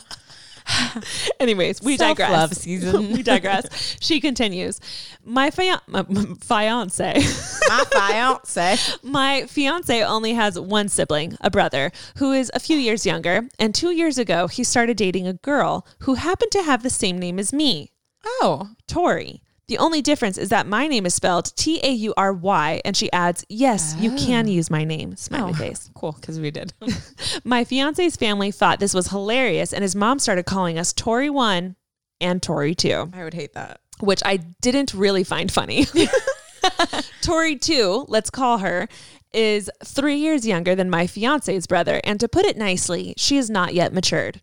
Anyways, 1.40 1.82
we 1.82 1.96
Self-love 1.96 2.54
season. 2.54 3.12
we 3.12 3.22
digress. 3.22 3.96
She 4.00 4.20
continues. 4.20 4.80
My, 5.24 5.50
fian- 5.50 5.80
my, 5.86 6.04
my 6.08 6.24
fiance, 6.40 7.14
my 7.68 7.84
fiance. 7.90 8.76
my 9.02 9.46
fiance 9.46 10.04
only 10.04 10.34
has 10.34 10.58
one 10.58 10.88
sibling, 10.88 11.36
a 11.40 11.50
brother, 11.50 11.92
who 12.18 12.32
is 12.32 12.50
a 12.54 12.60
few 12.60 12.76
years 12.76 13.04
younger. 13.04 13.48
And 13.58 13.74
two 13.74 13.90
years 13.90 14.18
ago, 14.18 14.46
he 14.46 14.64
started 14.64 14.96
dating 14.96 15.26
a 15.26 15.34
girl 15.34 15.86
who 16.00 16.14
happened 16.14 16.52
to 16.52 16.62
have 16.62 16.82
the 16.82 16.90
same 16.90 17.18
name 17.18 17.38
as 17.38 17.52
me, 17.52 17.90
Oh, 18.24 18.70
Tori. 18.88 19.42
The 19.68 19.78
only 19.78 20.00
difference 20.00 20.38
is 20.38 20.50
that 20.50 20.68
my 20.68 20.86
name 20.86 21.06
is 21.06 21.14
spelled 21.14 21.54
T 21.56 21.80
A 21.82 21.90
U 21.90 22.14
R 22.16 22.32
Y, 22.32 22.80
and 22.84 22.96
she 22.96 23.10
adds, 23.10 23.44
"Yes, 23.48 23.96
you 23.98 24.14
can 24.14 24.46
ah. 24.46 24.50
use 24.50 24.70
my 24.70 24.84
name." 24.84 25.16
Smiley 25.16 25.50
oh, 25.50 25.54
face. 25.54 25.90
cool. 25.94 26.12
Because 26.12 26.38
we 26.38 26.52
did. 26.52 26.72
My 27.44 27.64
fiance's 27.64 28.14
family 28.14 28.52
thought 28.52 28.78
this 28.78 28.94
was 28.94 29.08
hilarious, 29.08 29.72
and 29.72 29.82
his 29.82 29.96
mom 29.96 30.20
started 30.20 30.44
calling 30.46 30.78
us 30.78 30.92
Tori 30.92 31.30
One 31.30 31.74
and 32.20 32.40
Tori 32.40 32.76
Two. 32.76 33.10
I 33.12 33.24
would 33.24 33.34
hate 33.34 33.54
that. 33.54 33.80
which 33.98 34.22
I 34.24 34.36
didn't 34.36 34.94
really 34.94 35.24
find 35.24 35.50
funny. 35.50 35.86
Tori, 37.22 37.56
too, 37.56 38.04
let's 38.08 38.30
call 38.30 38.58
her, 38.58 38.88
is 39.32 39.70
three 39.84 40.16
years 40.16 40.46
younger 40.46 40.74
than 40.74 40.90
my 40.90 41.06
fiance's 41.06 41.66
brother. 41.66 42.00
And 42.04 42.20
to 42.20 42.28
put 42.28 42.44
it 42.44 42.56
nicely, 42.56 43.14
she 43.16 43.36
is 43.36 43.50
not 43.50 43.74
yet 43.74 43.92
matured. 43.92 44.42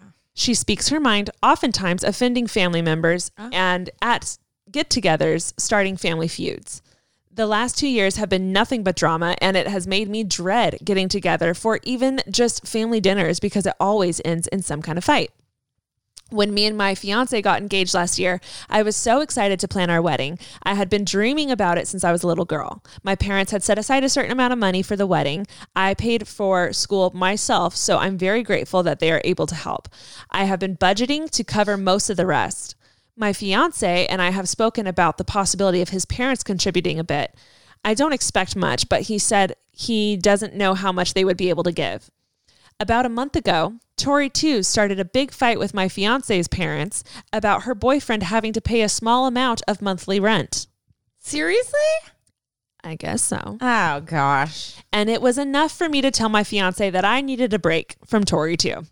Ah. 0.00 0.12
She 0.34 0.54
speaks 0.54 0.88
her 0.88 1.00
mind, 1.00 1.30
oftentimes 1.42 2.02
offending 2.02 2.46
family 2.46 2.82
members 2.82 3.30
ah. 3.38 3.48
and 3.52 3.90
at 4.02 4.38
get 4.70 4.88
togethers, 4.90 5.52
starting 5.58 5.96
family 5.96 6.28
feuds. 6.28 6.82
The 7.32 7.46
last 7.46 7.78
two 7.78 7.88
years 7.88 8.16
have 8.16 8.30
been 8.30 8.52
nothing 8.52 8.82
but 8.82 8.96
drama, 8.96 9.36
and 9.42 9.56
it 9.56 9.66
has 9.66 9.86
made 9.86 10.08
me 10.08 10.24
dread 10.24 10.78
getting 10.82 11.08
together 11.08 11.52
for 11.52 11.80
even 11.82 12.20
just 12.30 12.66
family 12.66 13.00
dinners 13.00 13.40
because 13.40 13.66
it 13.66 13.74
always 13.78 14.22
ends 14.24 14.46
in 14.46 14.62
some 14.62 14.80
kind 14.80 14.96
of 14.96 15.04
fight. 15.04 15.30
When 16.30 16.52
me 16.52 16.66
and 16.66 16.76
my 16.76 16.96
fiance 16.96 17.40
got 17.42 17.60
engaged 17.60 17.94
last 17.94 18.18
year, 18.18 18.40
I 18.68 18.82
was 18.82 18.96
so 18.96 19.20
excited 19.20 19.60
to 19.60 19.68
plan 19.68 19.90
our 19.90 20.02
wedding. 20.02 20.40
I 20.64 20.74
had 20.74 20.90
been 20.90 21.04
dreaming 21.04 21.52
about 21.52 21.78
it 21.78 21.86
since 21.86 22.02
I 22.02 22.10
was 22.10 22.24
a 22.24 22.26
little 22.26 22.44
girl. 22.44 22.82
My 23.04 23.14
parents 23.14 23.52
had 23.52 23.62
set 23.62 23.78
aside 23.78 24.02
a 24.02 24.08
certain 24.08 24.32
amount 24.32 24.52
of 24.52 24.58
money 24.58 24.82
for 24.82 24.96
the 24.96 25.06
wedding. 25.06 25.46
I 25.76 25.94
paid 25.94 26.26
for 26.26 26.72
school 26.72 27.12
myself, 27.14 27.76
so 27.76 27.98
I'm 27.98 28.18
very 28.18 28.42
grateful 28.42 28.82
that 28.82 28.98
they 28.98 29.12
are 29.12 29.20
able 29.24 29.46
to 29.46 29.54
help. 29.54 29.88
I 30.30 30.44
have 30.44 30.58
been 30.58 30.76
budgeting 30.76 31.30
to 31.30 31.44
cover 31.44 31.76
most 31.76 32.10
of 32.10 32.16
the 32.16 32.26
rest. 32.26 32.74
My 33.16 33.32
fiance 33.32 34.06
and 34.06 34.20
I 34.20 34.30
have 34.30 34.48
spoken 34.48 34.86
about 34.86 35.16
the 35.16 35.24
possibility 35.24 35.80
of 35.80 35.88
his 35.88 36.04
parents 36.04 36.42
contributing 36.42 36.98
a 36.98 37.04
bit. 37.04 37.34
I 37.84 37.94
don't 37.94 38.12
expect 38.12 38.56
much, 38.56 38.88
but 38.88 39.02
he 39.02 39.18
said 39.18 39.56
he 39.72 40.16
doesn't 40.16 40.54
know 40.54 40.74
how 40.74 40.92
much 40.92 41.14
they 41.14 41.24
would 41.24 41.36
be 41.36 41.48
able 41.48 41.62
to 41.62 41.72
give. 41.72 42.10
About 42.78 43.06
a 43.06 43.10
month 43.10 43.34
ago, 43.36 43.74
Tori 43.96 44.28
too 44.28 44.62
started 44.62 45.00
a 45.00 45.04
big 45.04 45.32
fight 45.32 45.58
with 45.58 45.72
my 45.72 45.88
fiance's 45.88 46.46
parents 46.46 47.02
about 47.32 47.62
her 47.62 47.74
boyfriend 47.74 48.24
having 48.24 48.52
to 48.52 48.60
pay 48.60 48.82
a 48.82 48.88
small 48.88 49.26
amount 49.26 49.62
of 49.66 49.80
monthly 49.80 50.20
rent. 50.20 50.66
Seriously? 51.18 51.78
I 52.84 52.96
guess 52.96 53.22
so. 53.22 53.56
Oh 53.60 54.00
gosh. 54.00 54.76
And 54.92 55.08
it 55.08 55.22
was 55.22 55.38
enough 55.38 55.72
for 55.72 55.88
me 55.88 56.02
to 56.02 56.10
tell 56.10 56.28
my 56.28 56.44
fiance 56.44 56.90
that 56.90 57.04
I 57.04 57.22
needed 57.22 57.54
a 57.54 57.58
break 57.58 57.96
from 58.04 58.24
Tori 58.24 58.56
too. 58.58 58.84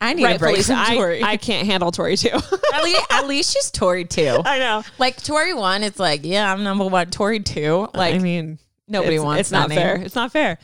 I 0.00 0.12
need 0.12 0.24
a 0.24 0.38
break 0.38 0.62
from 0.62 0.84
Tori. 0.94 1.22
I, 1.22 1.32
I 1.32 1.36
can't 1.36 1.66
handle 1.66 1.90
Tori 1.90 2.16
too. 2.16 2.28
at, 2.74 2.84
least, 2.84 3.06
at 3.10 3.26
least 3.26 3.52
she's 3.52 3.70
Tori 3.70 4.04
too. 4.04 4.40
I 4.44 4.58
know. 4.58 4.82
Like 4.98 5.22
Tori 5.22 5.54
one, 5.54 5.82
it's 5.82 5.98
like, 5.98 6.20
yeah, 6.24 6.52
I'm 6.52 6.62
number 6.62 6.86
one. 6.86 7.10
Tori 7.10 7.40
two, 7.40 7.88
like 7.94 8.14
I 8.14 8.18
mean, 8.18 8.58
nobody 8.86 9.16
it's, 9.16 9.24
wants 9.24 9.40
It's 9.40 9.52
not 9.52 9.68
that 9.70 9.74
fair. 9.74 9.96
It's 9.96 10.14
not 10.14 10.32
fair. 10.32 10.58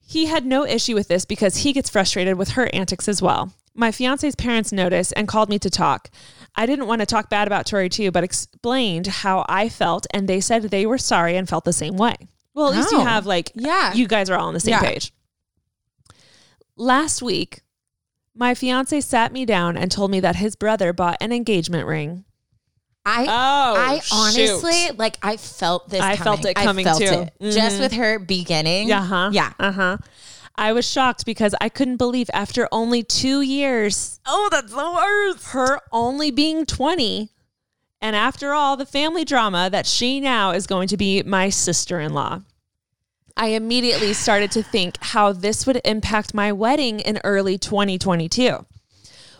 He 0.00 0.26
had 0.26 0.44
no 0.44 0.66
issue 0.66 0.94
with 0.94 1.06
this 1.06 1.24
because 1.24 1.58
he 1.58 1.72
gets 1.72 1.88
frustrated 1.88 2.36
with 2.36 2.50
her 2.50 2.68
antics 2.74 3.08
as 3.08 3.22
well. 3.22 3.52
My 3.74 3.92
fiance's 3.92 4.34
parents 4.34 4.72
noticed 4.72 5.12
and 5.16 5.28
called 5.28 5.48
me 5.48 5.60
to 5.60 5.70
talk. 5.70 6.10
I 6.56 6.66
didn't 6.66 6.88
want 6.88 7.00
to 7.00 7.06
talk 7.06 7.30
bad 7.30 7.46
about 7.46 7.66
Tori 7.66 7.88
too, 7.88 8.10
but 8.10 8.24
explained 8.24 9.06
how 9.06 9.46
I 9.48 9.68
felt, 9.68 10.08
and 10.12 10.28
they 10.28 10.40
said 10.40 10.64
they 10.64 10.84
were 10.84 10.98
sorry 10.98 11.36
and 11.36 11.48
felt 11.48 11.64
the 11.64 11.72
same 11.72 11.96
way. 11.96 12.16
Well, 12.54 12.72
at 12.72 12.76
least 12.76 12.90
you 12.90 12.98
Oh. 12.98 13.04
have 13.04 13.24
like, 13.24 13.52
Yeah. 13.54 13.92
you 13.94 14.08
guys 14.08 14.28
are 14.28 14.36
all 14.36 14.48
on 14.48 14.54
the 14.54 14.60
same 14.60 14.72
Yeah. 14.72 14.80
page. 14.80 15.12
Last 16.76 17.22
week, 17.22 17.60
my 18.34 18.54
fiance 18.54 19.00
sat 19.00 19.32
me 19.32 19.44
down 19.44 19.76
and 19.76 19.90
told 19.90 20.10
me 20.10 20.20
that 20.20 20.36
his 20.36 20.56
brother 20.56 20.92
bought 20.92 21.16
an 21.20 21.32
engagement 21.32 21.86
ring. 21.86 22.24
I 23.04 23.22
Oh, 23.24 23.74
I 23.76 24.00
honestly 24.12 24.90
like 24.96 25.16
I 25.22 25.36
felt 25.36 25.88
this. 25.88 26.00
I 26.00 26.16
felt 26.16 26.40
coming. 26.42 26.50
it 26.50 26.54
coming, 26.56 26.86
I 26.86 26.90
felt 26.90 27.00
too. 27.02 27.46
It. 27.46 27.52
Just 27.52 27.76
Mhm. 27.76 27.80
with 27.80 27.92
her 27.92 28.18
beginning. 28.18 28.88
Yeah, 28.88 29.04
huh? 29.04 29.30
Yeah. 29.32 29.52
Uh 29.58 29.72
huh. 29.72 29.96
I 30.56 30.72
was 30.72 30.86
shocked 30.86 31.24
because 31.24 31.54
I 31.60 31.70
couldn't 31.70 31.96
believe 31.96 32.28
after 32.34 32.68
only 32.70 33.02
two 33.02 33.40
years, 33.40 34.20
Oh, 34.26 34.48
that's 34.52 34.70
the 34.72 34.76
worst. 34.90 35.46
her 35.52 35.80
only 35.90 36.30
being 36.30 36.66
20, 36.66 37.30
and 38.02 38.14
after 38.14 38.52
all 38.52 38.76
the 38.76 38.84
family 38.84 39.24
drama, 39.24 39.70
that 39.70 39.86
she 39.86 40.20
now 40.20 40.50
is 40.50 40.66
going 40.66 40.88
to 40.88 40.98
be 40.98 41.22
my 41.22 41.48
sister 41.48 41.98
in 42.00 42.12
law. 42.12 42.40
I 43.40 43.46
immediately 43.48 44.12
started 44.12 44.50
to 44.52 44.62
think 44.62 44.98
how 45.00 45.32
this 45.32 45.66
would 45.66 45.80
impact 45.82 46.34
my 46.34 46.52
wedding 46.52 47.00
in 47.00 47.18
early 47.24 47.56
2022. 47.56 48.66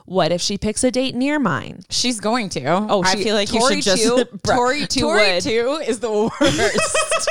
What 0.07 0.33
if 0.33 0.41
she 0.41 0.57
picks 0.57 0.83
a 0.83 0.91
date 0.91 1.15
near 1.15 1.39
mine? 1.39 1.83
She's 1.91 2.19
going 2.19 2.49
to. 2.49 2.65
Oh, 2.67 3.03
I 3.05 3.15
she- 3.15 3.25
feel 3.25 3.35
like 3.35 3.51
Tori 3.51 3.77
you 3.77 3.83
should 3.83 3.99
just. 3.99 4.03
too- 4.03 4.39
Tori 4.47 4.87
too 4.87 5.01
Tori 5.01 5.35
would. 5.35 5.43
two 5.43 5.83
is 5.87 6.01
the 6.01 6.11
worst. 6.11 7.29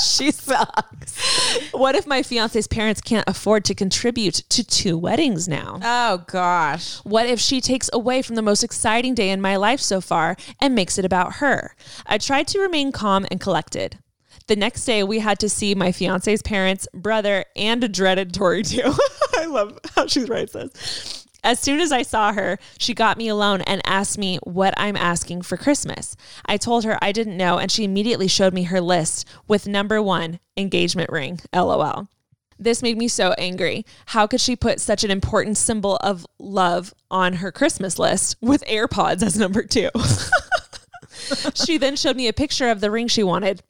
she 0.16 0.30
sucks. 0.30 1.70
What 1.72 1.94
if 1.94 2.06
my 2.06 2.22
fiance's 2.22 2.66
parents 2.66 3.02
can't 3.02 3.28
afford 3.28 3.66
to 3.66 3.74
contribute 3.74 4.34
to 4.48 4.64
two 4.64 4.96
weddings 4.96 5.46
now? 5.46 5.78
Oh 5.82 6.24
gosh. 6.26 6.96
What 7.04 7.26
if 7.26 7.38
she 7.38 7.60
takes 7.60 7.90
away 7.92 8.22
from 8.22 8.36
the 8.36 8.42
most 8.42 8.64
exciting 8.64 9.14
day 9.14 9.28
in 9.28 9.42
my 9.42 9.56
life 9.56 9.80
so 9.80 10.00
far 10.00 10.36
and 10.60 10.74
makes 10.74 10.96
it 10.98 11.04
about 11.04 11.34
her? 11.34 11.76
I 12.06 12.16
tried 12.16 12.48
to 12.48 12.60
remain 12.60 12.92
calm 12.92 13.26
and 13.30 13.38
collected. 13.40 13.98
The 14.46 14.56
next 14.56 14.84
day, 14.84 15.02
we 15.02 15.20
had 15.20 15.38
to 15.38 15.48
see 15.48 15.74
my 15.74 15.90
fiance's 15.90 16.42
parents, 16.42 16.86
brother, 16.92 17.46
and 17.56 17.82
a 17.82 17.88
dreaded 17.88 18.34
Tori 18.34 18.62
too. 18.62 18.92
I 19.36 19.46
love 19.46 19.78
how 19.94 20.06
she 20.06 20.24
writes 20.24 20.52
this. 20.52 21.26
As 21.42 21.60
soon 21.60 21.80
as 21.80 21.92
I 21.92 22.02
saw 22.02 22.32
her, 22.32 22.58
she 22.78 22.94
got 22.94 23.18
me 23.18 23.28
alone 23.28 23.60
and 23.62 23.82
asked 23.84 24.18
me 24.18 24.38
what 24.44 24.72
I'm 24.76 24.96
asking 24.96 25.42
for 25.42 25.56
Christmas. 25.56 26.16
I 26.46 26.56
told 26.56 26.84
her 26.84 26.98
I 27.02 27.12
didn't 27.12 27.36
know, 27.36 27.58
and 27.58 27.70
she 27.70 27.84
immediately 27.84 28.28
showed 28.28 28.54
me 28.54 28.64
her 28.64 28.80
list 28.80 29.26
with 29.46 29.68
number 29.68 30.02
one 30.02 30.40
engagement 30.56 31.10
ring. 31.10 31.40
LOL. 31.54 32.08
This 32.58 32.82
made 32.82 32.96
me 32.96 33.08
so 33.08 33.32
angry. 33.36 33.84
How 34.06 34.26
could 34.26 34.40
she 34.40 34.56
put 34.56 34.80
such 34.80 35.04
an 35.04 35.10
important 35.10 35.56
symbol 35.56 35.96
of 35.96 36.26
love 36.38 36.94
on 37.10 37.34
her 37.34 37.50
Christmas 37.50 37.98
list 37.98 38.36
with 38.40 38.64
AirPods 38.64 39.22
as 39.22 39.38
number 39.38 39.62
two? 39.62 39.90
she 41.54 41.78
then 41.78 41.96
showed 41.96 42.16
me 42.16 42.28
a 42.28 42.32
picture 42.32 42.68
of 42.68 42.80
the 42.80 42.90
ring 42.90 43.08
she 43.08 43.22
wanted. 43.22 43.62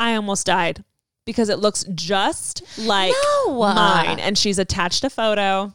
I 0.00 0.14
almost 0.14 0.46
died 0.46 0.82
because 1.26 1.48
it 1.48 1.58
looks 1.58 1.84
just 1.94 2.62
like 2.78 3.12
No. 3.46 3.60
mine. 3.60 4.18
And 4.18 4.36
she's 4.36 4.58
attached 4.58 5.04
a 5.04 5.10
photo. 5.10 5.74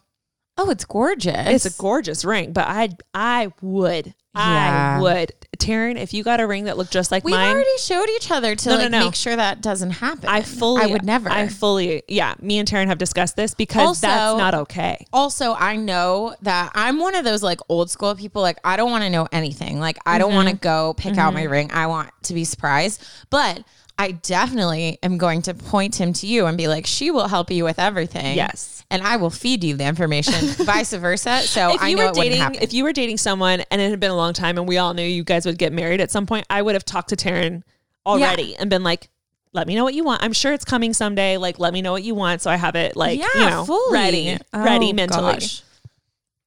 Oh, 0.58 0.70
it's 0.70 0.86
gorgeous. 0.86 1.48
It's 1.48 1.66
a 1.66 1.82
gorgeous 1.82 2.24
ring, 2.24 2.54
but 2.54 2.66
I 2.68 2.90
I 3.14 3.52
would. 3.62 4.14
Yeah. 4.36 4.98
I 4.98 5.02
would. 5.02 5.34
Taryn, 5.58 5.98
if 5.98 6.14
you 6.14 6.24
got 6.24 6.40
a 6.40 6.48
ring 6.48 6.66
that 6.66 6.78
looked 6.78 6.92
just 6.92 7.12
like. 7.12 7.24
We've 7.24 7.36
mine, 7.36 7.56
already 7.56 7.78
showed 7.78 8.10
each 8.10 8.32
other 8.32 8.56
to 8.56 8.70
No, 8.70 8.76
no, 8.76 8.82
like 8.82 8.92
no. 8.92 9.00
make 9.06 9.16
sure 9.16 9.36
that 9.36 9.62
doesn't 9.62 9.92
happen. 9.92 10.30
I 10.30 10.42
fully 10.42 10.84
I 10.84 10.88
would 10.88 11.04
never. 11.04 11.30
I 11.30 11.48
fully 11.48 12.04
yeah, 12.08 12.36
me 12.42 12.60
and 12.60 12.68
Taryn 12.68 12.88
have 12.88 12.98
discussed 12.98 13.36
this 13.36 13.54
because 13.54 13.88
Also- 13.88 14.08
that's 14.08 14.38
not 14.38 14.54
okay. 14.54 15.06
also 15.14 15.54
I 15.54 15.76
know 15.76 16.36
that 16.42 16.72
I'm 16.74 17.00
one 17.00 17.16
of 17.16 17.24
those 17.26 17.44
like 17.44 17.60
old 17.70 17.90
school 17.90 18.16
people. 18.16 18.42
Like 18.42 18.60
I 18.64 18.78
don't 18.78 18.92
want 18.92 19.04
to 19.04 19.10
know 19.10 19.28
anything. 19.32 19.80
Like 19.80 19.98
I 20.06 20.18
don't 20.18 20.34
want 20.34 20.50
to 20.50 20.56
mm-hmm. 20.56 20.64
go 20.64 20.94
pick 20.96 21.18
out 21.18 21.34
my 21.34 21.44
mm-hmm. 21.44 21.52
ring. 21.52 21.72
I 21.72 21.88
want 21.88 22.12
to 22.24 22.34
be 22.34 22.44
surprised. 22.44 23.06
But 23.30 23.64
I 23.98 24.12
definitely 24.12 25.00
am 25.04 25.18
going 25.18 25.42
to 25.44 25.54
point 25.54 25.96
him 26.00 26.12
to 26.14 26.28
you 26.28 26.46
and 26.48 26.58
be 26.58 26.68
like, 26.68 26.86
she 26.86 27.12
will 27.12 27.28
help 27.30 27.50
you 27.50 27.64
with 27.64 27.80
everything. 27.80 28.36
Yes. 28.36 28.84
And 28.92 29.02
I 29.02 29.16
will 29.18 29.30
feed 29.30 29.64
you 29.64 29.76
the 29.78 29.86
information, 29.86 30.34
vice 30.66 30.92
versa. 30.94 31.40
So 31.44 31.74
if 31.76 31.82
I 31.82 31.88
you 31.90 31.96
know 31.96 32.08
were 32.08 32.14
dating 32.14 32.56
if 32.56 32.74
you 32.74 32.84
were 32.84 32.92
dating 32.94 33.18
someone 33.18 33.62
and 33.72 33.80
it 33.82 33.90
had 33.90 34.00
been 34.02 34.12
a 34.12 34.16
long 34.16 34.34
time 34.34 34.58
and 34.58 34.68
we 34.68 34.78
all 34.78 34.94
knew 34.94 35.02
you 35.06 35.24
guys 35.24 35.46
would 35.46 35.58
get 35.58 35.72
married 35.72 36.02
at 36.02 36.12
some 36.12 36.26
point, 36.26 36.46
I 36.50 36.62
would 36.62 36.76
have 36.76 36.84
talked 36.86 37.10
to 37.10 37.16
Taryn 37.16 37.64
already 38.06 38.56
and 38.58 38.70
been 38.70 38.84
like, 38.84 39.10
let 39.54 39.66
me 39.68 39.76
know 39.76 39.86
what 39.86 39.94
you 39.94 40.04
want. 40.04 40.22
I'm 40.22 40.34
sure 40.34 40.52
it's 40.52 40.66
coming 40.66 40.94
someday. 40.94 41.38
Like, 41.38 41.58
let 41.60 41.72
me 41.72 41.82
know 41.82 41.94
what 41.94 42.04
you 42.04 42.14
want. 42.16 42.42
So 42.42 42.52
I 42.52 42.58
have 42.58 42.76
it 42.76 42.98
like, 42.98 43.18
yeah, 43.18 43.28
you 43.36 43.50
know, 43.50 43.64
fully. 43.66 43.94
ready, 43.94 44.38
Oh, 44.54 44.64
ready 44.64 44.92
mentally. 44.92 45.34
gosh. 45.36 45.62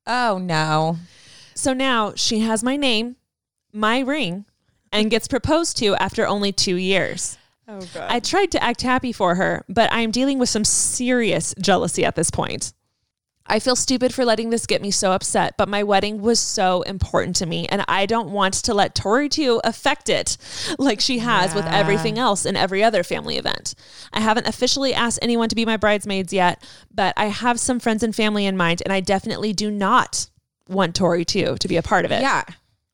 Oh 0.06 0.38
no. 0.38 0.98
So 1.54 1.72
now 1.72 2.12
she 2.14 2.40
has 2.40 2.62
my 2.62 2.76
name, 2.76 3.16
my 3.72 4.00
ring, 4.00 4.44
and 4.92 5.10
gets 5.10 5.28
proposed 5.28 5.76
to 5.78 5.94
after 5.96 6.26
only 6.26 6.52
two 6.52 6.76
years. 6.76 7.38
Oh 7.66 7.80
god. 7.92 8.10
I 8.10 8.20
tried 8.20 8.50
to 8.52 8.62
act 8.62 8.82
happy 8.82 9.12
for 9.12 9.34
her, 9.34 9.64
but 9.68 9.92
I 9.92 10.00
am 10.00 10.10
dealing 10.10 10.38
with 10.38 10.48
some 10.48 10.64
serious 10.64 11.54
jealousy 11.60 12.04
at 12.04 12.16
this 12.16 12.30
point. 12.30 12.72
I 13.50 13.60
feel 13.60 13.76
stupid 13.76 14.12
for 14.12 14.26
letting 14.26 14.50
this 14.50 14.66
get 14.66 14.82
me 14.82 14.90
so 14.90 15.12
upset, 15.12 15.54
but 15.56 15.70
my 15.70 15.82
wedding 15.82 16.20
was 16.20 16.38
so 16.38 16.82
important 16.82 17.34
to 17.36 17.46
me, 17.46 17.66
and 17.66 17.82
I 17.88 18.04
don't 18.04 18.30
want 18.30 18.54
to 18.54 18.74
let 18.74 18.94
Tori 18.94 19.28
too 19.30 19.60
affect 19.64 20.10
it 20.10 20.36
like 20.78 21.00
she 21.00 21.20
has 21.20 21.54
with 21.54 21.64
everything 21.64 22.18
else 22.18 22.44
in 22.44 22.56
every 22.56 22.84
other 22.84 23.02
family 23.02 23.38
event. 23.38 23.74
I 24.12 24.20
haven't 24.20 24.46
officially 24.48 24.92
asked 24.92 25.18
anyone 25.22 25.48
to 25.48 25.56
be 25.56 25.64
my 25.64 25.78
bridesmaids 25.78 26.32
yet, 26.32 26.62
but 26.94 27.14
I 27.16 27.26
have 27.26 27.58
some 27.58 27.80
friends 27.80 28.02
and 28.02 28.14
family 28.14 28.44
in 28.44 28.56
mind, 28.56 28.82
and 28.84 28.92
I 28.92 29.00
definitely 29.00 29.54
do 29.54 29.70
not 29.70 30.28
want 30.68 30.94
Tori 30.94 31.24
too 31.24 31.56
to 31.58 31.68
be 31.68 31.78
a 31.78 31.82
part 31.82 32.04
of 32.04 32.12
it. 32.12 32.20
yeah. 32.20 32.44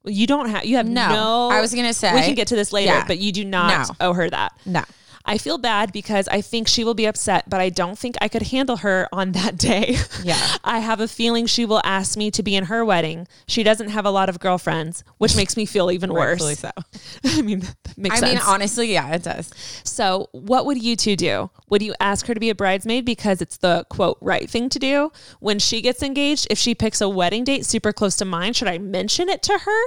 You 0.06 0.26
don't 0.26 0.48
have, 0.50 0.64
you 0.66 0.76
have 0.76 0.86
No. 0.86 1.08
no. 1.08 1.48
I 1.50 1.60
was 1.60 1.74
gonna 1.74 1.94
say 1.94 2.12
we 2.14 2.20
can 2.22 2.34
get 2.34 2.48
to 2.48 2.56
this 2.56 2.72
later, 2.72 2.92
Yeah. 2.92 3.04
but 3.06 3.18
you 3.18 3.32
do 3.32 3.44
not 3.44 3.88
No. 3.88 4.08
owe 4.08 4.12
her 4.12 4.28
that. 4.28 4.52
No. 4.66 4.82
I 5.26 5.38
feel 5.38 5.56
bad 5.56 5.90
because 5.92 6.28
I 6.28 6.40
think 6.42 6.68
she 6.68 6.84
will 6.84 6.92
be 6.94 7.06
upset, 7.06 7.48
but 7.48 7.58
I 7.60 7.70
don't 7.70 7.98
think 7.98 8.16
I 8.20 8.28
could 8.28 8.42
handle 8.42 8.78
her 8.78 9.08
on 9.10 9.32
that 9.32 9.56
day. 9.70 9.96
Yeah. 10.22 10.56
I 10.62 10.80
have 10.80 11.00
a 11.00 11.08
feeling 11.08 11.46
she 11.46 11.64
will 11.64 11.80
ask 11.82 12.16
me 12.18 12.30
to 12.32 12.42
be 12.42 12.54
in 12.54 12.64
her 12.64 12.84
wedding. 12.84 13.26
She 13.46 13.62
doesn't 13.62 13.88
have 13.88 14.04
a 14.04 14.10
lot 14.10 14.28
of 14.28 14.38
girlfriends, 14.38 15.02
which 15.18 15.34
makes 15.34 15.56
me 15.56 15.64
feel 15.64 15.90
even 15.90 16.12
Rightfully 16.12 16.50
worse. 16.52 16.58
so. 16.60 16.70
I 17.38 17.42
mean, 17.42 17.60
that 17.60 17.76
makes 17.96 18.16
I 18.16 18.20
sense. 18.20 18.32
mean, 18.34 18.42
honestly, 18.46 18.92
yeah, 18.92 19.14
it 19.14 19.22
does. 19.22 19.50
so, 19.82 20.28
what 20.32 20.66
would 20.66 20.82
you 20.82 20.94
two 20.94 21.16
do? 21.16 21.50
Would 21.70 21.80
you 21.82 21.94
ask 22.00 22.26
her 22.26 22.34
to 22.34 22.40
be 22.40 22.50
a 22.50 22.54
bridesmaid 22.54 23.04
because 23.06 23.40
it's 23.40 23.56
the 23.56 23.86
quote 23.88 24.18
right 24.20 24.48
thing 24.48 24.68
to 24.68 24.78
do? 24.78 25.10
When 25.40 25.58
she 25.58 25.80
gets 25.80 26.02
engaged, 26.02 26.48
if 26.50 26.58
she 26.58 26.74
picks 26.74 27.00
a 27.00 27.08
wedding 27.08 27.44
date 27.44 27.64
super 27.64 27.92
close 27.92 28.16
to 28.16 28.24
mine, 28.26 28.52
should 28.52 28.68
I 28.68 28.76
mention 28.78 29.28
it 29.30 29.42
to 29.44 29.58
her? 29.58 29.80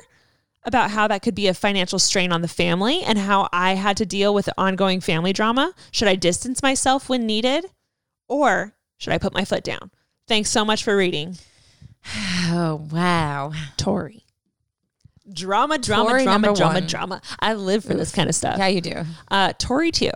About 0.68 0.92
how 0.92 1.08
that 1.08 1.22
could 1.24 1.34
be 1.34 1.48
a 1.48 1.54
financial 1.54 1.98
strain 1.98 2.32
on 2.32 2.42
the 2.42 2.48
family 2.48 3.02
and 3.02 3.18
how 3.18 3.48
I 3.52 3.74
had 3.76 3.98
to 3.98 4.06
deal 4.06 4.34
with 4.34 4.46
the 4.46 4.54
ongoing 4.58 5.00
family 5.00 5.34
drama? 5.34 5.74
Should 5.92 6.10
I 6.10 6.16
distance 6.16 6.62
myself 6.62 7.10
when 7.10 7.26
needed? 7.26 7.66
Or 8.28 8.76
should 8.98 9.14
I 9.14 9.18
put 9.18 9.34
my 9.34 9.46
foot 9.46 9.64
down? 9.64 9.92
Thanks 10.28 10.50
so 10.50 10.64
much 10.66 10.84
for 10.84 10.96
reading. 10.96 11.38
Oh 12.50 12.88
wow. 12.92 13.52
Tori. 13.76 14.24
Drama, 15.30 15.78
drama, 15.78 16.10
Tori 16.12 16.24
drama, 16.24 16.56
drama, 16.56 16.74
one. 16.76 16.88
drama. 16.88 17.22
I 17.42 17.56
live 17.56 17.84
for 17.84 17.94
this 17.94 18.14
kind 18.14 18.30
of 18.30 18.36
stuff. 18.36 18.58
Yeah, 18.58 18.68
you 18.68 18.80
do. 18.80 19.04
Uh, 19.30 19.52
Tori 19.60 19.92
too. 19.92 20.12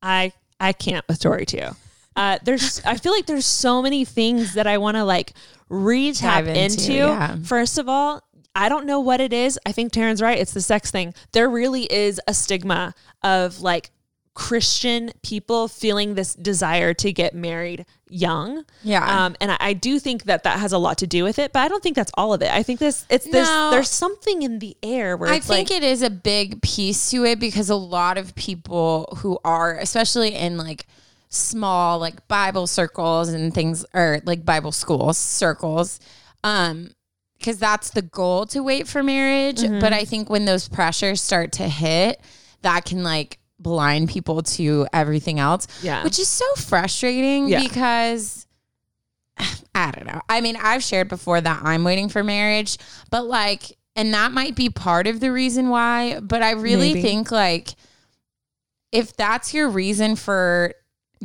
I 0.00 0.32
I 0.60 0.72
can't 0.72 1.04
with 1.08 1.18
Tori 1.18 1.44
too. 1.44 1.70
Uh, 2.14 2.38
there's 2.44 2.80
I 2.84 2.96
feel 2.96 3.10
like 3.12 3.26
there's 3.26 3.46
so 3.46 3.82
many 3.82 4.04
things 4.04 4.54
that 4.54 4.68
I 4.68 4.78
want 4.78 4.96
to 4.96 5.04
like 5.04 5.32
re-tap 5.68 6.44
into. 6.44 6.62
into, 6.62 6.92
yeah. 6.92 7.36
First 7.44 7.78
of 7.78 7.88
all, 7.88 8.22
I 8.56 8.68
don't 8.68 8.86
know 8.86 9.00
what 9.00 9.20
it 9.20 9.32
is. 9.32 9.58
I 9.66 9.72
think 9.72 9.92
Taryn's 9.92 10.22
right. 10.22 10.38
It's 10.38 10.54
the 10.54 10.62
sex 10.62 10.90
thing. 10.90 11.14
There 11.32 11.48
really 11.48 11.84
is 11.92 12.20
a 12.26 12.34
stigma 12.34 12.94
of 13.22 13.60
like 13.60 13.90
Christian 14.34 15.12
people 15.22 15.66
feeling 15.66 16.14
this 16.14 16.34
desire 16.34 16.92
to 16.94 17.12
get 17.12 17.34
married 17.34 17.86
young. 18.08 18.64
Yeah. 18.82 19.24
Um, 19.24 19.36
and 19.40 19.52
I, 19.52 19.56
I 19.60 19.72
do 19.72 19.98
think 19.98 20.24
that 20.24 20.42
that 20.42 20.58
has 20.58 20.72
a 20.72 20.78
lot 20.78 20.98
to 20.98 21.06
do 21.06 21.24
with 21.24 21.38
it, 21.38 21.52
but 21.52 21.60
I 21.60 21.68
don't 21.68 21.82
think 21.82 21.96
that's 21.96 22.12
all 22.14 22.34
of 22.34 22.42
it. 22.42 22.50
I 22.52 22.62
think 22.62 22.78
this, 22.78 23.06
it's 23.08 23.24
this, 23.24 23.48
No. 23.48 23.70
there's 23.70 23.88
something 23.88 24.42
in 24.42 24.58
the 24.58 24.76
air 24.82 25.16
where 25.16 25.30
I 25.30 25.40
think 25.40 25.70
like, 25.70 25.76
it 25.78 25.82
is 25.82 26.02
a 26.02 26.10
big 26.10 26.60
piece 26.60 27.10
to 27.12 27.24
it 27.24 27.40
because 27.40 27.70
a 27.70 27.76
lot 27.76 28.18
of 28.18 28.34
people 28.34 29.16
who 29.18 29.38
are, 29.44 29.78
especially 29.78 30.34
in 30.34 30.58
like 30.58 30.86
small 31.28 31.98
like 31.98 32.28
Bible 32.28 32.66
circles 32.66 33.28
and 33.30 33.54
things, 33.54 33.86
or 33.94 34.20
like 34.24 34.44
Bible 34.44 34.72
schools 34.72 35.16
circles, 35.18 35.98
um, 36.44 36.90
because 37.38 37.58
that's 37.58 37.90
the 37.90 38.02
goal 38.02 38.46
to 38.46 38.62
wait 38.62 38.88
for 38.88 39.02
marriage. 39.02 39.58
Mm-hmm. 39.58 39.78
But 39.80 39.92
I 39.92 40.04
think 40.04 40.30
when 40.30 40.44
those 40.44 40.68
pressures 40.68 41.20
start 41.20 41.52
to 41.52 41.68
hit, 41.68 42.20
that 42.62 42.84
can 42.84 43.02
like 43.02 43.38
blind 43.58 44.08
people 44.08 44.42
to 44.42 44.86
everything 44.92 45.38
else. 45.38 45.66
Yeah. 45.82 46.02
Which 46.04 46.18
is 46.18 46.28
so 46.28 46.44
frustrating 46.56 47.48
Yeah. 47.48 47.60
because 47.62 48.46
I 49.74 49.90
don't 49.90 50.06
know. 50.06 50.20
I 50.28 50.40
mean, 50.40 50.56
I've 50.60 50.82
shared 50.82 51.08
before 51.08 51.40
that 51.40 51.60
I'm 51.62 51.84
waiting 51.84 52.08
for 52.08 52.24
marriage, 52.24 52.78
but 53.10 53.26
like, 53.26 53.76
and 53.94 54.12
that 54.14 54.32
might 54.32 54.54
be 54.54 54.68
part 54.68 55.06
of 55.06 55.20
the 55.20 55.32
reason 55.32 55.68
why, 55.68 56.20
but 56.20 56.42
I 56.42 56.52
really 56.52 56.92
Maybe. 56.94 57.02
think 57.02 57.30
like 57.30 57.74
if 58.92 59.16
that's 59.16 59.52
your 59.54 59.68
reason 59.68 60.16
for 60.16 60.74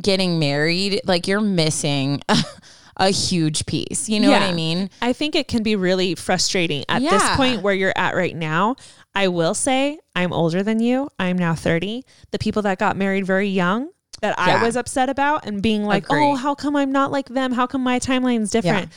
getting 0.00 0.38
married, 0.38 1.00
like 1.04 1.26
you're 1.28 1.40
missing 1.40 2.22
a, 2.96 3.10
huge 3.10 3.66
piece. 3.66 4.08
You 4.08 4.20
know 4.20 4.30
what 4.30 4.42
I 4.42 4.52
mean? 4.52 4.90
I 5.00 5.12
think 5.12 5.34
it 5.34 5.48
can 5.48 5.62
be 5.62 5.76
really 5.76 6.14
frustrating 6.14 6.84
at 6.88 7.00
this 7.02 7.28
point 7.36 7.62
where 7.62 7.74
you're 7.74 7.92
at 7.96 8.14
right 8.14 8.34
now. 8.34 8.76
I 9.14 9.28
will 9.28 9.54
say 9.54 9.98
I'm 10.14 10.32
older 10.32 10.62
than 10.62 10.80
you. 10.80 11.10
I'm 11.18 11.36
now 11.36 11.54
30. 11.54 12.04
The 12.30 12.38
people 12.38 12.62
that 12.62 12.78
got 12.78 12.96
married 12.96 13.26
very 13.26 13.48
young 13.48 13.90
that 14.20 14.38
I 14.38 14.64
was 14.64 14.76
upset 14.76 15.08
about 15.08 15.46
and 15.46 15.60
being 15.60 15.84
like, 15.84 16.06
oh, 16.08 16.14
Agree. 16.14 16.24
oh, 16.26 16.34
how 16.36 16.54
come 16.54 16.76
I'm 16.76 16.92
not 16.92 17.10
like 17.10 17.28
them? 17.28 17.52
How 17.52 17.66
come 17.66 17.82
my 17.82 17.98
timeline's 17.98 18.50
different? 18.50 18.90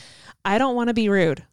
I 0.44 0.58
don't 0.58 0.76
want 0.76 0.88
to 0.88 0.94
be 0.94 1.08
rude. 1.08 1.44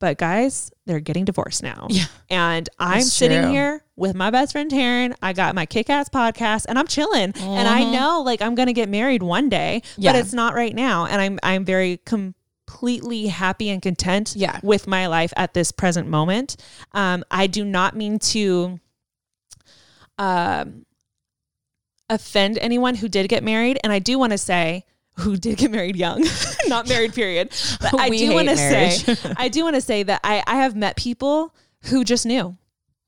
But 0.00 0.18
guys, 0.18 0.72
they're 0.86 0.98
getting 0.98 1.24
divorced 1.26 1.62
now. 1.62 1.86
Yeah. 1.90 2.06
And 2.30 2.68
I'm 2.78 3.00
That's 3.00 3.12
sitting 3.12 3.42
true. 3.42 3.50
here 3.52 3.84
with 3.96 4.16
my 4.16 4.30
best 4.30 4.52
friend 4.52 4.70
Taryn. 4.70 5.14
I 5.22 5.32
got 5.34 5.54
my 5.54 5.66
kick 5.66 5.90
ass 5.90 6.08
podcast 6.08 6.64
and 6.68 6.78
I'm 6.78 6.86
chilling. 6.86 7.32
And 7.36 7.68
I 7.68 7.82
Mhm. 7.82 7.92
know 7.92 8.22
like 8.22 8.40
I'm 8.42 8.54
gonna 8.54 8.72
get 8.72 8.88
married 8.88 9.22
one 9.22 9.48
day, 9.50 9.82
Yeah. 9.98 10.12
but 10.12 10.18
it's 10.20 10.32
not 10.32 10.54
right 10.54 10.74
now. 10.74 11.04
And 11.06 11.20
I'm 11.20 11.38
I'm 11.42 11.64
very 11.66 11.98
completely 12.06 13.26
happy 13.26 13.68
and 13.68 13.82
content 13.82 14.32
Yeah. 14.34 14.58
with 14.62 14.86
my 14.86 15.06
life 15.06 15.32
at 15.36 15.52
this 15.54 15.70
present 15.70 16.08
moment. 16.08 16.56
Um, 16.92 17.22
I 17.30 17.46
do 17.46 17.62
not 17.64 17.94
mean 17.94 18.18
to 18.20 18.80
um 20.18 20.86
offend 22.08 22.58
anyone 22.58 22.96
who 22.96 23.08
did 23.08 23.28
get 23.28 23.44
married. 23.44 23.78
And 23.84 23.92
I 23.92 23.98
do 23.98 24.18
want 24.18 24.32
to 24.32 24.38
say 24.38 24.84
who 25.20 25.36
did 25.36 25.58
get 25.58 25.70
married 25.70 25.96
young, 25.96 26.24
not 26.66 26.88
married, 26.88 27.14
period. 27.14 27.50
But 27.80 27.94
I 28.00 28.08
do 28.10 28.32
want 28.34 28.48
to 28.48 28.56
say. 28.56 29.16
I 29.36 29.48
do 29.48 29.62
want 29.64 29.76
to 29.76 29.80
say 29.80 30.02
that 30.02 30.20
I, 30.24 30.42
I 30.46 30.56
have 30.56 30.74
met 30.74 30.96
people 30.96 31.54
who 31.84 32.04
just 32.04 32.26
knew 32.26 32.56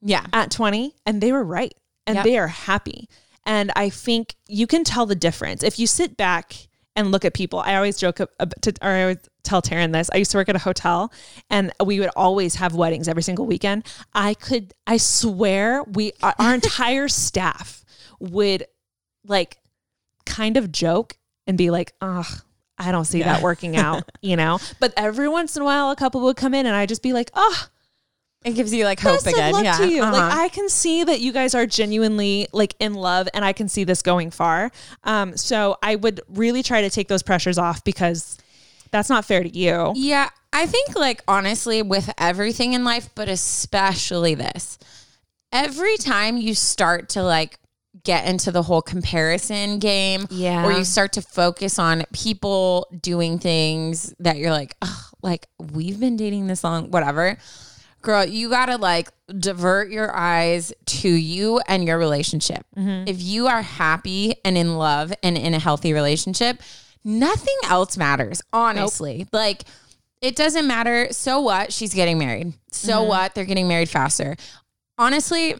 Yeah. 0.00 0.24
at 0.32 0.50
20 0.50 0.94
and 1.06 1.20
they 1.20 1.32
were 1.32 1.44
right 1.44 1.74
and 2.06 2.16
Yep. 2.16 2.24
they 2.24 2.38
are 2.38 2.48
happy. 2.48 3.08
And 3.44 3.72
I 3.74 3.88
think 3.90 4.36
you 4.46 4.66
can 4.66 4.84
tell 4.84 5.04
the 5.06 5.14
difference. 5.16 5.62
If 5.64 5.78
you 5.78 5.86
sit 5.86 6.16
back 6.16 6.68
and 6.94 7.10
look 7.10 7.24
at 7.24 7.34
people, 7.34 7.58
I 7.58 7.74
always 7.76 7.96
joke, 7.98 8.16
to, 8.16 8.28
or 8.82 8.88
I 8.88 9.02
always 9.02 9.18
tell 9.42 9.60
Taryn 9.62 9.92
this. 9.92 10.08
I 10.12 10.18
used 10.18 10.30
to 10.32 10.36
work 10.36 10.48
at 10.48 10.54
a 10.56 10.60
hotel 10.60 11.12
and 11.50 11.72
we 11.84 11.98
would 11.98 12.10
always 12.14 12.54
have 12.56 12.74
weddings 12.74 13.08
every 13.08 13.22
single 13.22 13.46
weekend. 13.46 13.84
I 14.14 14.34
could, 14.34 14.72
I 14.86 14.98
swear, 14.98 15.82
we, 15.82 16.12
our 16.22 16.34
our 16.38 16.54
entire 16.54 17.08
staff 17.08 17.84
would 18.20 18.66
like 19.24 19.56
kind 20.26 20.56
of 20.56 20.70
joke 20.70 21.16
and 21.46 21.58
be 21.58 21.70
like, 21.70 21.92
ugh, 22.00 22.26
I 22.78 22.92
don't 22.92 23.04
see 23.04 23.18
Yeah. 23.20 23.34
that 23.34 23.42
working 23.42 23.76
out, 23.76 24.08
you 24.22 24.36
know? 24.36 24.58
But 24.80 24.92
every 24.96 25.28
once 25.28 25.56
in 25.56 25.62
a 25.62 25.64
while, 25.64 25.90
a 25.90 25.96
couple 25.96 26.20
would 26.22 26.36
come 26.36 26.54
in 26.54 26.66
and 26.66 26.74
I'd 26.74 26.88
just 26.88 27.02
be 27.02 27.12
like, 27.12 27.30
oh, 27.34 27.66
It 28.44 28.52
gives 28.54 28.72
you 28.74 28.84
like 28.84 28.98
hope 29.00 29.24
again. 29.26 29.54
yeah. 29.64 29.82
you. 29.82 30.00
Like 30.02 30.14
Uh-huh. 30.14 30.40
I 30.42 30.48
can 30.48 30.68
see 30.68 31.04
that 31.04 31.20
you 31.20 31.32
guys 31.32 31.54
are 31.54 31.66
genuinely 31.66 32.48
like 32.52 32.74
in 32.80 32.94
love, 32.94 33.28
and 33.34 33.44
I 33.44 33.52
can 33.52 33.68
see 33.68 33.84
this 33.84 34.02
going 34.02 34.30
far. 34.32 34.72
Um, 35.04 35.36
so 35.36 35.76
I 35.82 35.94
would 35.96 36.20
really 36.28 36.62
try 36.64 36.80
to 36.82 36.90
take 36.90 37.06
those 37.08 37.22
pressures 37.22 37.56
off 37.58 37.84
because 37.84 38.38
that's 38.90 39.08
not 39.08 39.24
fair 39.24 39.42
to 39.44 39.56
you. 39.56 39.92
Yeah, 39.94 40.28
I 40.52 40.66
think 40.66 40.96
like 40.96 41.22
honestly 41.28 41.82
with 41.82 42.10
everything 42.18 42.72
in 42.72 42.82
life, 42.84 43.08
but 43.14 43.28
especially 43.28 44.34
this. 44.34 44.78
Every 45.52 45.96
time 45.98 46.36
you 46.36 46.54
start 46.54 47.10
to 47.10 47.22
like 47.22 47.58
get 48.04 48.26
into 48.26 48.50
the 48.50 48.62
whole 48.62 48.82
comparison 48.82 49.78
game 49.78 50.26
Yeah. 50.30 50.64
or 50.64 50.72
you 50.72 50.84
start 50.84 51.12
to 51.12 51.22
focus 51.22 51.78
on 51.78 52.04
people 52.12 52.88
doing 53.00 53.38
things 53.38 54.14
that 54.18 54.38
you're 54.38 54.50
like, 54.50 54.76
oh, 54.82 55.08
like 55.22 55.46
we've 55.58 56.00
been 56.00 56.16
dating 56.16 56.46
this 56.48 56.64
long, 56.64 56.90
whatever. 56.90 57.38
Girl, 58.00 58.24
you 58.24 58.50
got 58.50 58.66
to 58.66 58.76
like 58.76 59.08
divert 59.38 59.90
your 59.90 60.14
eyes 60.14 60.72
to 60.86 61.08
you 61.08 61.60
and 61.68 61.84
your 61.84 61.98
relationship. 61.98 62.66
Mm-hmm. 62.76 63.06
If 63.06 63.22
you 63.22 63.46
are 63.46 63.62
happy 63.62 64.34
and 64.44 64.58
in 64.58 64.76
love 64.76 65.12
and 65.22 65.38
in 65.38 65.54
a 65.54 65.60
healthy 65.60 65.92
relationship, 65.92 66.60
nothing 67.04 67.56
else 67.68 67.96
matters, 67.96 68.42
honestly. 68.52 69.28
Like, 69.32 69.62
it 70.20 70.34
doesn't 70.34 70.66
matter. 70.66 71.12
So 71.12 71.40
what? 71.40 71.72
She's 71.72 71.94
getting 71.94 72.18
married. 72.18 72.54
So 72.72 72.94
mm-hmm. 72.94 73.08
what? 73.08 73.34
They're 73.34 73.44
getting 73.44 73.68
married 73.68 73.88
faster. 73.88 74.36
Honestly, 74.98 75.54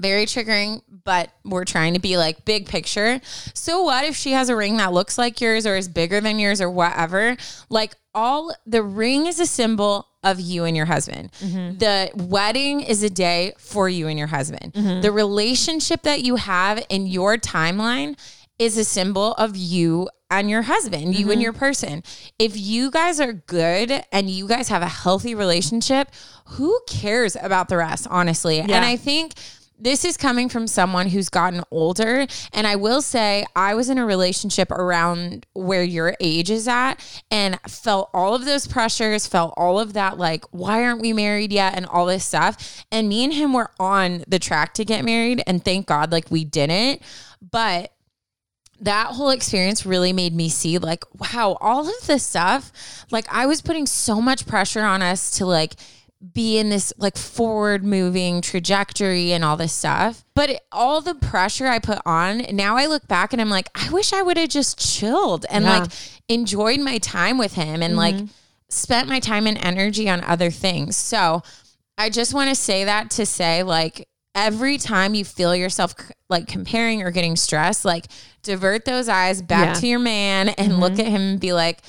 very 0.00 0.26
triggering, 0.26 0.82
but 1.04 1.30
we're 1.44 1.64
trying 1.64 1.94
to 1.94 2.00
be 2.00 2.16
like 2.16 2.44
big 2.44 2.66
picture. 2.66 3.20
So 3.54 3.82
what 3.82 4.04
if 4.04 4.16
she 4.16 4.32
has 4.32 4.48
a 4.48 4.56
ring 4.56 4.76
that 4.78 4.92
looks 4.92 5.18
like 5.18 5.40
yours 5.40 5.66
or 5.66 5.76
is 5.76 5.88
bigger 5.88 6.20
than 6.20 6.38
yours 6.38 6.60
or 6.60 6.70
whatever? 6.70 7.36
Like 7.68 7.94
all 8.14 8.54
the 8.66 8.82
ring 8.82 9.26
is 9.26 9.40
a 9.40 9.46
symbol 9.46 10.08
of 10.24 10.40
you 10.40 10.64
and 10.64 10.76
your 10.76 10.86
husband. 10.86 11.32
Mm-hmm. 11.40 11.78
The 11.78 12.10
wedding 12.14 12.80
is 12.80 13.02
a 13.02 13.10
day 13.10 13.52
for 13.58 13.88
you 13.88 14.08
and 14.08 14.18
your 14.18 14.28
husband. 14.28 14.72
Mm-hmm. 14.74 15.00
The 15.00 15.12
relationship 15.12 16.02
that 16.02 16.22
you 16.22 16.36
have 16.36 16.84
in 16.88 17.06
your 17.06 17.36
timeline 17.36 18.18
is 18.58 18.76
a 18.76 18.84
symbol 18.84 19.34
of 19.34 19.56
you 19.56 20.08
and 20.30 20.50
your 20.50 20.62
husband, 20.62 21.14
you 21.14 21.26
and 21.26 21.34
mm-hmm. 21.34 21.40
your 21.40 21.52
person. 21.52 22.02
If 22.38 22.58
you 22.58 22.90
guys 22.90 23.20
are 23.20 23.32
good 23.32 24.02
and 24.12 24.28
you 24.28 24.46
guys 24.46 24.68
have 24.68 24.82
a 24.82 24.88
healthy 24.88 25.34
relationship, 25.34 26.10
who 26.46 26.78
cares 26.88 27.36
about 27.36 27.68
the 27.68 27.76
rest, 27.76 28.06
honestly? 28.10 28.58
And 28.60 28.84
I 28.84 28.96
think 28.96 29.34
this 29.78 30.04
is 30.04 30.16
coming 30.16 30.48
from 30.48 30.66
someone 30.66 31.08
who's 31.08 31.28
gotten 31.28 31.62
older. 31.70 32.26
And 32.52 32.66
I 32.66 32.76
will 32.76 33.00
say, 33.00 33.46
I 33.54 33.74
was 33.74 33.88
in 33.88 33.98
a 33.98 34.04
relationship 34.04 34.70
around 34.70 35.46
where 35.54 35.84
your 35.84 36.16
age 36.20 36.50
is 36.50 36.66
at 36.66 36.96
and 37.30 37.58
felt 37.68 38.10
all 38.12 38.34
of 38.34 38.44
those 38.44 38.66
pressures, 38.66 39.26
felt 39.26 39.54
all 39.56 39.78
of 39.78 39.92
that, 39.92 40.18
like, 40.18 40.44
why 40.50 40.84
aren't 40.84 41.00
we 41.00 41.12
married 41.12 41.52
yet? 41.52 41.74
And 41.76 41.86
all 41.86 42.06
this 42.06 42.26
stuff. 42.26 42.84
And 42.90 43.08
me 43.08 43.24
and 43.24 43.32
him 43.32 43.52
were 43.52 43.70
on 43.78 44.24
the 44.26 44.38
track 44.38 44.74
to 44.74 44.84
get 44.84 45.04
married. 45.04 45.42
And 45.46 45.64
thank 45.64 45.86
God, 45.86 46.10
like, 46.10 46.30
we 46.30 46.44
didn't. 46.44 47.02
But 47.40 47.92
that 48.80 49.08
whole 49.08 49.30
experience 49.30 49.84
really 49.84 50.12
made 50.12 50.32
me 50.32 50.48
see 50.48 50.78
like 50.78 51.02
wow 51.18 51.56
all 51.60 51.80
of 51.80 52.06
this 52.06 52.24
stuff 52.24 53.04
like 53.10 53.26
i 53.28 53.44
was 53.44 53.60
putting 53.60 53.86
so 53.86 54.20
much 54.20 54.46
pressure 54.46 54.82
on 54.82 55.02
us 55.02 55.32
to 55.38 55.44
like 55.44 55.74
be 56.32 56.58
in 56.58 56.68
this 56.68 56.92
like 56.98 57.16
forward 57.16 57.84
moving 57.84 58.40
trajectory 58.40 59.32
and 59.32 59.44
all 59.44 59.56
this 59.56 59.72
stuff 59.72 60.24
but 60.34 60.50
it, 60.50 60.60
all 60.72 61.00
the 61.00 61.14
pressure 61.14 61.68
i 61.68 61.78
put 61.78 62.00
on 62.04 62.38
now 62.50 62.76
i 62.76 62.86
look 62.86 63.06
back 63.06 63.32
and 63.32 63.40
i'm 63.40 63.50
like 63.50 63.70
i 63.76 63.88
wish 63.90 64.12
i 64.12 64.20
would 64.20 64.36
have 64.36 64.48
just 64.48 64.78
chilled 64.78 65.46
and 65.48 65.64
Yeah. 65.64 65.78
like 65.78 65.90
enjoyed 66.28 66.80
my 66.80 66.98
time 66.98 67.38
with 67.38 67.54
him 67.54 67.82
and 67.82 67.96
like 67.96 68.16
mm-hmm. 68.16 68.26
spent 68.68 69.08
my 69.08 69.20
time 69.20 69.46
and 69.46 69.56
energy 69.64 70.10
on 70.10 70.24
other 70.24 70.50
things 70.50 70.96
so 70.96 71.42
I 71.98 72.10
just 72.10 72.32
want 72.32 72.48
to 72.48 72.54
say 72.54 72.84
that 72.84 73.10
to 73.12 73.26
say 73.26 73.64
like 73.64 74.08
every 74.34 74.78
time 74.78 75.14
you 75.14 75.24
feel 75.24 75.54
yourself 75.54 75.94
c- 75.98 76.14
like 76.30 76.46
comparing 76.46 77.02
or 77.02 77.10
getting 77.10 77.34
stressed, 77.34 77.84
like 77.84 78.06
divert 78.44 78.84
those 78.84 79.08
eyes 79.08 79.42
back 79.42 79.74
Yeah. 79.74 79.80
to 79.80 79.86
your 79.88 79.98
man 79.98 80.50
and 80.50 80.78
look 80.78 80.92
mm-hmm. 80.92 81.00
at 81.00 81.06
him 81.08 81.20
and 81.22 81.40
be 81.40 81.52
like, 81.52 81.80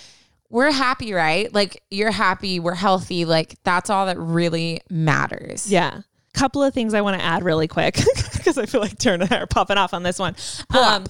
we're 0.49 0.71
happy, 0.71 1.13
right? 1.13 1.53
Like 1.53 1.83
you're 1.91 2.11
happy, 2.11 2.59
we're 2.59 2.73
healthy. 2.75 3.25
Like 3.25 3.55
that's 3.63 3.89
all 3.89 4.05
that 4.07 4.17
really 4.19 4.81
matters. 4.89 5.71
Yeah. 5.71 6.01
Couple 6.33 6.63
of 6.63 6.73
things 6.73 6.93
I 6.93 7.01
want 7.01 7.19
to 7.19 7.25
add 7.25 7.43
really 7.43 7.67
quick 7.67 7.95
because 8.33 8.57
I 8.57 8.65
feel 8.65 8.81
like 8.81 8.97
Taryn 8.97 9.21
and 9.21 9.33
I 9.33 9.39
are 9.39 9.47
popping 9.47 9.77
off 9.77 9.93
on 9.93 10.03
this 10.03 10.19
one. 10.19 10.35
Um, 10.69 11.05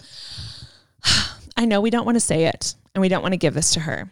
I 1.57 1.65
know 1.65 1.81
we 1.81 1.89
don't 1.89 2.05
want 2.05 2.15
to 2.15 2.21
say 2.21 2.45
it 2.45 2.75
and 2.95 3.01
we 3.01 3.09
don't 3.09 3.21
want 3.21 3.33
to 3.33 3.37
give 3.37 3.53
this 3.53 3.71
to 3.73 3.81
her. 3.81 4.11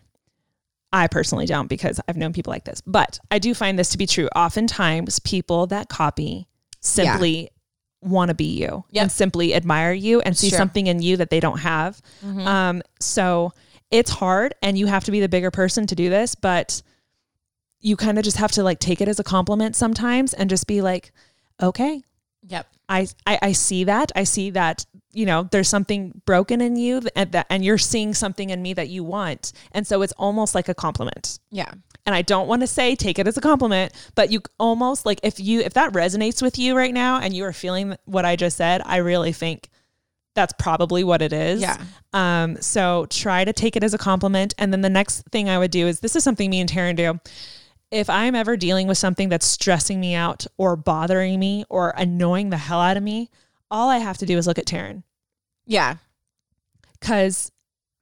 I 0.93 1.07
personally 1.07 1.45
don't 1.45 1.67
because 1.67 1.99
I've 2.07 2.17
known 2.17 2.33
people 2.33 2.51
like 2.51 2.63
this, 2.63 2.81
but 2.85 3.19
I 3.29 3.39
do 3.39 3.53
find 3.53 3.77
this 3.77 3.89
to 3.89 3.97
be 3.97 4.07
true. 4.07 4.27
Oftentimes, 4.35 5.19
people 5.19 5.67
that 5.67 5.89
copy 5.89 6.47
simply 6.79 7.49
want 8.01 8.29
to 8.29 8.35
be 8.35 8.45
you 8.59 8.85
Yep. 8.91 9.01
and 9.01 9.11
simply 9.11 9.53
admire 9.53 9.91
you 9.91 10.21
and 10.21 10.37
see 10.37 10.49
Sure. 10.49 10.57
something 10.57 10.87
in 10.87 11.01
you 11.01 11.17
that 11.17 11.29
they 11.29 11.39
don't 11.39 11.59
have. 11.59 12.01
Um, 12.23 12.81
so 13.01 13.51
it's 13.91 14.11
hard 14.11 14.55
and 14.61 14.77
you 14.77 14.87
have 14.87 15.03
to 15.05 15.11
be 15.11 15.19
the 15.19 15.29
bigger 15.29 15.51
person 15.51 15.87
to 15.87 15.95
do 15.95 16.09
this, 16.09 16.35
but 16.35 16.81
you 17.79 17.95
kind 17.95 18.17
of 18.17 18.23
just 18.23 18.37
have 18.37 18.51
to 18.53 18.63
like 18.63 18.79
take 18.79 19.01
it 19.01 19.07
as 19.07 19.19
a 19.19 19.23
compliment 19.23 19.75
sometimes 19.75 20.33
and 20.33 20.49
just 20.49 20.67
be 20.67 20.81
like, 20.81 21.11
okay, 21.61 22.01
Yep. 22.47 22.67
I, 22.89 23.07
I 23.25 23.39
I 23.41 23.51
see 23.51 23.83
that. 23.85 24.11
I 24.15 24.23
see 24.23 24.51
that 24.51 24.85
you 25.11 25.25
know 25.25 25.43
there's 25.51 25.67
something 25.67 26.21
broken 26.25 26.61
in 26.61 26.77
you 26.77 27.01
and 27.15 27.31
that 27.33 27.47
and 27.49 27.63
you're 27.63 27.77
seeing 27.77 28.13
something 28.13 28.49
in 28.49 28.61
me 28.61 28.73
that 28.73 28.87
you 28.87 29.03
want. 29.03 29.51
And 29.73 29.85
so 29.85 30.01
it's 30.01 30.13
almost 30.13 30.55
like 30.55 30.69
a 30.69 30.73
compliment. 30.73 31.39
Yeah. 31.51 31.71
And 32.05 32.15
I 32.15 32.21
don't 32.21 32.47
want 32.47 32.61
to 32.61 32.67
say 32.67 32.95
take 32.95 33.19
it 33.19 33.27
as 33.27 33.37
a 33.37 33.41
compliment, 33.41 33.91
but 34.15 34.31
you 34.31 34.41
almost 34.59 35.05
like 35.05 35.19
if 35.23 35.39
you 35.39 35.59
if 35.59 35.73
that 35.73 35.93
resonates 35.93 36.41
with 36.41 36.57
you 36.57 36.77
right 36.77 36.93
now 36.93 37.19
and 37.19 37.33
you 37.35 37.43
are 37.43 37.53
feeling 37.53 37.97
what 38.05 38.23
I 38.23 38.37
just 38.37 38.55
said, 38.55 38.81
I 38.85 38.97
really 38.97 39.33
think 39.33 39.69
that's 40.37 40.53
probably 40.57 41.03
what 41.03 41.21
it 41.21 41.33
is. 41.33 41.59
Yeah. 41.59 41.77
Um 42.13 42.61
so 42.61 43.07
try 43.09 43.43
to 43.43 43.51
take 43.51 43.75
it 43.75 43.83
as 43.83 43.93
a 43.93 43.97
compliment 43.97 44.53
and 44.57 44.71
then 44.71 44.81
the 44.81 44.89
next 44.89 45.23
thing 45.31 45.49
I 45.49 45.57
would 45.57 45.71
do 45.71 45.87
is 45.87 45.99
this 45.99 46.15
is 46.15 46.23
something 46.23 46.49
me 46.49 46.61
and 46.61 46.69
Taryn 46.71 46.95
do 46.95 47.19
if 47.89 48.09
I'm 48.09 48.35
ever 48.35 48.55
dealing 48.57 48.87
with 48.87 48.97
something 48.97 49.29
that's 49.29 49.45
stressing 49.45 49.99
me 49.99 50.13
out 50.13 50.45
or 50.57 50.75
bothering 50.75 51.39
me 51.39 51.63
or 51.69 51.93
annoying 51.97 52.49
the 52.49 52.57
hell 52.57 52.81
out 52.81 52.97
of 52.97 53.03
me, 53.03 53.29
all 53.71 53.89
I 53.89 53.97
have 53.99 54.17
to 54.17 54.25
do 54.25 54.37
is 54.37 54.45
look 54.45 54.59
at 54.59 54.65
Taryn. 54.65 55.03
Yeah. 55.65 55.95
Cause 57.01 57.51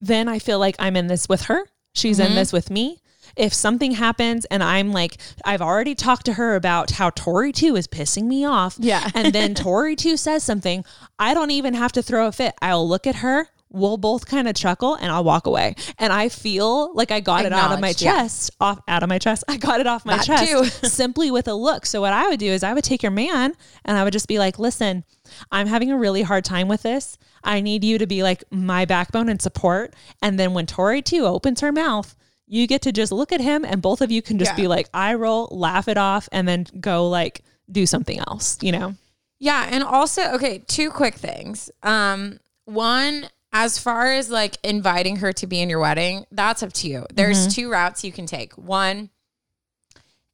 then 0.02 0.28
I 0.28 0.40
feel 0.40 0.60
like 0.60 0.76
I'm 0.80 0.96
in 0.96 1.08
this 1.08 1.30
with 1.30 1.44
her. 1.44 1.66
She's 1.94 2.20
in 2.20 2.32
Mhm. 2.32 2.36
this 2.36 2.52
with 2.52 2.70
me. 2.72 3.00
If 3.36 3.54
something 3.54 3.92
happens 3.92 4.46
and 4.46 4.64
I'm 4.64 4.92
like, 4.92 5.18
I've 5.44 5.62
already 5.62 5.96
talked 5.96 6.26
to 6.26 6.34
her 6.34 6.56
about 6.56 6.92
how 6.92 7.10
Tori 7.10 7.52
too 7.52 7.76
is 7.76 7.88
pissing 7.88 8.24
me 8.24 8.46
off. 8.46 8.78
Yeah. 8.80 9.10
and 9.16 9.34
then 9.34 9.54
Tori 9.54 9.96
too 9.96 10.18
says 10.18 10.44
something, 10.44 10.86
I 11.20 11.34
don't 11.34 11.52
even 11.52 11.74
have 11.74 11.92
to 11.94 12.02
throw 12.02 12.28
a 12.28 12.32
fit. 12.32 12.54
I'll 12.62 12.88
look 12.88 13.06
at 13.08 13.16
her. 13.16 13.50
We'll 13.72 13.98
both 13.98 14.26
kind 14.26 14.48
of 14.48 14.56
chuckle 14.56 14.96
and 14.96 15.12
I'll 15.12 15.24
walk 15.26 15.48
away. 15.48 15.76
And 16.00 16.14
I 16.14 16.30
feel 16.30 16.94
like 16.94 17.12
I 17.12 17.20
got 17.20 17.44
it 17.44 17.52
out 17.52 17.74
of 17.74 17.82
my 17.82 17.90
Acknowledged, 17.90 18.02
yeah. 18.04 18.22
chest, 18.22 18.52
off 18.62 18.80
out 18.88 19.04
of 19.04 19.10
my 19.10 19.20
chest. 19.20 19.44
I 19.50 19.58
got 19.58 19.82
it 19.82 19.88
off 19.88 20.06
my 20.06 20.16
That 20.16 20.26
chest 20.26 20.86
simply 20.96 21.30
with 21.30 21.50
a 21.50 21.54
look. 21.54 21.86
So 21.86 22.00
what 22.00 22.14
I 22.14 22.28
would 22.30 22.40
do 22.40 22.46
is 22.46 22.64
I 22.64 22.74
would 22.74 22.86
take 22.86 23.04
your 23.04 23.12
man 23.12 23.54
and 23.84 23.98
I 23.98 24.06
would 24.06 24.14
just 24.14 24.30
be 24.30 24.40
like, 24.40 24.60
listen, 24.60 25.04
I'm 25.52 25.68
having 25.68 25.92
a 25.92 25.98
really 25.98 26.22
hard 26.22 26.46
time 26.46 26.70
with 26.70 26.84
this. 26.84 27.18
I 27.44 27.60
need 27.60 27.84
you 27.84 27.98
to 27.98 28.08
be 28.08 28.24
like 28.24 28.46
my 28.50 28.86
backbone 28.86 29.28
and 29.28 29.42
support. 29.42 29.94
And 30.22 30.40
then 30.40 30.54
when 30.54 30.68
Tori 30.68 31.02
too 31.02 31.26
opens 31.26 31.60
her 31.60 31.74
mouth, 31.74 32.16
you 32.48 32.68
get 32.68 32.82
to 32.84 32.92
just 32.92 33.12
look 33.12 33.32
at 33.32 33.42
him 33.42 33.66
and 33.66 33.82
both 33.82 34.02
of 34.02 34.12
you 34.12 34.22
can 34.22 34.38
just 34.38 34.52
Yeah. 34.52 34.56
be 34.64 34.68
like, 34.68 34.88
I 34.94 35.16
roll, 35.16 35.48
laugh 35.52 35.88
it 35.88 35.98
off, 35.98 36.30
and 36.32 36.48
then 36.48 36.68
go 36.80 37.10
like 37.10 37.42
do 37.72 37.86
something 37.86 38.20
else, 38.20 38.58
you 38.62 38.72
know? 38.72 38.96
Yeah, 39.40 39.68
and 39.72 39.84
also, 39.84 40.22
okay, 40.34 40.60
two 40.60 40.92
quick 40.92 41.16
things. 41.16 41.70
Um, 41.84 42.40
one, 42.66 43.28
as 43.52 43.80
far 43.80 44.12
as 44.12 44.30
like 44.30 44.58
inviting 44.64 45.18
her 45.18 45.34
to 45.34 45.48
be 45.48 45.60
in 45.62 45.70
your 45.70 45.80
wedding, 45.80 46.26
that's 46.32 46.62
up 46.64 46.74
to 46.74 46.88
you. 46.88 47.06
There's 47.14 47.54
two 47.54 47.70
routes 47.72 48.04
you 48.04 48.12
can 48.12 48.26
take. 48.28 48.54
One, 48.58 49.10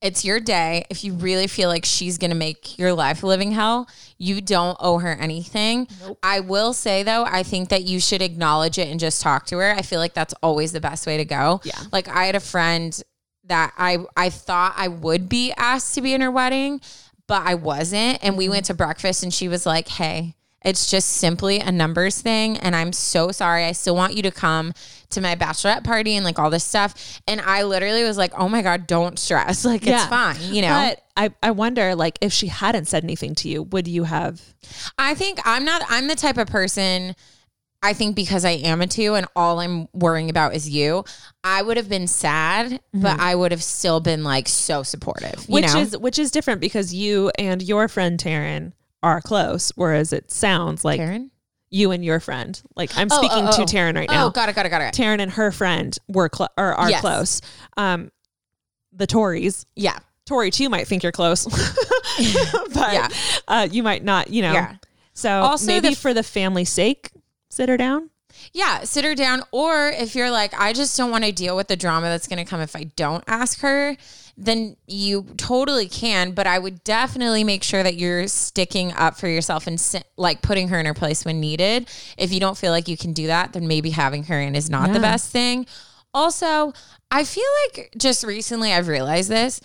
it's 0.02 0.26
your 0.26 0.40
day. 0.40 0.86
If 0.90 1.04
you 1.04 1.14
really 1.14 1.48
feel 1.48 1.70
like 1.70 1.86
she's 1.86 2.18
gonna 2.18 2.36
make 2.36 2.78
your 2.80 2.94
life 2.94 3.24
a 3.24 3.28
living 3.28 3.52
hell, 3.52 3.88
you 4.18 4.42
don't 4.42 4.78
owe 4.80 4.98
her 5.00 5.14
anything. 5.14 5.88
I 6.24 6.40
will 6.40 6.74
say 6.74 7.04
though, 7.04 7.24
I 7.24 7.44
think 7.44 7.70
that 7.70 7.84
you 7.84 8.00
should 8.00 8.22
acknowledge 8.22 8.78
it 8.78 8.88
and 8.88 9.00
just 9.00 9.22
talk 9.22 9.46
to 9.48 9.58
her. 9.58 9.72
I 9.72 9.82
feel 9.82 10.00
like 10.00 10.14
that's 10.14 10.34
always 10.42 10.72
the 10.72 10.82
best 10.82 11.06
way 11.06 11.18
to 11.18 11.26
go. 11.26 11.62
Yeah. 11.64 11.80
Like 11.92 12.08
I 12.08 12.26
had 12.26 12.36
a 12.36 12.40
friend 12.40 13.00
that 13.46 13.74
I 13.78 14.00
I 14.18 14.30
thought 14.30 14.74
I 14.76 14.88
would 14.88 15.30
be 15.30 15.54
asked 15.58 15.96
to 15.96 16.02
be 16.02 16.14
in 16.14 16.22
her 16.22 16.32
wedding, 16.32 16.82
but 17.28 17.44
I 17.46 17.56
wasn't. 17.56 18.20
And 18.24 18.38
we 18.38 18.46
mm-hmm. 18.46 18.54
went 18.54 18.66
to 18.66 18.74
breakfast 18.74 19.24
and 19.24 19.34
she 19.34 19.48
was 19.48 19.66
like, 19.66 19.88
Hey, 19.88 20.36
it's 20.64 20.90
just 20.90 21.10
simply 21.10 21.60
a 21.60 21.72
numbers 21.72 22.22
thing. 22.22 22.58
And 22.58 22.76
I'm 22.76 22.94
so 22.94 23.32
sorry. 23.32 23.66
I 23.66 23.72
still 23.72 23.96
want 23.96 24.16
you 24.16 24.22
to 24.24 24.32
come 24.32 24.74
to 25.12 25.22
my 25.22 25.36
bachelorette 25.36 25.84
party 25.84 26.16
and 26.16 26.26
like 26.26 26.40
all 26.40 26.50
this 26.50 26.64
stuff. 26.64 27.22
And 27.28 27.42
I 27.42 27.64
literally 27.64 28.04
was 28.04 28.18
like, 28.18 28.34
Oh 28.38 28.50
my 28.50 28.62
God, 28.62 28.88
don't 28.88 29.18
stress. 29.18 29.66
Like 29.72 29.86
Yeah. 29.86 30.02
it's 30.02 30.06
fine, 30.08 30.54
you 30.54 30.62
know? 30.62 30.70
But 30.70 31.04
I, 31.16 31.34
I 31.44 31.52
wonder, 31.52 31.96
like, 31.96 32.18
if 32.22 32.34
she 32.34 32.48
hadn't 32.48 32.86
said 32.86 33.04
anything 33.04 33.36
to 33.36 33.50
you, 33.50 33.64
would 33.64 33.88
you 33.88 34.06
have? 34.06 34.42
I 34.98 35.14
think 35.14 35.40
I'm 35.46 35.64
not, 35.64 35.82
I'm 35.90 36.08
the 36.08 36.16
type 36.16 36.38
of 36.38 36.48
person. 36.48 37.16
I 37.84 37.94
think 37.94 38.16
because 38.16 38.46
I 38.46 38.52
am 38.52 38.82
a 38.82 38.88
two 38.88 39.16
and 39.16 39.26
all 39.36 39.60
I'm 39.60 39.88
worrying 39.94 40.30
about 40.30 40.54
is 40.54 40.70
you, 40.70 41.04
I 41.44 41.62
would 41.64 41.78
have 41.78 41.90
been 41.90 42.08
sad, 42.08 42.80
but 42.94 43.14
mm-hmm. 43.14 43.22
I 43.22 43.34
would 43.34 43.52
have 43.52 43.64
still 43.64 44.00
been 44.00 44.24
like 44.24 44.48
so 44.48 44.84
supportive. 44.84 45.46
You 45.48 45.54
Which 45.56 45.74
know? 45.74 45.80
is 45.80 45.98
which 45.98 46.20
is 46.20 46.30
different 46.30 46.62
because 46.62 46.94
you 46.94 47.32
and 47.40 47.62
your 47.62 47.88
friend 47.88 48.20
Taryn 48.20 48.74
are 49.02 49.20
close, 49.20 49.72
whereas 49.76 50.14
it 50.14 50.30
sounds 50.30 50.86
like 50.86 51.00
Karen? 51.00 51.32
You 51.72 51.92
and 51.92 52.04
your 52.06 52.20
friend. 52.20 52.62
Like 52.76 52.96
I'm 52.98 53.08
Oh, 53.10 53.18
speaking 53.18 53.48
oh, 53.48 53.52
to 53.56 53.62
oh. 53.62 53.66
Taryn 53.66 53.96
right 53.96 54.10
now. 54.10 54.28
Oh, 54.28 54.30
got 54.30 54.50
it, 54.50 54.56
got 54.56 54.66
it, 54.66 54.70
got 54.70 54.82
it. 54.82 54.94
Taryn 54.94 55.20
and 55.22 55.32
her 55.32 55.52
friend 55.52 55.98
were 56.10 56.30
cl- 56.34 56.50
or 56.58 56.74
are 56.76 56.90
Yes. 56.90 57.02
close. 57.02 57.42
Um, 57.78 58.12
the 58.94 59.08
Tories, 59.08 59.66
Yeah. 59.76 59.98
Tori 60.26 60.52
too 60.52 60.70
might 60.70 60.88
think 60.88 61.02
you're 61.04 61.12
close, 61.14 61.46
but 62.74 62.94
Yeah. 62.94 63.08
uh, 63.48 63.68
you 63.72 63.84
might 63.84 64.04
not. 64.04 64.30
You 64.30 64.42
know. 64.44 64.54
Yeah. 64.54 64.76
So 65.14 65.30
Also, 65.42 65.66
maybe 65.68 65.90
the- 65.90 65.96
for 65.96 66.14
the 66.14 66.24
family's 66.24 66.70
sake, 66.70 67.10
sit 67.50 67.70
her 67.70 67.78
down. 67.78 68.10
Yeah, 68.54 68.84
sit 68.84 69.04
her 69.06 69.14
down. 69.16 69.44
Or 69.52 69.90
if 69.90 70.16
you're 70.16 70.32
like, 70.32 70.54
I 70.60 70.74
just 70.74 70.98
don't 70.98 71.12
want 71.12 71.26
to 71.26 71.32
deal 71.32 71.56
with 71.56 71.68
the 71.68 71.76
drama 71.76 72.08
that's 72.08 72.28
going 72.28 72.44
to 72.44 72.50
come 72.50 72.60
if 72.62 72.76
I 72.76 72.86
don't 72.96 73.24
ask 73.28 73.60
her, 73.60 73.96
then 74.38 74.78
you 74.88 75.26
totally 75.38 75.88
can. 75.88 76.32
But 76.32 76.48
I 76.48 76.60
would 76.60 76.84
definitely 76.84 77.44
make 77.44 77.64
sure 77.64 77.84
that 77.84 77.96
you're 77.96 78.28
sticking 78.28 78.94
up 78.94 79.18
for 79.18 79.28
yourself 79.28 79.68
and 79.68 80.04
like 80.18 80.42
putting 80.42 80.70
her 80.70 80.80
in 80.80 80.86
her 80.86 80.94
place 80.94 81.26
when 81.26 81.40
needed. 81.40 81.90
If 82.18 82.32
you 82.32 82.40
don't 82.40 82.58
feel 82.58 82.72
like 82.72 82.88
you 82.88 82.98
can 82.98 83.14
do 83.14 83.28
that, 83.28 83.54
then 83.54 83.68
maybe 83.68 83.92
having 83.92 84.24
her 84.26 84.40
in 84.40 84.56
is 84.56 84.70
not 84.70 84.94
the 84.94 85.00
best 85.00 85.32
thing. 85.32 85.66
Also, 86.14 86.74
I 87.10 87.24
feel 87.24 87.44
like 87.68 87.94
just 87.98 88.24
recently 88.24 88.74
I've 88.74 88.88
realized 88.88 89.30
this. 89.30 89.62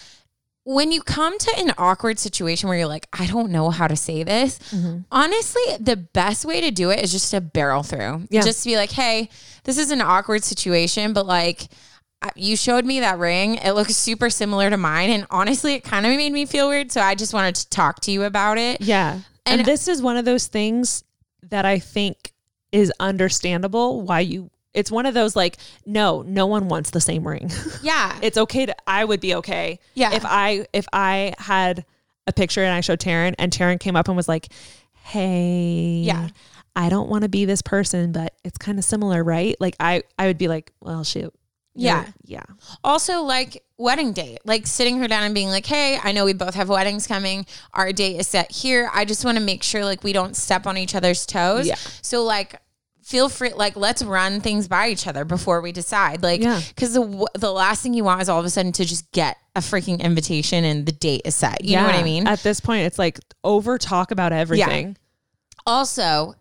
When 0.69 0.91
you 0.91 1.01
come 1.01 1.39
to 1.39 1.55
an 1.59 1.73
awkward 1.79 2.19
situation 2.19 2.69
where 2.69 2.77
you're 2.77 2.89
like, 2.89 3.07
I 3.13 3.27
don't 3.27 3.53
know 3.53 3.71
how 3.71 3.87
to 3.87 3.95
say 3.95 4.25
this, 4.25 4.59
mm-hmm. 4.71 5.03
honestly, 5.13 5.63
the 5.79 5.97
best 5.97 6.45
way 6.45 6.61
to 6.61 6.73
do 6.73 6.91
it 6.91 7.05
is 7.05 7.13
just 7.13 7.31
to 7.31 7.41
barrel 7.41 7.85
through. 7.85 8.27
Yeah. 8.31 8.43
Just 8.43 8.65
to 8.65 8.71
be 8.71 8.77
like, 8.77 8.91
hey, 8.91 9.29
this 9.63 9.79
is 9.79 9.93
an 9.93 10.01
awkward 10.01 10.43
situation, 10.43 11.13
but 11.13 11.25
like, 11.25 11.69
you 12.35 12.57
showed 12.57 12.85
me 12.85 13.01
that 13.01 13.19
ring. 13.19 13.57
It 13.57 13.73
looks 13.73 13.95
super 13.97 14.31
similar 14.31 14.71
to 14.71 14.77
mine. 14.77 15.11
And 15.11 15.27
honestly, 15.31 15.75
it 15.75 15.85
kind 15.85 16.05
of 16.07 16.13
made 16.17 16.33
me 16.33 16.47
feel 16.47 16.69
weird. 16.69 16.91
So 16.91 17.01
I 17.01 17.15
just 17.15 17.33
wanted 17.35 17.55
to 17.57 17.69
talk 17.71 18.01
to 18.01 18.11
you 18.11 18.25
about 18.25 18.59
it. 18.59 18.81
Yeah. 18.81 19.21
And, 19.45 19.61
And- 19.61 19.67
this 19.69 19.89
is 19.89 20.03
one 20.03 20.17
of 20.17 20.25
those 20.25 20.47
things 20.47 21.05
that 21.51 21.65
I 21.65 21.79
think 21.79 22.33
is 22.73 22.93
understandable 22.99 24.03
why 24.03 24.21
you 24.21 24.51
it's 24.75 24.91
one 24.91 25.07
of 25.07 25.15
those 25.15 25.35
like 25.37 25.57
no, 25.87 26.21
no 26.23 26.47
one 26.47 26.69
wants 26.69 26.91
the 26.91 27.01
same 27.01 27.27
ring. 27.27 27.51
Yeah. 27.83 28.19
it's 28.21 28.37
okay 28.37 28.67
to 28.67 28.75
I 28.87 29.05
would 29.05 29.21
be 29.21 29.35
okay. 29.37 29.79
Yeah. 29.95 30.13
If 30.15 30.25
I 30.27 30.67
if 30.73 30.87
I 30.93 31.33
had 31.39 31.85
a 32.27 32.33
picture 32.33 32.63
and 32.63 32.75
I 32.75 32.81
showed 32.81 32.99
Taryn 33.01 33.35
and 33.39 33.53
Taryn 33.53 33.79
came 33.81 33.95
up 33.97 34.09
and 34.09 34.17
was 34.17 34.29
like, 34.29 34.49
"Hey, 35.07 36.01
Yeah. 36.05 36.29
I 36.75 36.89
don't 36.91 37.09
want 37.09 37.23
to 37.23 37.29
be 37.29 37.45
this 37.47 37.63
person, 37.63 38.13
but 38.13 38.35
it's 38.45 38.59
kind 38.59 38.79
of 38.79 38.85
similar, 38.85 39.23
right?" 39.25 39.57
Like 39.61 39.77
I 39.81 40.03
I 40.19 40.27
would 40.27 40.37
be 40.39 40.49
like, 40.49 40.73
"Well, 40.81 41.05
shoot." 41.05 41.33
Yeah. 41.77 42.01
You're- 42.01 42.13
Yeah. 42.25 42.43
also 42.83 43.23
like 43.23 43.63
wedding 43.79 44.13
date 44.13 44.39
like 44.45 44.67
sitting 44.67 44.99
her 44.99 45.07
down 45.07 45.23
and 45.25 45.35
being 45.35 45.49
like 45.51 45.67
hey 45.67 45.99
i 46.03 46.11
know 46.13 46.25
we 46.25 46.33
both 46.33 46.55
have 46.55 46.69
weddings 46.71 47.07
coming 47.07 47.45
our 47.75 47.93
date 47.93 48.17
is 48.17 48.27
set 48.27 48.51
here 48.51 48.91
i 48.95 49.05
just 49.05 49.23
want 49.25 49.37
to 49.37 49.45
make 49.45 49.63
sure 49.63 49.85
like 49.85 50.03
we 50.03 50.15
don't 50.15 50.35
step 50.35 50.67
on 50.67 50.79
each 50.79 50.95
other's 50.95 51.27
toes 51.27 51.67
Yeah. 51.67 51.75
so 52.01 52.25
like 52.25 52.59
feel 53.05 53.29
free 53.29 53.53
like 53.53 53.77
let's 53.77 54.03
run 54.03 54.41
things 54.41 54.67
by 54.67 54.89
each 54.89 55.07
other 55.07 55.25
before 55.27 55.61
we 55.61 55.73
decide 55.73 56.23
like 56.23 56.41
Yeah. 56.41 56.61
because 56.75 56.95
the 56.95 57.27
the 57.35 57.53
last 57.53 57.83
thing 57.83 57.93
you 57.95 58.03
want 58.03 58.23
is 58.23 58.29
all 58.31 58.41
of 58.41 58.47
a 58.47 58.51
sudden 58.51 58.73
to 58.73 58.85
just 58.87 59.13
get 59.13 59.37
a 59.55 59.61
freaking 59.61 60.01
invitation 60.01 60.65
and 60.65 60.87
the 60.87 60.93
date 60.93 61.23
is 61.27 61.35
set 61.35 61.63
you 61.63 61.77
know 61.77 61.85
what 61.85 61.95
i 61.95 62.03
mean 62.03 62.27
At 62.27 62.43
this 62.43 62.61
point, 62.61 62.87
it's 62.87 62.99
like 62.99 63.21
over 63.45 63.77
talk 63.79 64.11
about 64.11 64.33
everything. 64.33 64.87
yeah. 64.89 64.95
also 65.67 66.35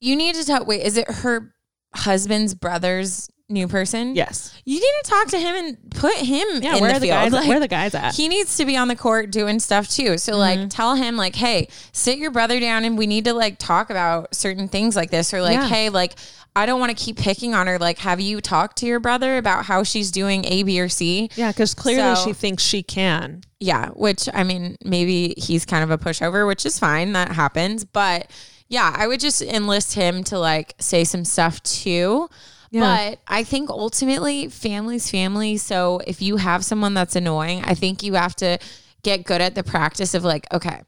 you 0.00 0.16
need 0.16 0.34
to 0.34 0.44
tell 0.44 0.64
wait 0.64 0.82
is 0.82 0.96
it 0.96 1.08
her 1.10 1.54
husband's 1.94 2.54
brother's 2.54 3.28
new 3.50 3.66
person 3.68 4.14
Yes. 4.14 4.54
you 4.64 4.74
need 4.76 4.92
to 5.04 5.10
talk 5.10 5.28
to 5.28 5.38
him 5.38 5.54
and 5.56 5.90
put 5.90 6.14
him 6.16 6.46
Yeah. 6.62 6.76
in 6.76 6.80
where 6.80 6.92
the 6.94 7.00
the 7.00 7.06
field. 7.06 7.16
guys? 7.16 7.32
Like, 7.32 7.48
where 7.48 7.56
are 7.56 7.60
the 7.60 7.68
guys 7.68 7.94
at? 7.94 8.14
he 8.14 8.28
needs 8.28 8.56
to 8.56 8.64
be 8.64 8.76
on 8.76 8.88
the 8.88 8.96
court 8.96 9.30
doing 9.30 9.58
stuff 9.60 9.88
too. 9.88 10.16
So 10.18 10.36
like 10.36 10.58
mm-hmm. 10.58 10.68
tell 10.68 10.94
him 10.94 11.16
like, 11.16 11.34
hey, 11.34 11.68
sit 11.92 12.18
your 12.18 12.30
brother 12.30 12.60
down 12.60 12.84
and 12.84 12.96
we 12.96 13.06
need 13.06 13.24
to 13.26 13.34
like 13.34 13.58
talk 13.58 13.90
about 13.90 14.34
certain 14.34 14.68
things 14.68 14.94
like 14.96 15.10
this. 15.10 15.34
Or 15.34 15.42
like, 15.42 15.54
Yeah. 15.54 15.68
hey, 15.68 15.88
like 15.90 16.14
I 16.56 16.66
don't 16.66 16.80
want 16.80 16.96
to 16.96 17.04
keep 17.04 17.16
picking 17.16 17.54
on 17.54 17.68
her. 17.68 17.78
Like, 17.78 17.98
have 17.98 18.20
you 18.20 18.40
talked 18.40 18.78
to 18.78 18.86
your 18.86 18.98
brother 18.98 19.36
about 19.36 19.66
how 19.66 19.84
she's 19.84 20.10
doing 20.10 20.44
A, 20.46 20.64
B, 20.64 20.80
or 20.80 20.88
C? 20.88 21.30
yeah, 21.36 21.50
because 21.52 21.74
clearly 21.74 22.16
So- 22.16 22.24
she 22.24 22.32
thinks 22.32 22.62
she 22.64 22.82
can. 22.82 23.42
Yeah, 23.60 23.90
which 23.90 24.28
I 24.32 24.42
mean, 24.42 24.76
maybe 24.84 25.34
he's 25.36 25.64
kind 25.64 25.84
of 25.84 25.90
a 25.90 25.98
pushover, 25.98 26.46
which 26.46 26.64
is 26.66 26.78
fine. 26.78 27.12
That 27.12 27.30
happens. 27.32 27.84
But 27.84 28.30
yeah, 28.68 28.94
I 28.96 29.06
would 29.06 29.20
just 29.20 29.42
enlist 29.42 29.94
him 29.94 30.24
to 30.24 30.38
like 30.38 30.74
say 30.80 31.04
some 31.04 31.24
stuff 31.24 31.62
too. 31.62 32.28
Yeah. 32.70 32.80
But 32.80 33.20
I 33.26 33.42
think 33.44 33.68
ultimately, 33.68 34.48
family's 34.48 35.10
family. 35.10 35.56
So 35.56 36.00
if 36.06 36.22
you 36.22 36.36
have 36.36 36.64
someone 36.64 36.94
that's 36.94 37.16
annoying, 37.16 37.62
I 37.64 37.74
think 37.74 38.02
you 38.02 38.14
have 38.14 38.36
to 38.36 38.58
get 39.02 39.24
good 39.24 39.40
at 39.40 39.54
the 39.54 39.64
practice 39.64 40.14
of 40.14 40.24
like, 40.24 40.46
okay, 40.52 40.82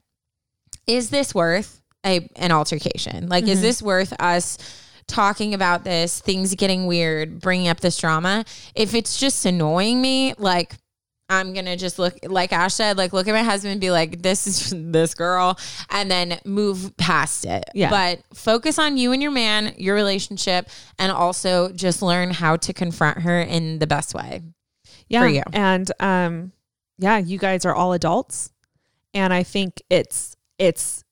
is 0.87 1.11
this 1.11 1.35
worth 1.35 1.81
a 2.05 2.29
an 2.37 2.53
altercation? 2.53 3.29
Like, 3.29 3.45
is 3.45 3.59
mm-hmm. 3.59 3.63
this 3.63 3.83
worth 3.83 4.13
us 4.21 4.59
talking 5.09 5.55
about 5.55 5.85
this, 5.85 6.21
things 6.21 6.55
getting 6.55 6.87
weird, 6.87 7.41
bringing 7.41 7.69
up 7.69 7.81
this 7.81 7.99
drama? 7.99 8.45
If 8.75 8.95
it's 8.95 9.19
just 9.19 9.45
annoying 9.45 10.01
me, 10.01 10.35
like 10.39 10.77
I'm 11.29 11.55
gonna 11.55 11.77
just 11.77 11.99
look 11.99 12.19
like 12.25 12.53
Ash 12.53 12.75
said, 12.75 12.99
like 12.99 13.13
look 13.13 13.27
at 13.27 13.33
my 13.33 13.43
husband 13.43 13.73
and 13.73 13.81
be 13.81 13.91
like, 13.91 14.21
this 14.23 14.47
is 14.47 14.71
this 14.77 15.15
girl, 15.15 15.59
and 15.91 16.11
then 16.11 16.39
move 16.45 16.95
past 16.99 17.45
it. 17.47 17.65
Yeah. 17.75 17.91
But 17.91 18.23
focus 18.37 18.79
on 18.79 18.97
you 18.99 19.13
and 19.13 19.23
your 19.23 19.31
man, 19.31 19.75
your 19.79 19.95
relationship, 19.95 20.69
and 20.99 21.11
also 21.11 21.71
just 21.73 22.03
learn 22.03 22.31
how 22.33 22.57
to 22.57 22.73
confront 22.73 23.23
her 23.23 23.41
in 23.41 23.79
the 23.79 23.87
best 23.87 24.15
way. 24.15 24.43
yeah. 25.09 25.21
for 25.23 25.29
you. 25.29 25.43
And 25.53 25.91
um, 26.01 26.53
yeah, 26.99 27.17
you 27.19 27.39
guys 27.39 27.65
are 27.65 27.75
all 27.75 27.93
adults, 27.95 28.53
and 29.15 29.33
I 29.33 29.43
think 29.43 29.81
it's 29.89 30.37
it's 30.59 31.03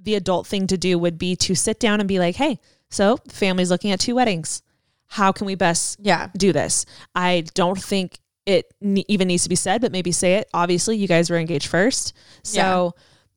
the 0.00 0.16
adult 0.16 0.46
thing 0.46 0.66
to 0.66 0.76
do 0.76 0.98
would 0.98 1.16
be 1.16 1.36
to 1.36 1.54
sit 1.54 1.78
down 1.80 2.00
and 2.00 2.08
be 2.08 2.18
like, 2.18 2.34
hey, 2.36 2.58
so 2.90 3.18
the 3.24 3.32
family's 3.34 3.70
looking 3.70 3.90
at 3.92 4.00
two 4.00 4.16
weddings. 4.16 4.62
How 5.06 5.32
can 5.32 5.46
we 5.46 5.54
best 5.54 5.98
Yeah. 6.02 6.28
do 6.36 6.52
this? 6.52 6.84
I 7.14 7.44
don't 7.54 7.80
think 7.80 8.18
it 8.46 8.72
ne- 8.80 9.04
even 9.08 9.28
needs 9.28 9.42
to 9.44 9.48
be 9.48 9.56
said, 9.56 9.80
but 9.80 9.92
maybe 9.92 10.12
say 10.12 10.34
it. 10.34 10.48
Obviously, 10.52 10.96
you 10.96 11.08
guys 11.08 11.30
were 11.30 11.36
engaged 11.38 11.66
first, 11.68 12.12
so 12.42 12.94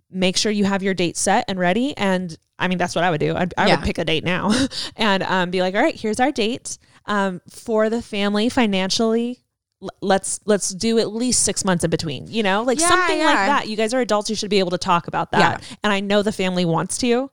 make 0.10 0.38
sure 0.38 0.51
you 0.51 0.66
have 0.66 0.84
your 0.84 0.93
date 0.93 1.18
set 1.18 1.45
and 1.47 1.58
ready. 1.60 1.95
And 1.97 2.38
I 2.60 2.68
mean, 2.68 2.78
that's 2.78 2.95
what 2.95 3.03
I 3.03 3.12
would 3.12 3.20
do. 3.20 3.36
I'd, 3.36 3.53
I 3.58 3.68
Yeah. 3.68 3.76
would 3.76 3.86
pick 3.86 3.97
a 3.97 4.05
date 4.05 4.24
now 4.24 4.51
and 4.95 5.24
um, 5.24 5.51
be 5.51 5.62
like, 5.62 5.76
all 5.76 5.82
right, 5.82 5.95
here's 5.95 6.20
our 6.20 6.32
date 6.32 6.78
um, 7.05 7.41
for 7.49 7.89
the 7.89 8.01
family 8.01 8.49
financially. 8.49 9.43
l- 9.82 9.89
Let's 10.01 10.39
let's 10.45 10.70
do 10.70 10.97
at 10.99 11.14
least 11.14 11.43
six 11.43 11.64
months 11.64 11.84
in 11.84 11.89
between, 11.89 12.28
you 12.28 12.43
know, 12.43 12.64
like 12.64 12.80
Yeah, 12.80 12.88
something 12.89 13.20
like 13.20 13.36
that. 13.36 13.68
You 13.68 13.76
guys 13.78 13.93
are 13.93 14.01
adults; 14.01 14.30
you 14.30 14.36
should 14.36 14.49
be 14.49 14.60
able 14.60 14.72
to 14.72 14.78
talk 14.78 15.08
about 15.08 15.32
that. 15.32 15.64
And 15.84 15.93
I 15.93 15.99
know 15.99 16.22
the 16.24 16.32
family 16.32 16.66
wants 16.66 16.97
to. 16.99 17.30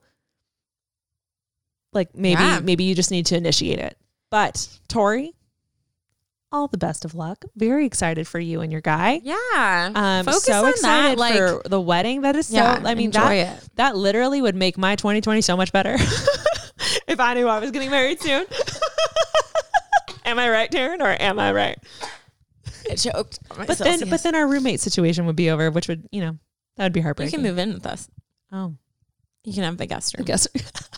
Like 1.93 2.15
maybe 2.15 2.43
Yeah. 2.43 2.61
maybe 2.61 2.85
you 2.85 2.95
just 2.95 3.11
need 3.11 3.27
to 3.27 3.37
initiate 3.37 3.79
it. 3.79 3.97
But 4.31 4.67
Tori, 4.89 5.33
all 6.55 6.69
the 6.69 6.79
best 6.79 7.05
of 7.05 7.15
luck. 7.15 7.45
Very 7.57 7.85
excited 7.85 8.29
for 8.29 8.39
you 8.39 8.61
and 8.61 8.71
your 8.71 8.81
guy. 8.81 9.21
Yeah. 9.25 9.91
Um, 9.95 10.25
Focus 10.25 10.45
so 10.45 10.65
on 10.65 10.71
excited 10.71 11.19
that. 11.19 11.19
Like, 11.19 11.35
for 11.35 11.63
the 11.69 11.81
wedding. 11.81 12.21
That 12.23 12.37
is 12.37 12.47
so. 12.47 12.55
yeah. 12.57 12.81
I 12.85 12.95
mean, 12.95 13.11
that 13.11 13.33
it. 13.33 13.69
that 13.75 13.97
literally 13.97 14.41
would 14.41 14.55
make 14.55 14.79
my 14.79 14.95
2020 14.95 15.41
so 15.41 15.57
much 15.57 15.73
better 15.73 15.95
if 17.09 17.19
I 17.19 17.35
knew 17.35 17.49
I 17.49 17.59
was 17.59 17.73
getting 17.73 17.91
married 17.91 18.23
soon. 18.23 18.47
am 20.25 20.39
I 20.39 20.49
right, 20.49 20.71
Taryn, 20.71 21.01
or 21.01 21.21
am 21.21 21.41
I 21.41 21.53
right? 21.53 21.79
I 22.89 22.95
choked. 22.95 23.41
But 23.67 23.79
then, 23.79 24.09
but 24.09 24.23
then 24.23 24.35
our 24.37 24.47
roommate 24.47 24.81
situation 24.81 25.27
would 25.27 25.37
be 25.37 25.51
over, 25.51 25.71
which 25.73 25.89
would 25.89 26.09
you 26.13 26.21
know 26.21 26.39
that 26.77 26.85
would 26.85 26.93
be 26.93 27.01
heartbreaking. 27.01 27.41
you 27.41 27.45
can 27.45 27.51
move 27.51 27.59
in 27.59 27.75
with 27.75 27.87
us. 27.87 28.09
Oh, 28.53 28.75
You 29.43 29.55
can 29.55 29.65
have 29.65 29.77
the 29.77 29.87
guest 29.87 30.15
I 30.17 30.23
room. 30.23 30.27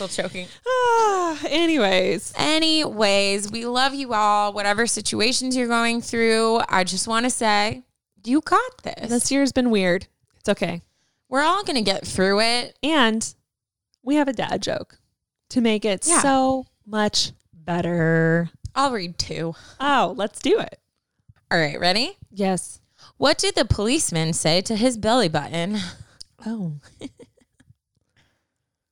Still 0.00 0.24
choking. 0.24 0.46
Ah, 0.66 1.38
anyways, 1.46 2.32
Anyways, 2.36 3.50
we 3.52 3.66
love 3.66 3.92
you 3.94 4.14
all. 4.14 4.52
Whatever 4.54 4.86
situations 4.86 5.54
you're 5.54 5.68
going 5.68 6.00
through, 6.00 6.60
I 6.70 6.84
just 6.84 7.06
want 7.06 7.24
to 7.26 7.30
say 7.30 7.82
you 8.24 8.40
got 8.40 8.82
this. 8.82 9.10
this 9.10 9.30
year's 9.30 9.52
been 9.52 9.68
weird. 9.70 10.06
It's 10.38 10.48
okay, 10.48 10.80
We're 11.28 11.42
all 11.42 11.64
gonna 11.64 11.82
get 11.82 12.06
through 12.06 12.40
it. 12.40 12.78
and 12.82 13.34
we 14.02 14.14
have 14.14 14.26
a 14.28 14.32
dad 14.32 14.62
joke 14.62 14.98
to 15.50 15.60
make 15.60 15.84
it 15.84 16.06
Yeah. 16.06 16.22
so 16.22 16.64
much 16.86 17.32
better. 17.52 18.48
I'll 18.74 18.92
read 18.92 19.18
two. 19.18 19.54
Oh, 19.78 20.14
let's 20.16 20.38
do 20.38 20.58
it. 20.60 20.80
All 21.50 21.58
right, 21.58 21.78
ready? 21.78 22.16
Yes. 22.30 22.80
What 23.18 23.36
did 23.36 23.54
the 23.54 23.66
policeman 23.66 24.32
say 24.32 24.62
to 24.62 24.76
his 24.76 24.96
belly 24.96 25.28
button? 25.28 25.76
Oh. 26.46 26.76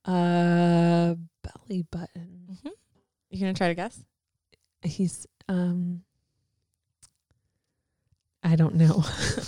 uh 0.08 1.14
belly 1.42 1.82
button. 1.90 2.58
You 3.30 3.40
gonna 3.40 3.52
try 3.54 3.68
to 3.68 3.74
guess? 3.74 4.02
He's 4.82 5.26
um 5.48 6.02
I 8.42 8.56
don't 8.56 8.74
know. 8.76 9.04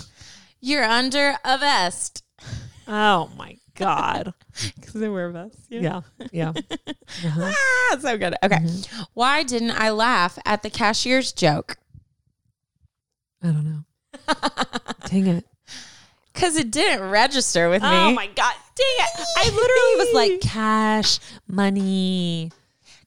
You're 0.61 0.83
under 0.83 1.33
a 1.43 1.57
vest. 1.57 2.23
oh 2.87 3.29
my 3.37 3.57
god. 3.75 4.33
Because 4.75 4.93
they 4.93 5.07
wear 5.09 5.29
vests. 5.31 5.65
yeah. 5.69 6.01
Yeah. 6.31 6.53
Uh-huh. 7.25 7.51
Ah, 7.53 7.97
so 7.99 8.17
good. 8.17 8.35
Okay. 8.43 8.55
Mhm. 8.57 9.05
Why 9.13 9.43
didn't 9.43 9.71
I 9.71 9.89
laugh 9.89 10.37
at 10.45 10.63
the 10.63 10.69
cashier's 10.69 11.33
joke? 11.33 11.77
I 13.43 13.47
don't 13.47 13.65
know. 13.65 13.83
Dang 15.07 15.27
it. 15.27 15.45
Because 16.33 16.55
it 16.57 16.71
didn't 16.71 17.09
register 17.09 17.69
with 17.69 17.81
me. 17.81 17.87
Oh 17.89 18.13
my 18.13 18.27
god. 18.27 18.53
Dang 18.75 18.85
it. 19.05 19.25
I 19.37 19.43
literally 19.45 20.05
was 20.05 20.13
like 20.13 20.41
cash 20.51 21.19
money. 21.47 22.51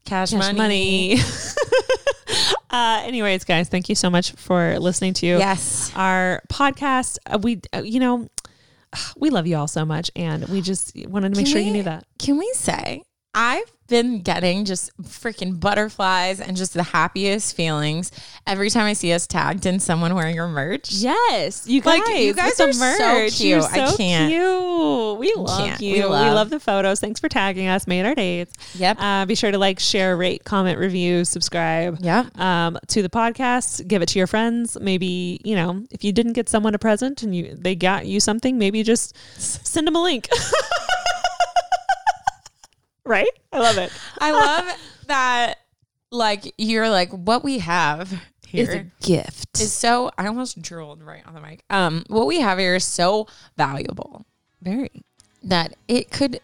cash, 0.04 0.30
Cash 0.30 0.54
money. 0.54 1.16
money. 1.16 1.18
uh 2.70 3.02
anyways, 3.04 3.44
guys, 3.44 3.68
thank 3.68 3.88
you 3.88 3.94
so 3.94 4.10
much 4.10 4.32
for 4.32 4.78
listening 4.78 5.14
to 5.14 5.26
Yes. 5.26 5.90
our 5.96 6.42
podcast. 6.50 7.18
Uh, 7.26 7.38
we, 7.42 7.60
uh, 7.74 7.82
you 7.84 8.00
know, 8.00 8.28
we 9.16 9.30
love 9.30 9.46
you 9.46 9.56
all 9.56 9.68
so 9.68 9.84
much, 9.84 10.10
and 10.16 10.46
we 10.48 10.60
just 10.60 10.94
wanted 11.08 11.32
to 11.34 11.36
make 11.38 11.46
Can 11.46 11.52
sure 11.52 11.60
you 11.62 11.72
knew 11.72 11.82
that. 11.84 12.04
Can 12.18 12.36
we 12.38 12.50
say 12.54 13.02
I've 13.34 13.70
been 13.88 14.22
getting 14.22 14.64
just 14.64 14.96
freaking 15.02 15.58
butterflies 15.60 16.40
and 16.40 16.56
just 16.56 16.72
the 16.74 16.82
happiest 16.82 17.54
feelings 17.54 18.10
every 18.46 18.70
time 18.70 18.86
I 18.86 18.92
see 18.94 19.12
us 19.12 19.26
tagged 19.26 19.66
in 19.66 19.78
someone 19.80 20.14
wearing 20.14 20.38
our 20.40 20.48
merch. 20.48 20.90
Yes, 20.92 21.66
you 21.66 21.80
guys. 21.80 21.98
Like, 22.00 22.18
you 22.18 22.34
guys 22.34 22.58
are 22.60 22.72
so 22.72 22.78
merch. 22.80 23.36
cute. 23.36 23.48
You're 23.50 23.62
I 23.62 23.94
can't. 23.96 24.30
Cute. 24.32 25.18
We 25.18 25.34
love 25.36 25.58
can't. 25.68 25.80
you. 25.80 25.92
We 25.94 26.00
We 26.00 26.04
love. 26.06 26.34
love. 26.34 26.50
the 26.50 26.60
photos. 26.60 27.00
Thanks 27.00 27.20
for 27.20 27.28
tagging 27.28 27.68
us. 27.68 27.86
Made 27.86 28.04
our 28.06 28.14
dates. 28.14 28.52
Yep. 28.76 28.96
Uh, 29.00 29.26
be 29.26 29.34
sure 29.34 29.50
to 29.50 29.58
like, 29.58 29.78
share, 29.80 30.16
rate, 30.16 30.44
comment, 30.44 30.78
review, 30.78 31.24
subscribe. 31.24 31.98
Yep. 32.00 32.38
Um, 32.38 32.78
to 32.88 33.02
the 33.02 33.08
podcast, 33.10 33.86
give 33.88 34.02
it 34.02 34.06
to 34.08 34.18
your 34.18 34.26
friends. 34.26 34.78
Maybe 34.80 35.40
you 35.44 35.54
know 35.56 35.84
if 35.90 36.04
you 36.04 36.12
didn't 36.12 36.32
get 36.34 36.48
someone 36.48 36.74
a 36.74 36.78
present 36.78 37.22
and 37.22 37.34
you 37.34 37.54
they 37.54 37.74
got 37.74 38.06
you 38.06 38.20
something, 38.20 38.58
maybe 38.58 38.82
just 38.82 39.16
send 39.38 39.86
them 39.86 39.96
a 39.96 40.02
link. 40.02 40.28
right? 43.04 43.28
I 43.52 43.58
love 43.60 43.78
it. 43.78 43.92
I 44.18 44.32
love 44.32 44.78
that 45.06 45.54
like 46.10 46.54
you're 46.58 46.88
like 46.88 47.10
what 47.10 47.42
we 47.44 47.58
have 47.58 48.12
Is 48.12 48.68
here 48.68 48.72
a 48.72 49.04
gift. 49.04 49.60
is 49.60 49.72
so 49.72 50.10
I 50.16 50.26
almost 50.26 50.60
drooled 50.62 51.02
right 51.02 51.22
on 51.26 51.34
the 51.34 51.40
mic. 51.40 51.62
Um 51.70 52.04
what 52.08 52.26
we 52.26 52.40
have 52.40 52.58
here 52.58 52.76
is 52.76 52.84
so 52.84 53.26
valuable 53.56 54.24
very. 54.62 54.90
that 55.42 55.74
it 55.88 56.10
could 56.10 56.40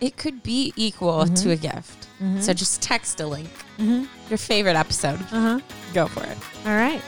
it 0.00 0.16
could 0.16 0.42
be 0.42 0.72
equal 0.76 1.26
to 1.26 1.50
a 1.50 1.56
gift. 1.56 2.08
So 2.40 2.54
just 2.54 2.80
text 2.80 3.20
a 3.20 3.26
link. 3.26 3.50
Mm-hmm. 3.78 4.04
Your 4.30 4.38
favorite 4.38 4.76
episode. 4.76 5.20
Uh 5.30 5.58
huh. 5.58 5.60
Go 5.92 6.06
for 6.06 6.24
it. 6.24 6.38
All 6.66 6.74
right. 6.74 7.02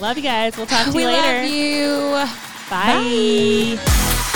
Love 0.00 0.16
you 0.16 0.22
guys. 0.22 0.56
We'll 0.56 0.66
talk 0.66 0.86
to 0.86 0.92
we 0.92 1.02
you 1.02 1.08
later. 1.08 1.42
love 1.42 1.50
you. 1.50 2.28
Bye. 2.70 4.32